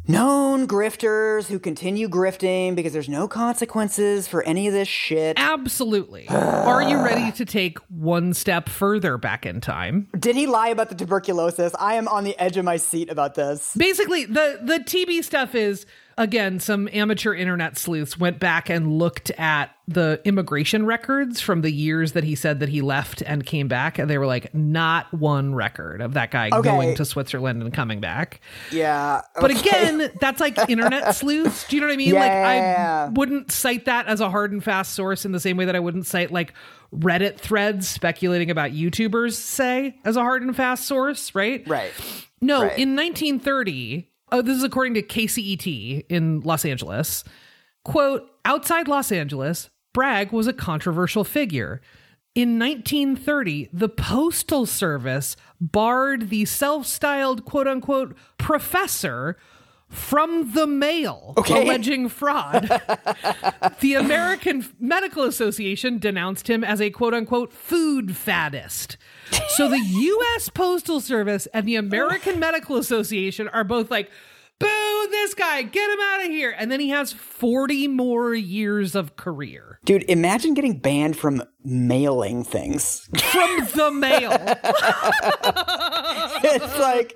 known 0.06 0.66
grifters 0.66 1.46
who 1.46 1.58
continue 1.58 2.08
grifting 2.08 2.74
because 2.74 2.92
there's 2.92 3.08
no 3.08 3.28
consequences 3.28 4.26
for 4.26 4.42
any 4.42 4.66
of 4.66 4.72
this 4.72 4.88
shit. 4.88 5.38
Absolutely. 5.38 6.28
Are 6.28 6.82
you 6.82 7.02
ready 7.02 7.32
to 7.32 7.44
take 7.44 7.78
one 7.88 8.34
step 8.34 8.68
further 8.68 9.18
back 9.18 9.46
in 9.46 9.60
time? 9.60 10.08
Did 10.18 10.36
he 10.36 10.46
lie 10.46 10.68
about 10.68 10.88
the 10.88 10.94
tuberculosis? 10.94 11.72
I 11.78 11.94
am 11.94 12.08
on 12.08 12.24
the 12.24 12.38
edge 12.38 12.56
of 12.56 12.64
my 12.64 12.76
seat 12.76 13.10
about 13.10 13.34
this. 13.34 13.72
Basically, 13.76 14.24
the 14.24 14.60
the 14.62 14.78
TB 14.78 15.24
stuff 15.24 15.54
is 15.54 15.86
again 16.20 16.60
some 16.60 16.88
amateur 16.92 17.34
internet 17.34 17.76
sleuths 17.78 18.18
went 18.18 18.38
back 18.38 18.68
and 18.68 18.98
looked 18.98 19.30
at 19.32 19.70
the 19.88 20.20
immigration 20.24 20.86
records 20.86 21.40
from 21.40 21.62
the 21.62 21.70
years 21.72 22.12
that 22.12 22.22
he 22.22 22.36
said 22.36 22.60
that 22.60 22.68
he 22.68 22.80
left 22.82 23.22
and 23.22 23.44
came 23.44 23.66
back 23.66 23.98
and 23.98 24.08
they 24.08 24.18
were 24.18 24.26
like 24.26 24.54
not 24.54 25.12
one 25.12 25.54
record 25.54 26.00
of 26.00 26.12
that 26.14 26.30
guy 26.30 26.48
Okay. 26.52 26.68
going 26.68 26.94
to 26.94 27.04
Switzerland 27.04 27.60
and 27.62 27.72
coming 27.72 28.00
back. 28.00 28.40
Yeah. 28.70 29.22
But 29.40 29.50
again, 29.50 30.10
that's 30.20 30.40
like 30.40 30.56
internet 30.68 31.14
sleuths. 31.16 31.66
Do 31.66 31.74
you 31.74 31.80
know 31.80 31.88
what 31.88 31.94
I 31.94 31.96
mean? 31.96 32.14
Like 32.14 32.30
Yeah. 32.30 33.06
I 33.08 33.12
wouldn't 33.12 33.50
cite 33.50 33.86
that 33.86 34.06
as 34.06 34.20
a 34.20 34.30
hard 34.30 34.52
and 34.52 34.62
fast 34.62 34.92
source 34.92 35.24
in 35.24 35.32
the 35.32 35.40
same 35.40 35.56
way 35.56 35.64
that 35.64 35.74
I 35.74 35.80
wouldn't 35.80 36.06
cite 36.06 36.30
like 36.30 36.52
Reddit 36.94 37.38
threads 37.38 37.88
speculating 37.88 38.50
about 38.50 38.72
YouTubers 38.72 39.32
say 39.34 39.96
as 40.04 40.16
a 40.16 40.20
hard 40.20 40.42
and 40.42 40.54
fast 40.54 40.84
source, 40.86 41.34
right? 41.34 41.66
Right. 41.66 41.92
No, 42.42 42.62
Right. 42.62 42.78
in 42.78 42.94
1930, 42.96 44.09
oh, 44.32 44.42
this 44.42 44.56
is 44.56 44.64
according 44.64 44.94
to 44.94 45.02
KCET 45.02 46.06
in 46.08 46.40
Los 46.40 46.64
Angeles. 46.64 47.24
Quote, 47.84 48.30
outside 48.44 48.88
Los 48.88 49.10
Angeles, 49.10 49.70
Bragg 49.92 50.32
was 50.32 50.46
a 50.46 50.52
controversial 50.52 51.24
figure. 51.24 51.80
In 52.34 52.58
1930, 52.58 53.70
the 53.72 53.88
Postal 53.88 54.64
Service 54.66 55.36
barred 55.60 56.30
the 56.30 56.44
self 56.44 56.86
styled 56.86 57.44
quote 57.44 57.66
unquote 57.66 58.16
professor 58.38 59.36
from 59.90 60.52
the 60.52 60.66
mail, 60.66 61.34
Okay. 61.36 61.62
alleging 61.64 62.08
fraud. 62.08 62.68
the 63.80 63.94
American 63.94 64.64
Medical 64.78 65.24
Association 65.24 65.98
denounced 65.98 66.48
him 66.48 66.62
as 66.64 66.80
a 66.80 66.90
quote 66.90 67.12
unquote 67.12 67.52
food 67.52 68.08
faddist. 68.10 68.96
So 69.48 69.68
the 69.68 69.78
U.S. 69.84 70.48
Postal 70.48 71.00
Service 71.00 71.46
and 71.52 71.66
the 71.66 71.76
American 71.76 72.38
Medical 72.38 72.76
Association 72.76 73.48
are 73.48 73.64
both 73.64 73.90
like, 73.90 74.10
boo 74.60 75.06
this 75.10 75.34
guy, 75.34 75.62
get 75.62 75.90
him 75.90 75.98
out 76.00 76.20
of 76.24 76.30
here. 76.30 76.54
And 76.56 76.70
then 76.70 76.78
he 76.80 76.90
has 76.90 77.12
40 77.12 77.88
more 77.88 78.34
years 78.34 78.94
of 78.94 79.16
career 79.16 79.80
Dude, 79.84 80.04
imagine 80.08 80.54
getting 80.54 80.78
banned 80.78 81.16
from 81.16 81.42
mailing 81.64 82.44
things. 82.44 83.08
from 83.32 83.66
the 83.74 83.90
mail. 83.90 84.30
it's 86.44 86.78
like 86.78 87.12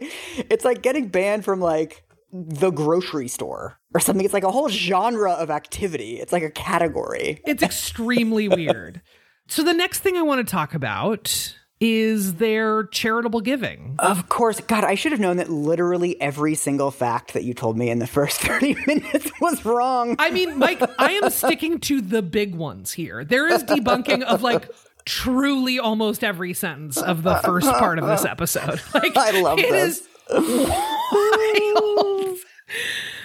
it's 0.50 0.64
like 0.64 0.82
getting 0.82 1.08
banned 1.08 1.44
from 1.44 1.60
like 1.60 2.04
the 2.36 2.70
grocery 2.72 3.28
store 3.28 3.78
or 3.94 4.00
something. 4.00 4.24
It's 4.24 4.34
like 4.34 4.42
a 4.42 4.50
whole 4.50 4.68
genre 4.68 5.30
of 5.32 5.50
activity. 5.50 6.18
It's 6.20 6.32
like 6.32 6.42
a 6.42 6.50
category. 6.50 7.40
It's 7.46 7.62
extremely 7.62 8.48
weird. 8.48 9.00
So 9.46 9.62
the 9.62 9.72
next 9.72 10.00
thing 10.00 10.16
I 10.16 10.22
want 10.22 10.44
to 10.46 10.50
talk 10.50 10.74
about 10.74 11.54
is 11.80 12.34
their 12.34 12.84
charitable 12.84 13.40
giving. 13.40 13.94
Of 14.00 14.28
course, 14.28 14.58
God, 14.60 14.82
I 14.84 14.94
should 14.96 15.12
have 15.12 15.20
known 15.20 15.36
that 15.36 15.48
literally 15.50 16.20
every 16.20 16.54
single 16.56 16.90
fact 16.90 17.34
that 17.34 17.44
you 17.44 17.54
told 17.54 17.76
me 17.78 17.88
in 17.90 18.00
the 18.00 18.06
first 18.06 18.40
30 18.40 18.74
minutes 18.86 19.30
was 19.40 19.64
wrong. 19.64 20.16
I 20.18 20.30
mean, 20.30 20.58
Mike, 20.58 20.82
I 20.98 21.12
am 21.22 21.30
sticking 21.30 21.78
to 21.80 22.00
the 22.00 22.22
big 22.22 22.54
ones 22.56 22.92
here. 22.92 23.24
There 23.24 23.46
is 23.48 23.62
debunking 23.64 24.22
of 24.22 24.42
like 24.42 24.68
truly 25.04 25.78
almost 25.78 26.24
every 26.24 26.52
sentence 26.54 26.96
of 26.96 27.22
the 27.22 27.36
first 27.36 27.68
part 27.68 27.98
of 28.00 28.06
this 28.06 28.24
episode. 28.24 28.80
Like 28.94 29.16
I 29.16 29.40
love 29.40 29.58
it 29.60 29.70
this. 29.70 29.98
is 30.00 30.08
wild. 30.30 32.13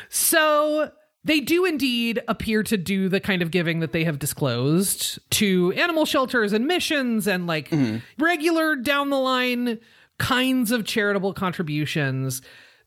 So 0.10 0.91
they 1.24 1.39
do 1.39 1.66
indeed 1.66 2.22
appear 2.28 2.64
to 2.64 2.78
do 2.78 3.10
the 3.10 3.20
kind 3.20 3.41
of 3.41 3.51
giving 3.51 3.80
that 3.80 3.91
they 3.91 4.03
have 4.03 4.20
disclosed 4.20 5.20
to 5.32 5.72
animal 5.74 6.05
shelters 6.05 6.53
and 6.53 6.66
missions 6.66 7.28
and 7.28 7.47
like 7.47 7.70
mm-hmm. 7.70 7.97
regular 8.24 8.76
down 8.76 9.10
the 9.10 9.20
line 9.20 9.80
kinds 10.18 10.72
of 10.72 10.86
charitable 10.86 11.34
contributions 11.34 12.41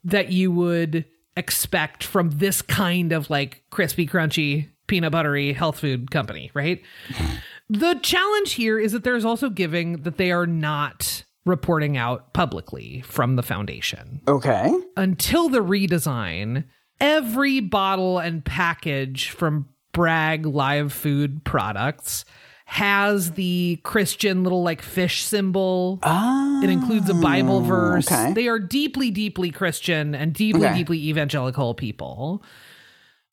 that 0.04 0.32
you 0.32 0.50
would 0.50 1.04
expect 1.36 2.04
from 2.04 2.30
this 2.30 2.60
kind 2.62 3.12
of 3.12 3.30
like 3.30 3.62
crispy, 3.70 4.06
crunchy, 4.06 4.68
peanut 4.86 5.12
buttery 5.12 5.52
health 5.52 5.78
food 5.78 6.10
company, 6.10 6.50
right? 6.54 6.82
the 7.70 7.94
challenge 8.02 8.52
here 8.52 8.78
is 8.78 8.92
that 8.92 9.04
there's 9.04 9.24
also 9.24 9.48
giving 9.48 10.02
that 10.02 10.18
they 10.18 10.30
are 10.32 10.46
not 10.46 11.24
reporting 11.44 11.96
out 11.96 12.32
publicly 12.32 13.00
from 13.02 13.36
the 13.36 13.42
foundation 13.42 14.20
Okay. 14.28 14.72
until 14.96 15.48
the 15.48 15.58
redesign, 15.58 16.64
every 17.02 17.60
bottle 17.60 18.18
and 18.18 18.44
package 18.44 19.30
from 19.30 19.68
Bragg 19.92 20.46
live 20.46 20.92
food 20.92 21.44
products 21.44 22.24
has 22.64 23.32
the 23.32 23.78
Christian 23.82 24.44
little 24.44 24.62
like 24.62 24.80
fish 24.80 25.24
symbol. 25.24 25.98
it 26.02 26.70
includes 26.70 27.10
a 27.10 27.14
Bible 27.14 27.56
oh, 27.56 27.60
verse. 27.60 28.10
okay. 28.10 28.32
They 28.32 28.48
are 28.48 28.58
deeply, 28.58 29.10
deeply 29.10 29.50
Christian 29.50 30.14
and 30.14 30.32
deeply, 30.32 30.64
Okay. 30.64 30.78
deeply 30.78 31.08
evangelical 31.08 31.74
people. 31.74 32.42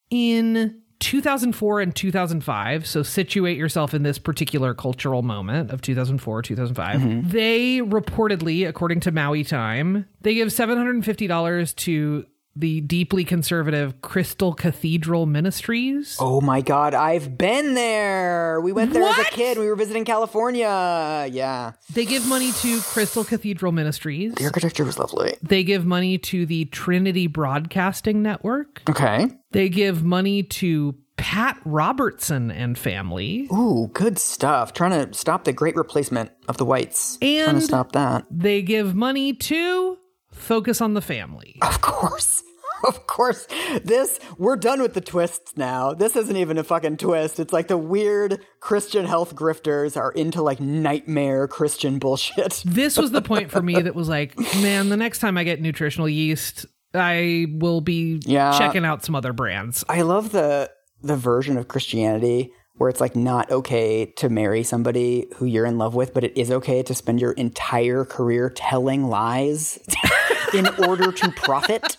In 0.10 0.82
2004 1.00 1.80
and 1.80 1.96
2005, 1.96 2.86
so 2.86 3.04
situate 3.04 3.58
yourself 3.58 3.94
in 3.94 4.04
this 4.04 4.20
particular 4.20 4.74
cultural 4.74 5.22
moment 5.22 5.72
of 5.72 5.80
2004, 5.82 6.42
2005. 6.42 7.00
Mm-hmm. 7.00 7.30
They 7.30 7.78
reportedly, 7.78 8.68
according 8.68 9.00
to 9.02 9.12
Maui 9.12 9.46
Time, 9.46 10.06
they 10.22 10.34
give 10.34 10.50
$750 10.50 11.76
to 11.78 12.26
the 12.56 12.82
deeply 12.82 13.24
conservative 13.24 14.02
Crystal 14.02 14.54
Cathedral 14.54 15.26
Ministries. 15.26 16.18
Oh 16.20 16.42
my 16.42 16.62
God, 16.62 16.94
I've 16.94 17.38
been 17.38 17.74
there. 17.74 18.60
We 18.62 18.72
went 18.72 18.94
there 18.94 19.04
as 19.04 19.20
a 19.20 19.24
kid. 19.26 19.58
We 19.58 19.68
were 19.68 19.76
visiting 19.76 20.06
California. 20.06 21.28
Yeah. 21.32 21.74
They 21.94 22.06
give 22.06 22.28
money 22.28 22.52
to 22.52 22.82
Crystal 22.82 23.24
Cathedral 23.24 23.72
Ministries. 23.72 24.34
The 24.36 24.46
architecture 24.46 24.84
was 24.84 25.00
lovely. 25.00 25.36
They 25.42 25.64
give 25.64 25.86
money 25.86 26.18
to 26.18 26.46
the 26.46 26.66
Trinity 26.66 27.28
Broadcasting 27.28 28.22
Network. 28.22 28.82
Okay. 28.90 29.28
They 29.52 29.70
give 29.70 30.04
money 30.04 30.44
to 30.44 30.96
Pat 31.20 31.60
Robertson 31.66 32.50
and 32.50 32.78
family. 32.78 33.48
Ooh, 33.52 33.90
good 33.94 34.18
stuff. 34.18 34.74
Trying 34.74 34.92
to 34.92 35.14
stop 35.14 35.44
the 35.44 35.52
great 35.52 35.76
replacement 35.76 36.32
of 36.48 36.58
the 36.58 36.64
whites. 36.66 37.18
And 37.22 37.44
Trying 37.44 37.56
to 37.60 37.62
stop 37.62 37.92
that. 37.92 38.26
They 38.32 38.62
give 38.62 38.96
money 38.96 39.34
to 39.34 39.98
Focus 40.40 40.82
on 40.82 40.94
the 40.94 41.02
Family. 41.02 41.58
Of 41.62 41.82
course. 41.82 42.44
Of 42.88 43.08
course. 43.08 43.46
This, 43.84 44.20
we're 44.38 44.56
done 44.56 44.82
with 44.82 44.94
the 44.94 45.02
twists 45.02 45.58
now. 45.58 45.94
This 45.94 46.16
isn't 46.16 46.38
even 46.38 46.58
a 46.58 46.64
fucking 46.64 46.96
twist. 46.96 47.38
It's 47.40 47.52
like 47.52 47.68
the 47.68 47.78
weird 47.78 48.40
Christian 48.62 49.06
health 49.06 49.36
grifters 49.36 49.98
are 49.98 50.12
into 50.14 50.42
like 50.42 50.62
nightmare 50.62 51.48
Christian 51.50 52.00
bullshit. 52.00 52.64
This 52.66 52.98
was 52.98 53.12
the 53.12 53.22
point 53.22 53.52
for 53.52 53.62
me 53.62 53.82
that 53.82 53.96
was 53.96 54.08
like, 54.08 54.38
man, 54.62 54.88
the 54.88 54.96
next 54.96 55.20
time 55.20 55.38
I 55.38 55.44
get 55.44 55.62
nutritional 55.62 56.08
yeast, 56.08 56.66
I 56.94 57.48
will 57.52 57.82
be 57.82 58.22
Yeah. 58.26 58.58
checking 58.58 58.86
out 58.86 59.04
some 59.04 59.14
other 59.14 59.34
brands. 59.34 59.84
I 59.90 60.02
love 60.04 60.32
the 60.32 60.72
the 61.02 61.16
version 61.16 61.58
of 61.58 61.68
Christianity 61.70 62.52
where 62.80 62.90
it's 62.90 63.00
like 63.02 63.16
not 63.16 63.52
okay 63.52 64.06
to 64.06 64.30
marry 64.30 64.64
somebody 64.64 65.28
who 65.36 65.46
you're 65.46 65.66
in 65.66 65.78
love 65.78 65.94
with, 65.96 66.14
but 66.14 66.24
it 66.24 66.36
is 66.36 66.50
okay 66.50 66.82
to 66.82 66.96
spend 66.96 67.20
your 67.22 67.34
entire 67.34 68.06
career 68.06 68.50
telling 68.50 69.08
lies 69.10 69.78
in 70.54 70.66
order 70.86 71.12
to 71.12 71.30
profit. 71.34 71.98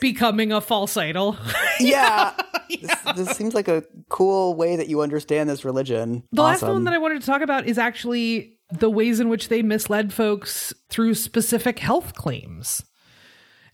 Becoming 0.00 0.52
a 0.52 0.60
false 0.60 0.96
idol. 0.96 1.36
yeah. 1.80 2.34
This, 2.70 3.00
this 3.16 3.30
seems 3.36 3.52
like 3.52 3.66
a 3.68 3.84
cool 4.08 4.54
way 4.54 4.76
that 4.76 4.88
you 4.88 5.02
understand 5.02 5.50
this 5.50 5.64
religion. 5.64 6.22
The 6.32 6.42
last 6.42 6.62
one 6.62 6.84
that 6.84 6.94
I 6.94 6.98
wanted 6.98 7.20
to 7.20 7.26
talk 7.26 7.42
about 7.42 7.66
is 7.66 7.76
actually 7.76 8.58
the 8.72 8.88
ways 8.88 9.18
in 9.20 9.28
which 9.28 9.48
they 9.48 9.60
misled 9.60 10.12
folks 10.12 10.72
through 10.88 11.14
specific 11.14 11.80
health 11.80 12.14
claims. 12.14 12.84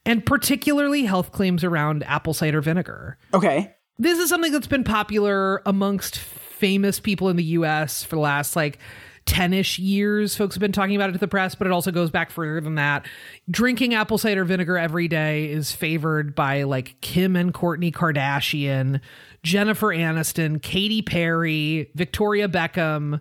and 0.06 0.24
particularly 0.24 1.04
health 1.04 1.30
claims 1.32 1.62
around 1.62 2.04
apple 2.04 2.32
cider 2.32 2.60
vinegar. 2.62 3.18
Okay. 3.34 3.75
This 3.98 4.18
is 4.18 4.28
something 4.28 4.52
that's 4.52 4.66
been 4.66 4.84
popular 4.84 5.62
amongst 5.64 6.18
famous 6.18 7.00
people 7.00 7.28
in 7.28 7.36
the 7.36 7.44
US 7.44 8.02
for 8.02 8.16
the 8.16 8.20
last 8.20 8.56
like 8.56 8.78
10 9.26 9.52
ish 9.52 9.78
years. 9.78 10.36
Folks 10.36 10.54
have 10.54 10.60
been 10.60 10.72
talking 10.72 10.96
about 10.96 11.10
it 11.10 11.14
to 11.14 11.18
the 11.18 11.28
press, 11.28 11.54
but 11.54 11.66
it 11.66 11.72
also 11.72 11.90
goes 11.90 12.10
back 12.10 12.30
further 12.30 12.60
than 12.60 12.76
that. 12.76 13.06
Drinking 13.50 13.94
apple 13.94 14.18
cider 14.18 14.44
vinegar 14.44 14.78
every 14.78 15.08
day 15.08 15.50
is 15.50 15.72
favored 15.72 16.34
by 16.34 16.62
like 16.62 17.00
Kim 17.00 17.36
and 17.36 17.52
Kourtney 17.52 17.92
Kardashian, 17.92 19.00
Jennifer 19.42 19.88
Aniston, 19.88 20.62
Katy 20.62 21.02
Perry, 21.02 21.90
Victoria 21.94 22.48
Beckham. 22.48 23.20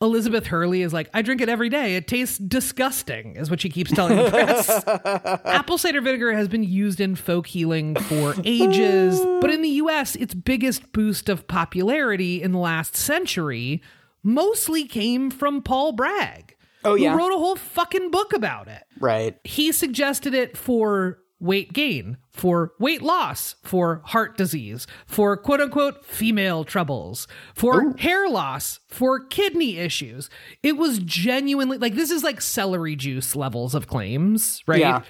Elizabeth 0.00 0.46
Hurley 0.46 0.82
is 0.82 0.92
like, 0.92 1.08
I 1.14 1.22
drink 1.22 1.40
it 1.40 1.48
every 1.48 1.68
day. 1.68 1.96
It 1.96 2.08
tastes 2.08 2.36
disgusting, 2.36 3.36
is 3.36 3.48
what 3.50 3.60
she 3.60 3.70
keeps 3.70 3.92
telling 3.92 4.16
the 4.16 4.28
press. 4.30 4.68
Apple 5.44 5.78
cider 5.78 6.00
vinegar 6.00 6.32
has 6.32 6.48
been 6.48 6.64
used 6.64 7.00
in 7.00 7.14
folk 7.14 7.46
healing 7.46 7.94
for 7.94 8.34
ages, 8.44 9.20
but 9.40 9.50
in 9.50 9.62
the 9.62 9.68
US, 9.68 10.16
its 10.16 10.34
biggest 10.34 10.92
boost 10.92 11.28
of 11.28 11.46
popularity 11.46 12.42
in 12.42 12.52
the 12.52 12.58
last 12.58 12.96
century 12.96 13.82
mostly 14.22 14.84
came 14.84 15.30
from 15.30 15.62
Paul 15.62 15.92
Bragg. 15.92 16.56
Oh, 16.84 16.96
yeah. 16.96 17.12
Who 17.12 17.18
wrote 17.18 17.32
a 17.32 17.38
whole 17.38 17.56
fucking 17.56 18.10
book 18.10 18.34
about 18.34 18.68
it. 18.68 18.82
Right. 19.00 19.38
He 19.44 19.72
suggested 19.72 20.34
it 20.34 20.56
for 20.56 21.18
weight 21.44 21.72
gain, 21.72 22.16
for 22.30 22.72
weight 22.80 23.02
loss, 23.02 23.54
for 23.62 24.00
heart 24.06 24.36
disease, 24.36 24.86
for 25.06 25.36
quote 25.36 25.60
unquote 25.60 26.04
female 26.04 26.64
troubles, 26.64 27.28
for 27.54 27.94
hair 27.98 28.28
loss, 28.28 28.80
for 28.88 29.20
kidney 29.20 29.78
issues. 29.78 30.30
It 30.62 30.76
was 30.76 30.98
genuinely 30.98 31.78
like 31.78 31.94
this 31.94 32.10
is 32.10 32.24
like 32.24 32.40
celery 32.40 32.96
juice 32.96 33.36
levels 33.36 33.74
of 33.74 33.86
claims, 33.86 34.62
right? 34.66 34.80
Yeah. 34.80 35.02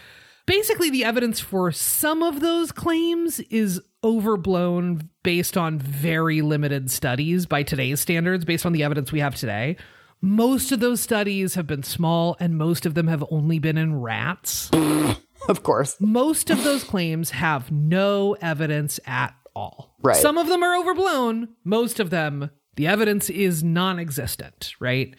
Basically, 0.47 0.91
the 0.91 1.05
evidence 1.05 1.41
for 1.41 1.73
some 1.73 2.23
of 2.23 2.41
those 2.41 2.71
claims 2.71 3.41
is 3.41 3.81
overblown 4.03 5.09
based 5.23 5.57
on 5.57 5.79
very 5.79 6.43
limited 6.43 6.91
studies 6.91 7.47
by 7.47 7.63
today's 7.63 8.01
standards, 8.01 8.45
based 8.45 8.67
on 8.67 8.73
the 8.73 8.83
evidence 8.83 9.11
we 9.11 9.21
have 9.21 9.35
today. 9.35 9.79
Most 10.21 10.71
of 10.73 10.81
those 10.81 11.01
studies 11.01 11.55
have 11.55 11.67
been 11.67 11.83
small, 11.83 12.37
and 12.41 12.59
most 12.59 12.85
of 12.85 12.95
them 12.95 13.09
have 13.09 13.25
only 13.31 13.59
been 13.59 13.79
in 13.79 14.01
rats. 14.01 14.71
Of 15.49 15.63
course. 15.63 15.97
Most 16.01 16.49
of 16.49 16.65
those 16.65 16.85
claims 16.85 17.31
have 17.31 17.71
no 17.71 18.35
evidence 18.41 18.99
at 19.07 19.35
all. 19.55 19.95
Right. 20.03 20.17
Some 20.17 20.39
of 20.39 20.49
them 20.49 20.63
are 20.63 20.77
overblown. 20.77 21.49
Most 21.65 22.01
of 22.01 22.11
them, 22.11 22.51
the 22.77 22.87
evidence 22.87 23.29
is 23.29 23.63
non 23.63 23.99
existent, 23.99 24.73
right? 24.81 25.15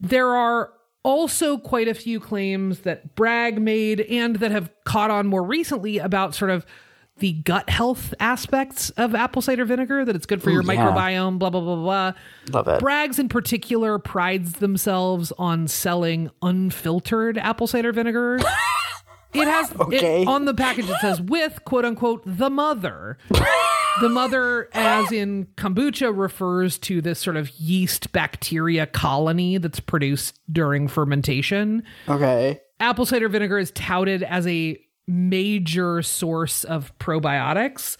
There 0.00 0.34
are 0.34 0.72
also 1.02 1.58
quite 1.58 1.88
a 1.88 1.94
few 1.94 2.20
claims 2.20 2.80
that 2.80 3.14
Bragg 3.14 3.60
made 3.60 4.00
and 4.02 4.36
that 4.36 4.50
have 4.50 4.70
caught 4.84 5.10
on 5.10 5.26
more 5.26 5.42
recently 5.42 5.98
about 5.98 6.34
sort 6.34 6.50
of 6.50 6.66
the 7.18 7.32
gut 7.32 7.68
health 7.68 8.14
aspects 8.18 8.90
of 8.90 9.14
apple 9.14 9.42
cider 9.42 9.64
vinegar, 9.64 10.04
that 10.04 10.16
it's 10.16 10.26
good 10.26 10.42
for 10.42 10.50
your 10.50 10.62
yeah. 10.62 10.74
microbiome, 10.74 11.38
blah, 11.38 11.50
blah, 11.50 11.60
blah, 11.60 11.76
blah. 11.76 12.12
Love 12.50 12.68
it. 12.68 12.80
Bragg's 12.80 13.18
in 13.18 13.28
particular 13.28 13.98
prides 13.98 14.54
themselves 14.54 15.32
on 15.38 15.68
selling 15.68 16.30
unfiltered 16.42 17.38
apple 17.38 17.66
cider 17.66 17.92
vinegar. 17.92 18.38
It 19.32 19.46
has 19.46 19.72
it- 19.92 20.26
on 20.28 20.44
the 20.44 20.54
package. 20.54 20.88
It 20.88 20.96
says 21.00 21.20
with 21.20 21.64
quote 21.64 21.84
unquote 21.84 22.22
the 22.26 22.50
mother. 22.50 23.18
the 24.00 24.08
mother, 24.08 24.68
as 24.72 25.12
in 25.12 25.46
kombucha, 25.56 26.16
refers 26.16 26.78
to 26.78 27.00
this 27.00 27.18
sort 27.18 27.36
of 27.36 27.50
yeast 27.50 28.12
bacteria 28.12 28.86
colony 28.86 29.58
that's 29.58 29.80
produced 29.80 30.38
during 30.52 30.88
fermentation. 30.88 31.82
Okay. 32.08 32.60
Apple 32.80 33.04
cider 33.06 33.28
vinegar 33.28 33.58
is 33.58 33.70
touted 33.72 34.22
as 34.22 34.46
a 34.46 34.78
major 35.06 36.02
source 36.02 36.64
of 36.64 36.96
probiotics. 36.98 37.96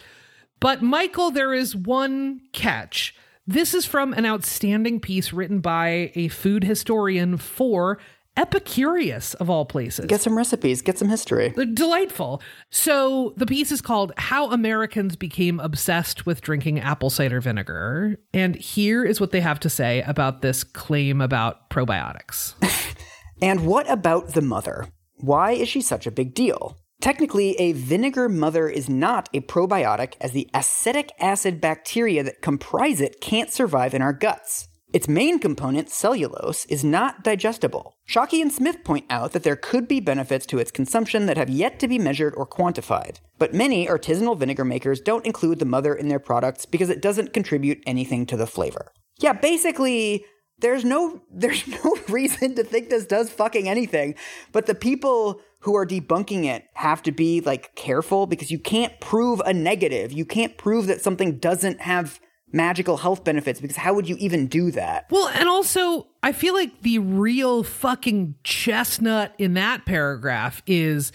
But, 0.60 0.82
Michael, 0.82 1.30
there 1.30 1.52
is 1.54 1.74
one 1.74 2.40
catch. 2.52 3.14
This 3.46 3.74
is 3.74 3.84
from 3.84 4.12
an 4.12 4.26
outstanding 4.26 5.00
piece 5.00 5.32
written 5.32 5.60
by 5.60 6.12
a 6.14 6.28
food 6.28 6.62
historian 6.64 7.36
for 7.36 7.98
Epicurious, 8.40 9.34
of 9.34 9.50
all 9.50 9.66
places. 9.66 10.06
Get 10.06 10.22
some 10.22 10.36
recipes, 10.36 10.80
get 10.80 10.98
some 10.98 11.10
history. 11.10 11.52
Uh, 11.56 11.66
delightful. 11.74 12.40
So 12.70 13.34
the 13.36 13.44
piece 13.44 13.70
is 13.70 13.82
called 13.82 14.12
How 14.16 14.50
Americans 14.50 15.14
Became 15.14 15.60
Obsessed 15.60 16.24
with 16.24 16.40
Drinking 16.40 16.80
Apple 16.80 17.10
Cider 17.10 17.40
Vinegar. 17.40 18.18
And 18.32 18.56
here 18.56 19.04
is 19.04 19.20
what 19.20 19.30
they 19.32 19.40
have 19.40 19.60
to 19.60 19.68
say 19.68 20.02
about 20.02 20.40
this 20.40 20.64
claim 20.64 21.20
about 21.20 21.68
probiotics. 21.68 22.54
And 23.42 23.64
what 23.64 23.90
about 23.90 24.34
the 24.34 24.42
mother? 24.42 24.88
Why 25.16 25.52
is 25.52 25.68
she 25.68 25.80
such 25.80 26.06
a 26.06 26.10
big 26.10 26.34
deal? 26.34 26.76
Technically, 27.00 27.54
a 27.58 27.72
vinegar 27.72 28.28
mother 28.28 28.68
is 28.68 28.86
not 28.86 29.30
a 29.32 29.40
probiotic, 29.40 30.14
as 30.20 30.32
the 30.32 30.50
acetic 30.52 31.10
acid 31.18 31.58
bacteria 31.58 32.22
that 32.22 32.42
comprise 32.42 33.00
it 33.00 33.22
can't 33.22 33.50
survive 33.50 33.94
in 33.94 34.02
our 34.02 34.12
guts. 34.12 34.68
Its 34.92 35.08
main 35.08 35.38
component, 35.38 35.88
cellulose, 35.88 36.64
is 36.66 36.82
not 36.82 37.22
digestible. 37.22 37.94
Shockey 38.08 38.42
and 38.42 38.52
Smith 38.52 38.82
point 38.82 39.06
out 39.08 39.30
that 39.32 39.44
there 39.44 39.54
could 39.54 39.86
be 39.86 40.00
benefits 40.00 40.46
to 40.46 40.58
its 40.58 40.72
consumption 40.72 41.26
that 41.26 41.36
have 41.36 41.48
yet 41.48 41.78
to 41.78 41.86
be 41.86 41.98
measured 41.98 42.34
or 42.36 42.46
quantified. 42.46 43.18
But 43.38 43.54
many 43.54 43.86
artisanal 43.86 44.36
vinegar 44.36 44.64
makers 44.64 45.00
don't 45.00 45.24
include 45.24 45.60
the 45.60 45.64
mother 45.64 45.94
in 45.94 46.08
their 46.08 46.18
products 46.18 46.66
because 46.66 46.90
it 46.90 47.00
doesn't 47.00 47.32
contribute 47.32 47.82
anything 47.86 48.26
to 48.26 48.36
the 48.36 48.48
flavor. 48.48 48.90
Yeah, 49.20 49.32
basically, 49.32 50.24
there's 50.58 50.84
no 50.84 51.22
there's 51.30 51.66
no 51.68 51.96
reason 52.08 52.54
to 52.56 52.64
think 52.64 52.90
this 52.90 53.06
does 53.06 53.30
fucking 53.30 53.68
anything 53.68 54.14
but 54.52 54.66
the 54.66 54.74
people 54.74 55.40
who 55.60 55.74
are 55.76 55.86
debunking 55.86 56.44
it 56.44 56.64
have 56.74 57.02
to 57.02 57.12
be 57.12 57.40
like 57.40 57.74
careful 57.74 58.26
because 58.26 58.50
you 58.50 58.58
can't 58.58 59.00
prove 59.00 59.40
a 59.40 59.52
negative 59.52 60.12
you 60.12 60.24
can't 60.24 60.58
prove 60.58 60.86
that 60.86 61.00
something 61.00 61.38
doesn't 61.38 61.80
have 61.80 62.20
magical 62.52 62.96
health 62.98 63.24
benefits 63.24 63.60
because 63.60 63.76
how 63.76 63.94
would 63.94 64.08
you 64.08 64.16
even 64.18 64.46
do 64.46 64.70
that? 64.72 65.06
Well, 65.10 65.28
and 65.28 65.48
also, 65.48 66.08
I 66.22 66.32
feel 66.32 66.54
like 66.54 66.82
the 66.82 66.98
real 66.98 67.62
fucking 67.62 68.34
chestnut 68.44 69.34
in 69.38 69.54
that 69.54 69.86
paragraph 69.86 70.62
is 70.66 71.12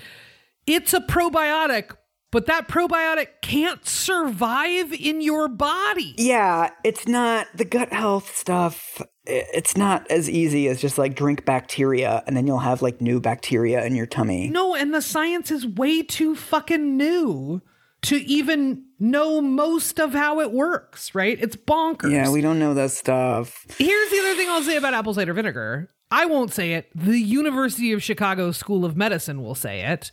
it's 0.68 0.94
a 0.94 1.00
probiotic, 1.02 1.92
but 2.32 2.46
that 2.48 2.68
probiotic 2.68 3.28
can't 3.42 3.86
survive 3.88 4.92
in 4.94 5.22
your 5.22 5.48
body. 5.48 6.16
yeah 6.18 6.70
it's 6.84 7.08
not 7.08 7.48
the 7.56 7.64
gut 7.66 7.94
health 7.94 8.36
stuff 8.36 9.02
it's 9.28 9.78
not 9.78 10.10
as 10.12 10.30
easy 10.30 10.68
as 10.68 10.80
just 10.82 10.98
like 10.98 11.16
drink 11.16 11.46
bacteria 11.46 12.24
and 12.28 12.36
then 12.36 12.46
you'll 12.46 12.60
have 12.60 12.82
like 12.82 13.02
new 13.02 13.20
bacteria 13.20 13.84
in 13.86 13.96
your 13.96 14.06
tummy. 14.06 14.50
No, 14.50 14.76
and 14.76 14.94
the 14.94 15.02
science 15.02 15.50
is 15.50 15.66
way 15.66 16.04
too 16.04 16.36
fucking 16.36 16.96
new 16.98 17.62
to 18.06 18.16
even 18.18 18.84
know 19.00 19.42
most 19.42 20.00
of 20.00 20.14
how 20.14 20.40
it 20.40 20.52
works, 20.52 21.14
right? 21.14 21.38
It's 21.42 21.56
bonkers. 21.56 22.12
yeah 22.12 22.30
we 22.32 22.42
don't 22.42 22.60
know 22.60 22.74
that 22.74 22.92
stuff 22.92 23.66
Here's 23.78 24.10
the 24.12 24.20
other 24.20 24.36
thing 24.36 24.50
I'll 24.50 24.64
say 24.64 24.78
about 24.78 24.94
apple 24.94 25.14
cider 25.14 25.34
vinegar. 25.34 25.90
I 26.12 26.26
won't 26.26 26.54
say 26.54 26.74
it. 26.74 26.90
The 26.96 27.18
University 27.20 27.92
of 27.92 28.02
Chicago 28.04 28.52
School 28.52 28.86
of 28.86 28.96
Medicine 28.96 29.42
will 29.44 29.56
say 29.56 29.82
it. 29.82 30.12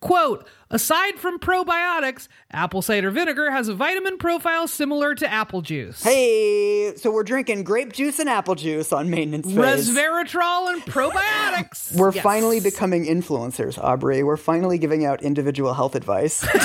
Quote, 0.00 0.46
aside 0.70 1.18
from 1.18 1.38
probiotics, 1.38 2.28
apple 2.50 2.82
cider 2.82 3.10
vinegar 3.10 3.50
has 3.50 3.68
a 3.68 3.74
vitamin 3.74 4.18
profile 4.18 4.66
similar 4.68 5.14
to 5.14 5.30
apple 5.30 5.62
juice. 5.62 6.02
Hey, 6.02 6.94
so 6.96 7.10
we're 7.10 7.22
drinking 7.22 7.64
grape 7.64 7.92
juice 7.94 8.18
and 8.18 8.28
apple 8.28 8.54
juice 8.56 8.92
on 8.92 9.08
maintenance 9.08 9.46
phase. 9.46 9.56
Resveratrol 9.90 10.72
and 10.72 10.82
probiotics. 10.82 11.94
We're 11.96 12.12
Yes. 12.12 12.22
finally 12.22 12.60
becoming 12.60 13.04
influencers, 13.06 13.78
Aubrey. 13.82 14.22
We're 14.22 14.36
finally 14.36 14.76
giving 14.78 15.04
out 15.06 15.22
individual 15.22 15.72
health 15.74 15.94
advice. 15.94 16.46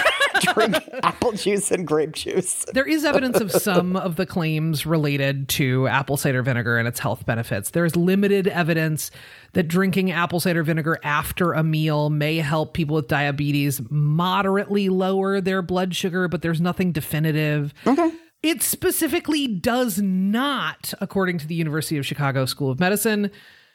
Drink 0.42 0.76
apple 1.04 1.32
juice 1.34 1.72
and 1.72 1.86
grape 1.88 2.14
juice. 2.14 2.66
There 2.74 2.88
is 2.88 3.04
evidence 3.06 3.40
of 3.40 3.52
some 3.52 3.96
of 3.96 4.16
the 4.16 4.26
claims 4.26 4.86
related 4.86 5.48
to 5.50 5.88
apple 5.88 6.18
cider 6.18 6.42
vinegar 6.44 6.78
and 6.78 6.88
its 6.88 7.00
health 7.00 7.26
benefits. 7.26 7.72
There's 7.72 7.96
limited 7.96 8.48
evidence 8.48 9.12
that 9.54 9.68
drinking 9.68 10.12
apple 10.12 10.40
cider 10.40 10.64
vinegar 10.64 11.00
after 11.04 11.54
a 11.54 11.64
meal 11.64 12.10
may 12.10 12.38
help 12.38 12.74
people 12.74 12.96
with 12.96 13.08
diabetes 13.08 13.82
moderately 13.90 14.90
lower 14.90 15.42
their 15.42 15.62
blood 15.62 15.96
sugar, 15.96 16.28
but 16.28 16.42
there's 16.42 16.62
nothing 16.62 16.92
definitive. 16.92 17.74
Okay. 17.86 18.12
It 18.44 18.64
specifically 18.64 19.48
does 19.48 20.00
not, 20.02 20.94
according 21.00 21.38
to 21.40 21.48
the 21.48 21.54
University 21.56 21.98
of 21.98 22.06
Chicago 22.06 22.46
School 22.46 22.72
of 22.72 22.80
Medicine, 22.80 23.30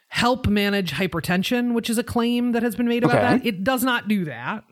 help 0.09 0.47
manage 0.47 0.91
hypertension, 0.93 1.73
which 1.73 1.89
is 1.89 1.97
a 1.97 2.03
claim 2.03 2.51
that 2.53 2.63
has 2.63 2.75
been 2.75 2.87
made 2.87 3.03
about 3.03 3.15
Okay. 3.17 3.37
that. 3.37 3.45
It 3.45 3.63
does 3.63 3.83
not 3.83 4.07
do 4.07 4.25
that. 4.25 4.63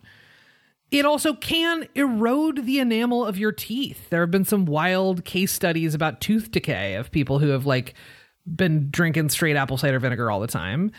It 0.92 1.06
also 1.06 1.34
can 1.34 1.88
erode 1.96 2.66
the 2.66 2.80
enamel 2.80 3.26
of 3.26 3.38
your 3.38 3.52
teeth. 3.52 4.10
There 4.10 4.22
have 4.22 4.32
been 4.32 4.46
some 4.46 4.66
wild 4.66 5.26
case 5.26 5.52
studies 5.52 5.94
about 5.94 6.22
tooth 6.22 6.52
decay 6.52 6.96
of 6.96 7.12
people 7.12 7.40
who 7.40 7.50
have 7.50 7.66
like 7.66 7.96
been 8.46 8.90
drinking 8.92 9.30
straight 9.30 9.56
apple 9.56 9.78
cider 9.78 10.00
vinegar 10.00 10.30
all 10.30 10.40
the 10.40 10.48
time. 10.48 10.92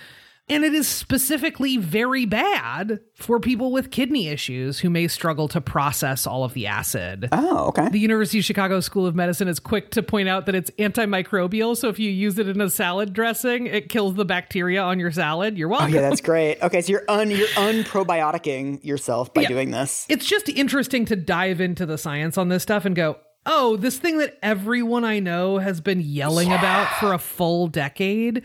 And 0.49 0.63
it 0.65 0.75
is 0.75 0.87
specifically 0.87 1.77
very 1.77 2.25
bad 2.25 3.01
for 3.17 3.41
people 3.41 3.73
with 3.73 3.91
kidney 3.91 4.29
issues 4.29 4.79
who 4.79 4.89
may 4.91 5.09
struggle 5.09 5.49
to 5.49 5.61
process 5.61 6.25
all 6.25 6.45
of 6.45 6.55
the 6.55 6.69
acid. 6.69 7.29
Oh, 7.33 7.67
okay. 7.69 7.89
The 7.89 7.99
University 7.99 8.39
of 8.39 8.45
Chicago 8.45 8.79
School 8.79 9.07
of 9.07 9.17
Medicine 9.17 9.49
is 9.49 9.59
quick 9.59 9.91
to 9.93 10.05
point 10.05 10.29
out 10.29 10.47
that 10.47 10.55
it's 10.55 10.71
antimicrobial. 10.79 11.77
So 11.77 11.89
if 11.89 11.99
you 11.99 12.11
use 12.13 12.39
it 12.39 12.49
in 12.49 12.61
a 12.61 12.71
salad 12.71 13.13
dressing, 13.13 13.67
it 13.67 13.89
kills 13.89 14.15
the 14.15 14.25
bacteria 14.25 14.83
on 14.83 15.01
your 15.01 15.11
salad. 15.11 15.59
You're 15.59 15.67
welcome. 15.69 15.91
Oh, 15.91 15.95
yeah, 15.97 16.03
that's 16.09 16.21
great. 16.21 16.59
Okay, 16.63 16.81
so 16.81 16.93
you're 16.93 17.05
un 17.09 17.31
you're 17.31 17.49
unprobioticing 17.49 18.85
yourself 18.85 19.33
by 19.35 19.43
Yeah. 19.43 19.49
doing 19.49 19.71
this. 19.71 20.07
it's 20.09 20.27
just 20.27 20.49
interesting 20.49 21.05
to 21.07 21.17
dive 21.17 21.61
into 21.61 21.87
the 21.87 21.99
science 21.99 22.39
on 22.39 22.49
this 22.49 22.63
stuff 22.63 22.85
and 22.85 22.95
go, 22.95 23.17
oh, 23.47 23.77
this 23.77 23.99
thing 23.99 24.19
that 24.19 24.39
everyone 24.43 25.05
I 25.05 25.21
know 25.21 25.59
has 25.59 25.81
been 25.81 26.01
yelling 26.01 26.53
about 26.53 26.89
for 26.99 27.13
a 27.13 27.19
full 27.19 27.69
decade 27.69 28.43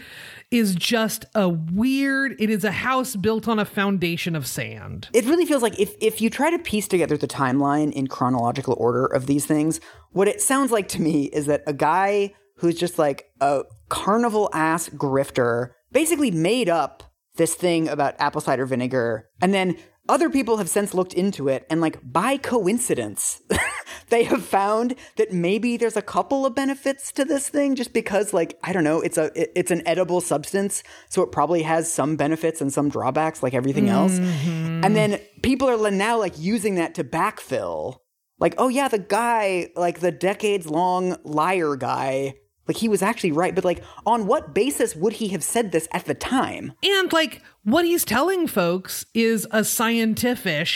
is 0.52 0.76
just 0.76 1.26
a 1.36 1.50
weird, 1.50 2.36
it 2.40 2.50
is 2.50 2.64
a 2.64 2.72
house 2.72 3.16
built 3.16 3.48
on 3.48 3.60
a 3.60 3.66
foundation 3.66 4.36
of 4.36 4.46
sand. 4.46 5.10
It 5.14 5.26
really 5.26 5.46
feels 5.46 5.64
like 5.64 5.80
if 5.80 5.96
if 6.00 6.22
you 6.22 6.30
try 6.30 6.52
to 6.52 6.60
piece 6.60 6.88
together 6.88 7.18
the 7.18 7.28
timeline 7.28 7.92
in 7.92 8.08
chronological 8.08 8.76
order 8.78 9.06
of 9.06 9.26
these 9.26 9.46
things, 9.46 9.82
what 10.12 10.28
it 10.28 10.42
sounds 10.42 10.72
like 10.72 10.88
to 10.90 11.02
me 11.02 11.26
is 11.26 11.48
that 11.48 11.64
a 11.66 11.74
guy 11.74 12.34
who's 12.58 12.76
just 12.76 13.00
like 13.00 13.32
a 13.42 13.64
carnival 13.90 14.50
ass 14.54 14.88
grifter 14.90 15.72
basically 15.92 16.32
made 16.32 16.70
up 16.70 17.04
this 17.36 17.56
thing 17.56 17.88
about 17.88 18.14
apple 18.20 18.42
cider 18.42 18.66
vinegar 18.66 19.28
and 19.42 19.54
then 19.54 19.76
other 20.08 20.30
people 20.30 20.58
have 20.58 20.70
since 20.70 20.94
looked 20.94 21.14
into 21.14 21.48
it 21.48 21.66
and 21.70 21.82
like 21.82 22.00
by 22.04 22.38
coincidence 22.38 23.42
they 24.12 24.24
have 24.26 24.46
found 24.46 24.94
that 25.16 25.34
maybe 25.34 25.76
there's 25.78 25.98
a 25.98 26.02
couple 26.02 26.46
of 26.46 26.54
benefits 26.54 27.12
to 27.14 27.26
this 27.26 27.50
thing 27.50 27.74
just 27.76 27.92
because 27.94 28.32
like 28.34 28.60
i 28.64 28.72
don't 28.72 28.84
know 28.84 29.02
it's 29.02 29.18
a 29.18 29.26
it- 29.42 29.52
it's 29.56 29.72
an 29.72 29.82
edible 29.88 30.22
substance 30.22 30.84
so 31.10 31.24
it 31.24 31.32
probably 31.32 31.64
has 31.64 31.92
some 31.92 32.16
benefits 32.16 32.62
and 32.62 32.72
some 32.72 32.88
drawbacks 32.90 33.42
like 33.42 33.54
everything 33.54 33.90
else. 33.90 34.20
Mm-hmm. 34.20 34.84
And 34.86 34.96
then 34.96 35.20
people 35.42 35.68
are 35.70 35.92
now 35.92 36.18
like 36.20 36.38
using 36.38 36.76
that 36.76 36.94
to 36.96 37.04
backfill. 37.04 37.98
Like 38.40 38.54
oh 38.58 38.68
yeah 38.70 38.88
the 38.88 39.00
guy 39.00 39.70
like 39.76 40.00
the 40.00 40.12
decades 40.12 40.68
long 40.68 41.18
liar 41.24 41.76
guy 41.76 42.36
like 42.68 42.78
he 42.78 42.88
was 42.90 43.02
actually 43.02 43.32
right 43.32 43.54
but 43.56 43.66
like 43.66 43.84
on 44.06 44.28
what 44.28 44.54
basis 44.54 44.96
would 44.96 45.14
he 45.14 45.30
have 45.30 45.44
said 45.44 45.72
this 45.72 45.88
at 45.92 46.06
the 46.06 46.14
time? 46.16 46.74
And 46.84 47.12
like 47.14 47.42
what 47.64 47.86
he's 47.86 48.06
telling 48.06 48.48
folks 48.48 49.06
is 49.14 49.48
a 49.52 49.64
scientific 49.64 50.68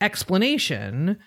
explanation 0.00 1.18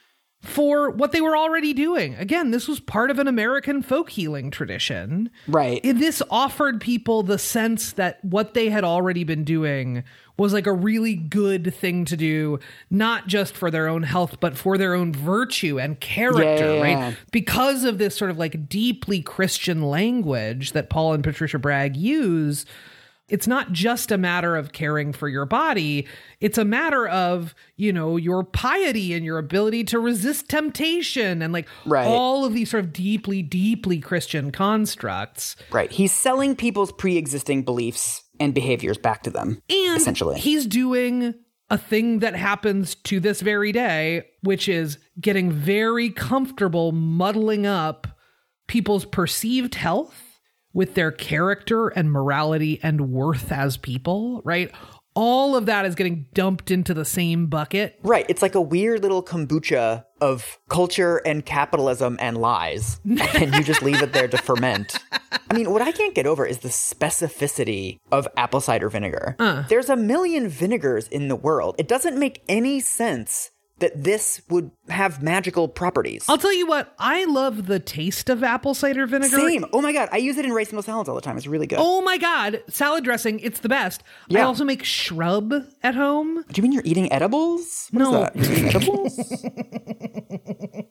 for 0.45 0.89
what 0.89 1.11
they 1.11 1.21
were 1.21 1.35
already 1.35 1.73
doing. 1.73 2.15
Again, 2.15 2.51
this 2.51 2.67
was 2.67 2.79
part 2.79 3.11
of 3.11 3.19
an 3.19 3.27
American 3.27 3.81
folk 3.81 4.11
healing 4.11 4.51
tradition. 4.51 5.29
right 5.47 5.81
this 5.83 6.21
offered 6.29 6.81
people 6.81 7.23
the 7.23 7.37
sense 7.37 7.93
that 7.93 8.23
what 8.23 8.53
they 8.53 8.69
had 8.69 8.83
already 8.83 9.23
been 9.23 9.43
doing 9.43 10.03
was 10.37 10.53
like 10.53 10.67
a 10.67 10.73
really 10.73 11.15
good 11.15 11.73
thing 11.73 12.05
to 12.05 12.17
do, 12.17 12.59
not 12.89 13.27
just 13.27 13.55
for 13.55 13.71
their 13.71 13.87
own 13.87 14.03
health, 14.03 14.37
but 14.39 14.57
for 14.57 14.77
their 14.77 14.93
own 14.93 15.13
virtue 15.13 15.79
and 15.79 15.99
character, 15.99 16.75
Yeah, 16.75 16.81
right? 16.81 17.17
Because 17.31 17.83
of 17.83 17.97
this 17.97 18.17
sort 18.17 18.31
of 18.31 18.37
like 18.37 18.67
deeply 18.67 19.21
Christian 19.21 19.83
language 19.83 20.73
that 20.73 20.89
Paul 20.89 21.13
and 21.13 21.23
Patricia 21.23 21.57
Bragg 21.59 21.95
use. 21.95 22.65
It's 23.27 23.47
not 23.47 23.71
just 23.71 24.11
a 24.11 24.17
matter 24.17 24.55
of 24.55 24.71
caring 24.71 25.11
for 25.11 25.27
your 25.27 25.45
body. 25.47 26.07
It's 26.39 26.59
a 26.59 26.65
matter 26.65 27.07
of, 27.07 27.55
you 27.75 27.91
know, 27.91 28.17
your 28.17 28.43
piety 28.43 29.13
and 29.13 29.25
your 29.25 29.39
ability 29.39 29.83
to 29.85 29.99
resist 29.99 30.47
temptation 30.47 31.41
and 31.41 31.51
like 31.51 31.67
Right. 31.85 32.05
all 32.05 32.45
of 32.45 32.53
these 32.53 32.69
sort 32.69 32.83
of 32.83 32.93
deeply, 32.93 33.41
deeply 33.41 33.99
Christian 33.99 34.51
constructs. 34.51 35.55
right 35.71 35.91
he's 35.91 36.11
selling 36.11 36.55
people's 36.55 36.91
pre-existing 36.91 37.63
beliefs 37.63 38.23
and 38.39 38.53
behaviors 38.53 38.97
back 38.97 39.23
to 39.23 39.29
them 39.31 39.61
And 39.69 39.97
essentially 39.97 40.39
he's 40.39 40.65
doing 40.67 41.33
a 41.71 41.77
thing 41.79 42.19
that 42.19 42.35
happens 42.35 42.93
to 42.93 43.19
this 43.19 43.41
very 43.41 43.71
day, 43.71 44.27
which 44.43 44.69
is 44.69 44.99
getting 45.19 45.51
very 45.51 46.11
comfortable 46.11 46.91
muddling 46.91 47.65
up 47.65 48.05
people's 48.67 49.05
perceived 49.05 49.73
health 49.75 50.24
with 50.75 50.93
their 50.93 51.11
character 51.11 51.87
and 51.87 52.11
morality 52.11 52.79
and 52.83 53.09
worth 53.09 53.51
as 53.51 53.77
people, 53.77 54.41
right? 54.43 54.71
All 55.15 55.55
of 55.55 55.65
that 55.67 55.85
is 55.85 55.95
getting 55.95 56.25
dumped 56.33 56.69
into 56.69 56.93
the 56.93 57.05
same 57.05 57.47
bucket. 57.47 57.97
Right. 58.03 58.25
It's 58.27 58.41
like 58.41 58.53
a 58.53 58.61
weird 58.61 59.01
little 59.01 59.23
kombucha 59.23 60.03
of 60.19 60.59
culture 60.69 61.21
and 61.25 61.45
capitalism 61.45 62.17
and 62.19 62.37
lies. 62.37 62.99
and 63.05 63.55
you 63.55 63.63
just 63.63 63.81
leave 63.81 64.01
it 64.01 64.11
there 64.11 64.27
to 64.27 64.37
ferment. 64.37 64.97
I 65.49 65.53
mean, 65.53 65.71
what 65.71 65.81
I 65.81 65.93
can't 65.93 66.13
get 66.13 66.27
over 66.27 66.45
is 66.45 66.57
the 66.57 66.69
specificity 66.69 67.99
of 68.11 68.27
apple 68.35 68.59
cider 68.59 68.89
vinegar. 68.89 69.37
Uh. 69.39 69.63
There's 69.69 69.89
a 69.89 69.95
million 69.95 70.49
vinegars 70.49 71.07
in 71.07 71.29
the 71.29 71.35
world. 71.37 71.75
It 71.79 71.87
doesn't 71.87 72.19
make 72.19 72.43
any 72.49 72.81
sense 72.81 73.51
that 73.79 74.03
this 74.03 74.41
would 74.49 74.71
have 74.89 75.21
magical 75.21 75.67
properties. 75.67 76.25
I'll 76.29 76.37
tell 76.37 76.53
you 76.53 76.65
what, 76.65 76.93
I 76.97 77.25
love 77.25 77.67
the 77.67 77.79
taste 77.79 78.29
of 78.29 78.43
apple 78.43 78.73
cider 78.73 79.05
vinegar. 79.05 79.35
Same. 79.35 79.65
Oh 79.73 79.81
my 79.81 79.91
God. 79.91 80.09
I 80.11 80.17
use 80.17 80.37
it 80.37 80.45
in 80.45 80.51
racemo 80.51 80.83
salads 80.83 81.09
all 81.09 81.15
the 81.15 81.21
time. 81.21 81.35
It's 81.35 81.47
really 81.47 81.67
good. 81.67 81.79
Oh 81.81 82.01
my 82.01 82.17
god, 82.17 82.63
salad 82.69 83.03
dressing, 83.03 83.39
it's 83.41 83.59
the 83.59 83.69
best. 83.69 84.03
I 84.33 84.41
also 84.41 84.63
make 84.63 84.83
shrub 84.83 85.53
at 85.83 85.95
home. 85.95 86.43
Do 86.43 86.59
you 86.59 86.63
mean 86.63 86.71
you're 86.71 86.83
eating 86.85 87.11
edibles? 87.11 87.89
What 87.91 88.01
is 88.03 88.09
No. 88.09 88.21
that? 88.21 88.35
You're 88.35 88.51
eating 88.51 88.67
edibles? 88.67 89.45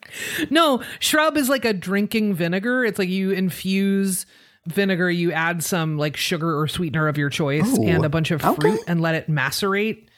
No, 0.51 0.83
shrub 1.01 1.37
is 1.37 1.49
like 1.49 1.65
a 1.65 1.73
drinking 1.73 2.35
vinegar. 2.35 2.85
It's 2.85 2.99
like 2.99 3.09
you 3.09 3.31
infuse 3.31 4.27
vinegar, 4.67 5.11
you 5.11 5.33
add 5.33 5.63
some 5.63 5.99
like 5.99 6.17
sugar 6.17 6.59
or 6.59 6.69
sweetener 6.69 7.09
of 7.09 7.19
your 7.19 7.31
choice 7.31 7.77
and 7.79 8.03
a 8.05 8.07
oh, 8.07 8.09
bunch 8.09 8.31
of 8.31 8.41
fruit 8.41 8.65
okay. 8.65 8.79
and 8.87 9.01
let 9.01 9.15
it 9.15 9.29
macerate 9.29 10.09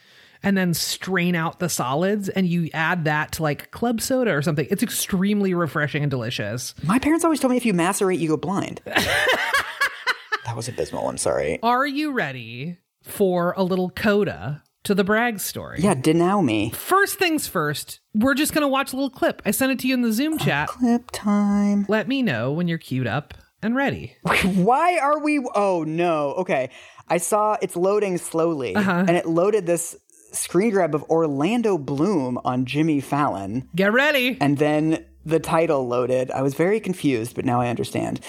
and 0.42 0.56
then 0.56 0.74
strain 0.74 1.34
out 1.34 1.58
the 1.58 1.68
solids 1.68 2.28
and 2.28 2.46
you 2.46 2.68
add 2.74 3.04
that 3.04 3.32
to 3.32 3.42
like 3.42 3.70
club 3.70 4.00
soda 4.00 4.32
or 4.32 4.42
something. 4.42 4.66
It's 4.70 4.82
extremely 4.82 5.54
refreshing 5.54 6.02
and 6.02 6.10
delicious. 6.10 6.74
My 6.82 6.98
parents 6.98 7.24
always 7.24 7.40
told 7.40 7.50
me 7.50 7.56
if 7.56 7.66
you 7.66 7.74
macerate, 7.74 8.18
you 8.20 8.28
go 8.28 8.36
blind. 8.36 8.80
that 8.86 10.54
was 10.54 10.68
abysmal. 10.68 11.08
I'm 11.08 11.18
sorry. 11.18 11.58
Are 11.62 11.86
you 11.86 12.12
ready 12.12 12.78
for 13.02 13.54
a 13.56 13.62
little 13.62 13.90
coda 13.90 14.62
to 14.84 14.94
the 14.94 15.04
Bragg 15.04 15.40
story? 15.40 15.80
Yeah, 15.80 15.94
denow 15.94 16.44
me. 16.44 16.70
First 16.70 17.18
things 17.18 17.46
first, 17.48 18.00
we're 18.14 18.34
just 18.34 18.52
going 18.54 18.62
to 18.62 18.68
watch 18.68 18.92
a 18.92 18.96
little 18.96 19.10
clip. 19.10 19.42
I 19.44 19.50
sent 19.50 19.72
it 19.72 19.78
to 19.80 19.88
you 19.88 19.94
in 19.94 20.02
the 20.02 20.12
Zoom 20.12 20.38
chat. 20.38 20.68
Clip 20.68 21.10
time. 21.12 21.86
Let 21.88 22.08
me 22.08 22.22
know 22.22 22.52
when 22.52 22.68
you're 22.68 22.78
queued 22.78 23.06
up 23.06 23.34
and 23.62 23.74
ready. 23.74 24.16
Why 24.44 24.98
are 24.98 25.18
we? 25.18 25.38
Oh 25.54 25.84
no. 25.86 26.34
Okay. 26.34 26.70
I 27.08 27.18
saw 27.18 27.56
it's 27.62 27.76
loading 27.76 28.18
slowly, 28.18 28.74
Uh-huh. 28.74 29.04
and 29.06 29.16
it 29.16 29.26
loaded 29.26 29.64
this 29.64 29.96
screen 30.36 30.70
grab 30.70 30.94
of 30.94 31.02
Orlando 31.04 31.76
Bloom 31.78 32.38
on 32.44 32.64
Jimmy 32.66 33.00
Fallon, 33.00 33.68
Get 33.74 33.92
ready. 33.92 34.36
and 34.40 34.58
then 34.58 35.04
the 35.24 35.40
title 35.40 35.86
loaded. 35.88 36.30
I 36.30 36.42
was 36.42 36.54
very 36.54 36.78
confused, 36.80 37.34
but 37.34 37.44
now 37.44 37.60
I 37.60 37.68
understand. 37.68 38.20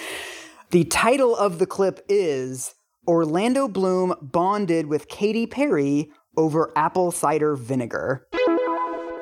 The 0.72 0.84
title 0.86 1.36
of 1.36 1.60
the 1.60 1.66
clip 1.68 2.03
is 2.10 2.74
Orlando 3.08 3.68
Bloom 3.68 4.16
bonded 4.22 4.88
with 4.88 5.08
Katy 5.08 5.47
Perry 5.47 6.12
over 6.36 6.72
apple 6.76 7.12
cider 7.12 7.55
vinegar. 7.55 8.28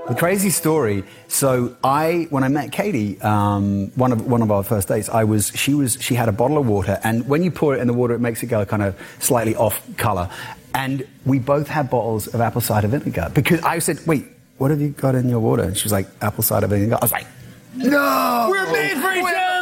The 0.07 0.13
crazy 0.15 0.51
story. 0.51 1.03
So 1.27 1.75
I, 1.83 2.27
when 2.29 2.43
I 2.43 2.47
met 2.47 2.71
Katy, 2.71 3.19
um, 3.21 3.87
one 3.95 4.11
of 4.11 4.27
one 4.27 4.43
of 4.43 4.51
our 4.51 4.61
first 4.63 4.87
dates, 4.87 5.09
I 5.09 5.23
was 5.23 5.47
she 5.55 5.73
was 5.73 5.97
she 5.99 6.13
had 6.13 6.29
a 6.29 6.31
bottle 6.31 6.59
of 6.59 6.67
water, 6.67 6.99
and 7.03 7.27
when 7.27 7.41
you 7.43 7.49
pour 7.49 7.75
it 7.75 7.79
in 7.81 7.87
the 7.87 7.93
water, 7.93 8.13
it 8.13 8.19
makes 8.19 8.43
it 8.43 8.47
go 8.47 8.63
kind 8.65 8.83
of 8.83 8.95
slightly 9.19 9.55
off 9.55 9.81
color. 9.97 10.29
And 10.75 11.07
we 11.25 11.39
both 11.39 11.67
had 11.69 11.89
bottles 11.89 12.27
of 12.27 12.41
apple 12.41 12.59
cider 12.61 12.89
vinegar 12.89 13.31
because 13.33 13.61
I 13.63 13.79
said, 13.79 13.97
"Wait, 14.05 14.25
what 14.57 14.71
have 14.71 14.81
you 14.81 14.89
got 14.89 15.15
in 15.15 15.29
your 15.29 15.39
water?" 15.39 15.63
And 15.63 15.75
she 15.77 15.85
was 15.85 15.93
like, 15.93 16.07
"Apple 16.21 16.43
cider 16.43 16.67
vinegar." 16.67 16.97
I 17.01 17.05
was 17.05 17.13
like, 17.13 17.27
"No, 17.75 18.47
we're 18.51 18.69
made 18.73 18.97
for 19.01 19.11
each 19.13 19.23
other." 19.23 19.54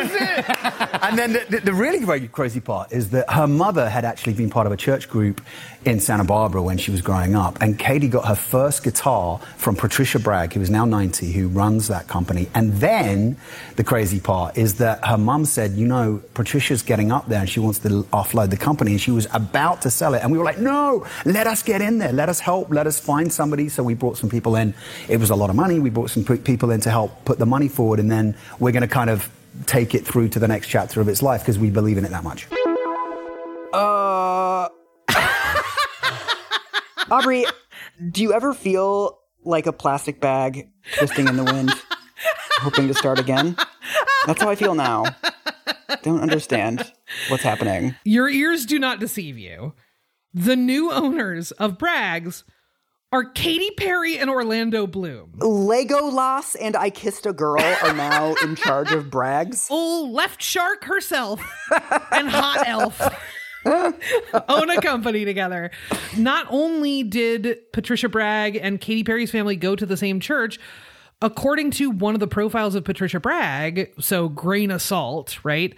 Is 0.00 0.14
it. 0.14 0.44
and 1.02 1.18
then 1.18 1.32
the, 1.32 1.46
the, 1.48 1.60
the 1.60 1.72
really 1.74 2.28
crazy 2.28 2.60
part 2.60 2.92
is 2.92 3.10
that 3.10 3.30
her 3.30 3.46
mother 3.46 3.88
had 3.88 4.04
actually 4.04 4.34
been 4.34 4.50
part 4.50 4.66
of 4.66 4.72
a 4.72 4.76
church 4.76 5.08
group 5.08 5.40
in 5.84 5.98
Santa 5.98 6.24
Barbara 6.24 6.62
when 6.62 6.76
she 6.76 6.90
was 6.90 7.00
growing 7.00 7.34
up. 7.34 7.60
And 7.62 7.78
Katy 7.78 8.08
got 8.08 8.26
her 8.26 8.34
first 8.34 8.82
guitar 8.82 9.38
from 9.56 9.76
Patricia 9.76 10.18
Bragg, 10.18 10.52
who 10.52 10.60
is 10.60 10.68
now 10.68 10.84
90, 10.84 11.32
who 11.32 11.48
runs 11.48 11.88
that 11.88 12.06
company. 12.06 12.48
And 12.54 12.74
then 12.74 13.36
the 13.76 13.84
crazy 13.84 14.20
part 14.20 14.58
is 14.58 14.74
that 14.74 15.04
her 15.06 15.16
mum 15.16 15.46
said, 15.46 15.72
You 15.72 15.86
know, 15.86 16.22
Patricia's 16.34 16.82
getting 16.82 17.10
up 17.10 17.28
there 17.28 17.40
and 17.40 17.48
she 17.48 17.60
wants 17.60 17.78
to 17.80 17.88
offload 18.12 18.50
the 18.50 18.58
company. 18.58 18.92
And 18.92 19.00
she 19.00 19.10
was 19.10 19.26
about 19.32 19.82
to 19.82 19.90
sell 19.90 20.14
it. 20.14 20.22
And 20.22 20.30
we 20.30 20.38
were 20.38 20.44
like, 20.44 20.58
No, 20.58 21.06
let 21.24 21.46
us 21.46 21.62
get 21.62 21.80
in 21.80 21.98
there. 21.98 22.12
Let 22.12 22.28
us 22.28 22.40
help. 22.40 22.70
Let 22.70 22.86
us 22.86 23.00
find 23.00 23.32
somebody. 23.32 23.68
So 23.68 23.82
we 23.82 23.94
brought 23.94 24.18
some 24.18 24.28
people 24.28 24.56
in. 24.56 24.74
It 25.08 25.16
was 25.16 25.30
a 25.30 25.36
lot 25.36 25.48
of 25.48 25.56
money. 25.56 25.80
We 25.80 25.90
brought 25.90 26.10
some 26.10 26.24
people 26.24 26.70
in 26.70 26.80
to 26.82 26.90
help 26.90 27.24
put 27.24 27.38
the 27.38 27.46
money 27.46 27.68
forward. 27.68 28.00
And 28.00 28.10
then 28.10 28.36
we're 28.58 28.72
going 28.72 28.82
to 28.82 28.88
kind 28.88 29.08
of 29.08 29.30
take 29.66 29.94
it 29.94 30.06
through 30.06 30.28
to 30.30 30.38
the 30.38 30.48
next 30.48 30.68
chapter 30.68 31.00
of 31.00 31.08
its 31.08 31.22
life 31.22 31.42
because 31.42 31.58
we 31.58 31.70
believe 31.70 31.98
in 31.98 32.04
it 32.04 32.10
that 32.10 32.24
much. 32.24 32.46
Uh, 33.72 34.68
Aubrey, 37.10 37.44
do 38.10 38.22
you 38.22 38.32
ever 38.32 38.54
feel 38.54 39.18
like 39.44 39.66
a 39.66 39.72
plastic 39.72 40.20
bag 40.20 40.68
twisting 40.96 41.28
in 41.28 41.36
the 41.36 41.44
wind, 41.44 41.72
hoping 42.58 42.88
to 42.88 42.94
start 42.94 43.18
again? 43.18 43.56
That's 44.26 44.40
how 44.40 44.50
I 44.50 44.54
feel 44.54 44.74
now. 44.74 45.04
Don't 46.02 46.20
understand 46.20 46.90
what's 47.28 47.42
happening. 47.42 47.94
Your 48.04 48.28
ears 48.28 48.66
do 48.66 48.78
not 48.78 49.00
deceive 49.00 49.38
you. 49.38 49.74
The 50.32 50.56
new 50.56 50.92
owners 50.92 51.50
of 51.52 51.78
Bragg's 51.78 52.44
are 53.12 53.24
Katy 53.24 53.72
Perry 53.72 54.18
and 54.18 54.30
Orlando 54.30 54.86
Bloom. 54.86 55.32
Legolas 55.38 56.54
and 56.60 56.76
I 56.76 56.90
Kissed 56.90 57.26
a 57.26 57.32
Girl 57.32 57.60
are 57.60 57.92
now 57.92 58.34
in 58.44 58.54
charge 58.54 58.92
of 58.92 59.10
Bragg's. 59.10 59.66
Old 59.70 60.12
left 60.12 60.40
shark 60.40 60.84
herself 60.84 61.40
and 62.12 62.28
hot 62.28 62.68
elf. 62.68 63.00
own 63.64 64.70
a 64.70 64.80
company 64.80 65.24
together. 65.24 65.72
Not 66.16 66.46
only 66.50 67.02
did 67.02 67.58
Patricia 67.72 68.08
Bragg 68.08 68.56
and 68.56 68.80
Katy 68.80 69.02
Perry's 69.02 69.32
family 69.32 69.56
go 69.56 69.74
to 69.74 69.84
the 69.84 69.96
same 69.96 70.20
church, 70.20 70.60
according 71.20 71.72
to 71.72 71.90
one 71.90 72.14
of 72.14 72.20
the 72.20 72.28
profiles 72.28 72.76
of 72.76 72.84
Patricia 72.84 73.18
Bragg, 73.18 73.92
so 73.98 74.28
grain 74.28 74.70
of 74.70 74.80
salt, 74.80 75.44
right? 75.44 75.74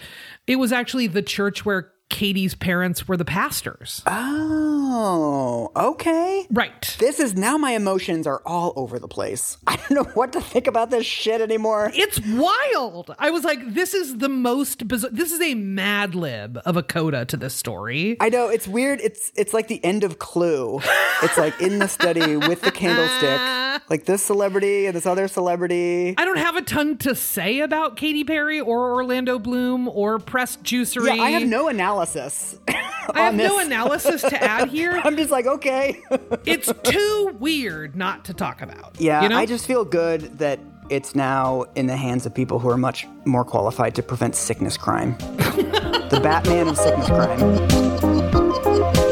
It 0.47 0.57
was 0.57 0.71
actually 0.71 1.07
the 1.07 1.23
church 1.23 1.65
where 1.65 1.92
Katy's 2.13 2.55
parents 2.55 3.09
were 3.09 3.17
the 3.17 3.25
pastors. 3.25 4.03
Oh, 4.07 5.73
okay. 5.75 6.47
Right. 6.51 6.95
This 7.01 7.19
is 7.19 7.35
now 7.35 7.57
my 7.57 7.71
emotions 7.71 8.27
are 8.27 8.43
all 8.45 8.75
over 8.77 8.99
the 8.99 9.09
place. 9.09 9.57
I 9.67 9.77
don't 9.77 9.93
know 9.93 10.11
what 10.13 10.35
to 10.35 10.41
think 10.43 10.67
about 10.67 10.91
this 10.91 11.07
shit 11.07 11.41
anymore. 11.41 11.91
It's 11.95 12.21
wild. 12.21 13.17
I 13.19 13.31
was 13.31 13.45
like, 13.45 13.61
this 13.73 13.95
is 13.95 14.19
the 14.19 14.29
most 14.29 14.87
bizarre. 14.87 15.11
This 15.11 15.33
is 15.33 15.41
a 15.41 15.55
mad 15.55 16.15
lib 16.15 16.61
of 16.67 16.77
a 16.77 16.83
coda 16.83 17.25
to 17.25 17.37
this 17.39 17.55
story. 17.55 18.19
I 18.21 18.29
know 18.29 18.49
it's 18.49 18.69
weird. 18.69 19.01
It's 19.01 19.33
it's 19.35 19.55
like 19.55 19.69
the 19.69 19.83
end 19.83 20.05
of 20.05 20.19
Clue. 20.19 20.81
It's 21.23 21.39
like 21.39 21.59
in 21.63 21.79
the 21.79 21.89
study 21.89 22.37
with 22.37 22.61
the 22.61 22.71
candlestick, 22.71 23.41
like 23.89 24.05
this 24.05 24.23
celebrity 24.23 24.87
and 24.87 24.97
this 24.97 25.07
other 25.07 25.29
celebrity. 25.29 26.15
I 26.17 26.25
don't 26.25 26.39
have 26.39 26.57
a 26.57 26.63
ton 26.63 26.99
to 26.99 27.15
say 27.15 27.61
about 27.61 27.97
Katy 27.97 28.25
Perry 28.25 28.61
or 28.61 28.95
Orlando 28.95 29.39
Bloom 29.39 29.89
or 29.89 30.19
press 30.19 30.57
juicery. 30.57 31.17
Yeah, 31.17 31.23
I 31.23 31.31
have 31.31 31.47
no 31.47 31.69
analysis. 31.69 32.59
I 32.69 33.21
have 33.21 33.35
no 33.35 33.59
analysis 33.59 34.23
to 34.23 34.43
add 34.43 34.69
here. 34.71 35.01
I'm 35.05 35.17
just 35.17 35.31
like, 35.31 35.47
okay. 35.47 36.03
it's 36.47 36.73
too 36.83 37.37
weird 37.39 37.97
not 37.97 38.25
to 38.27 38.35
talk 38.35 38.63
about. 38.63 38.95
Yeah, 38.99 39.23
you 39.23 39.29
know? 39.29 39.37
I 39.37 39.47
just 39.47 39.67
feel 39.67 39.85
good 39.85 40.39
that 40.39 40.61
it's 40.89 41.15
now 41.15 41.65
in 41.75 41.87
the 41.87 41.97
hands 41.97 42.27
of 42.27 42.35
people 42.35 42.59
who 42.59 42.69
are 42.69 42.77
much 42.77 43.07
more 43.25 43.45
qualified 43.45 43.95
to 43.95 44.03
prevent 44.03 44.37
sickness 44.37 44.77
crime. 44.77 45.17
the 45.19 46.21
Batman 46.23 46.69
of 46.69 46.77
sickness 46.77 47.09
crime. 47.09 49.12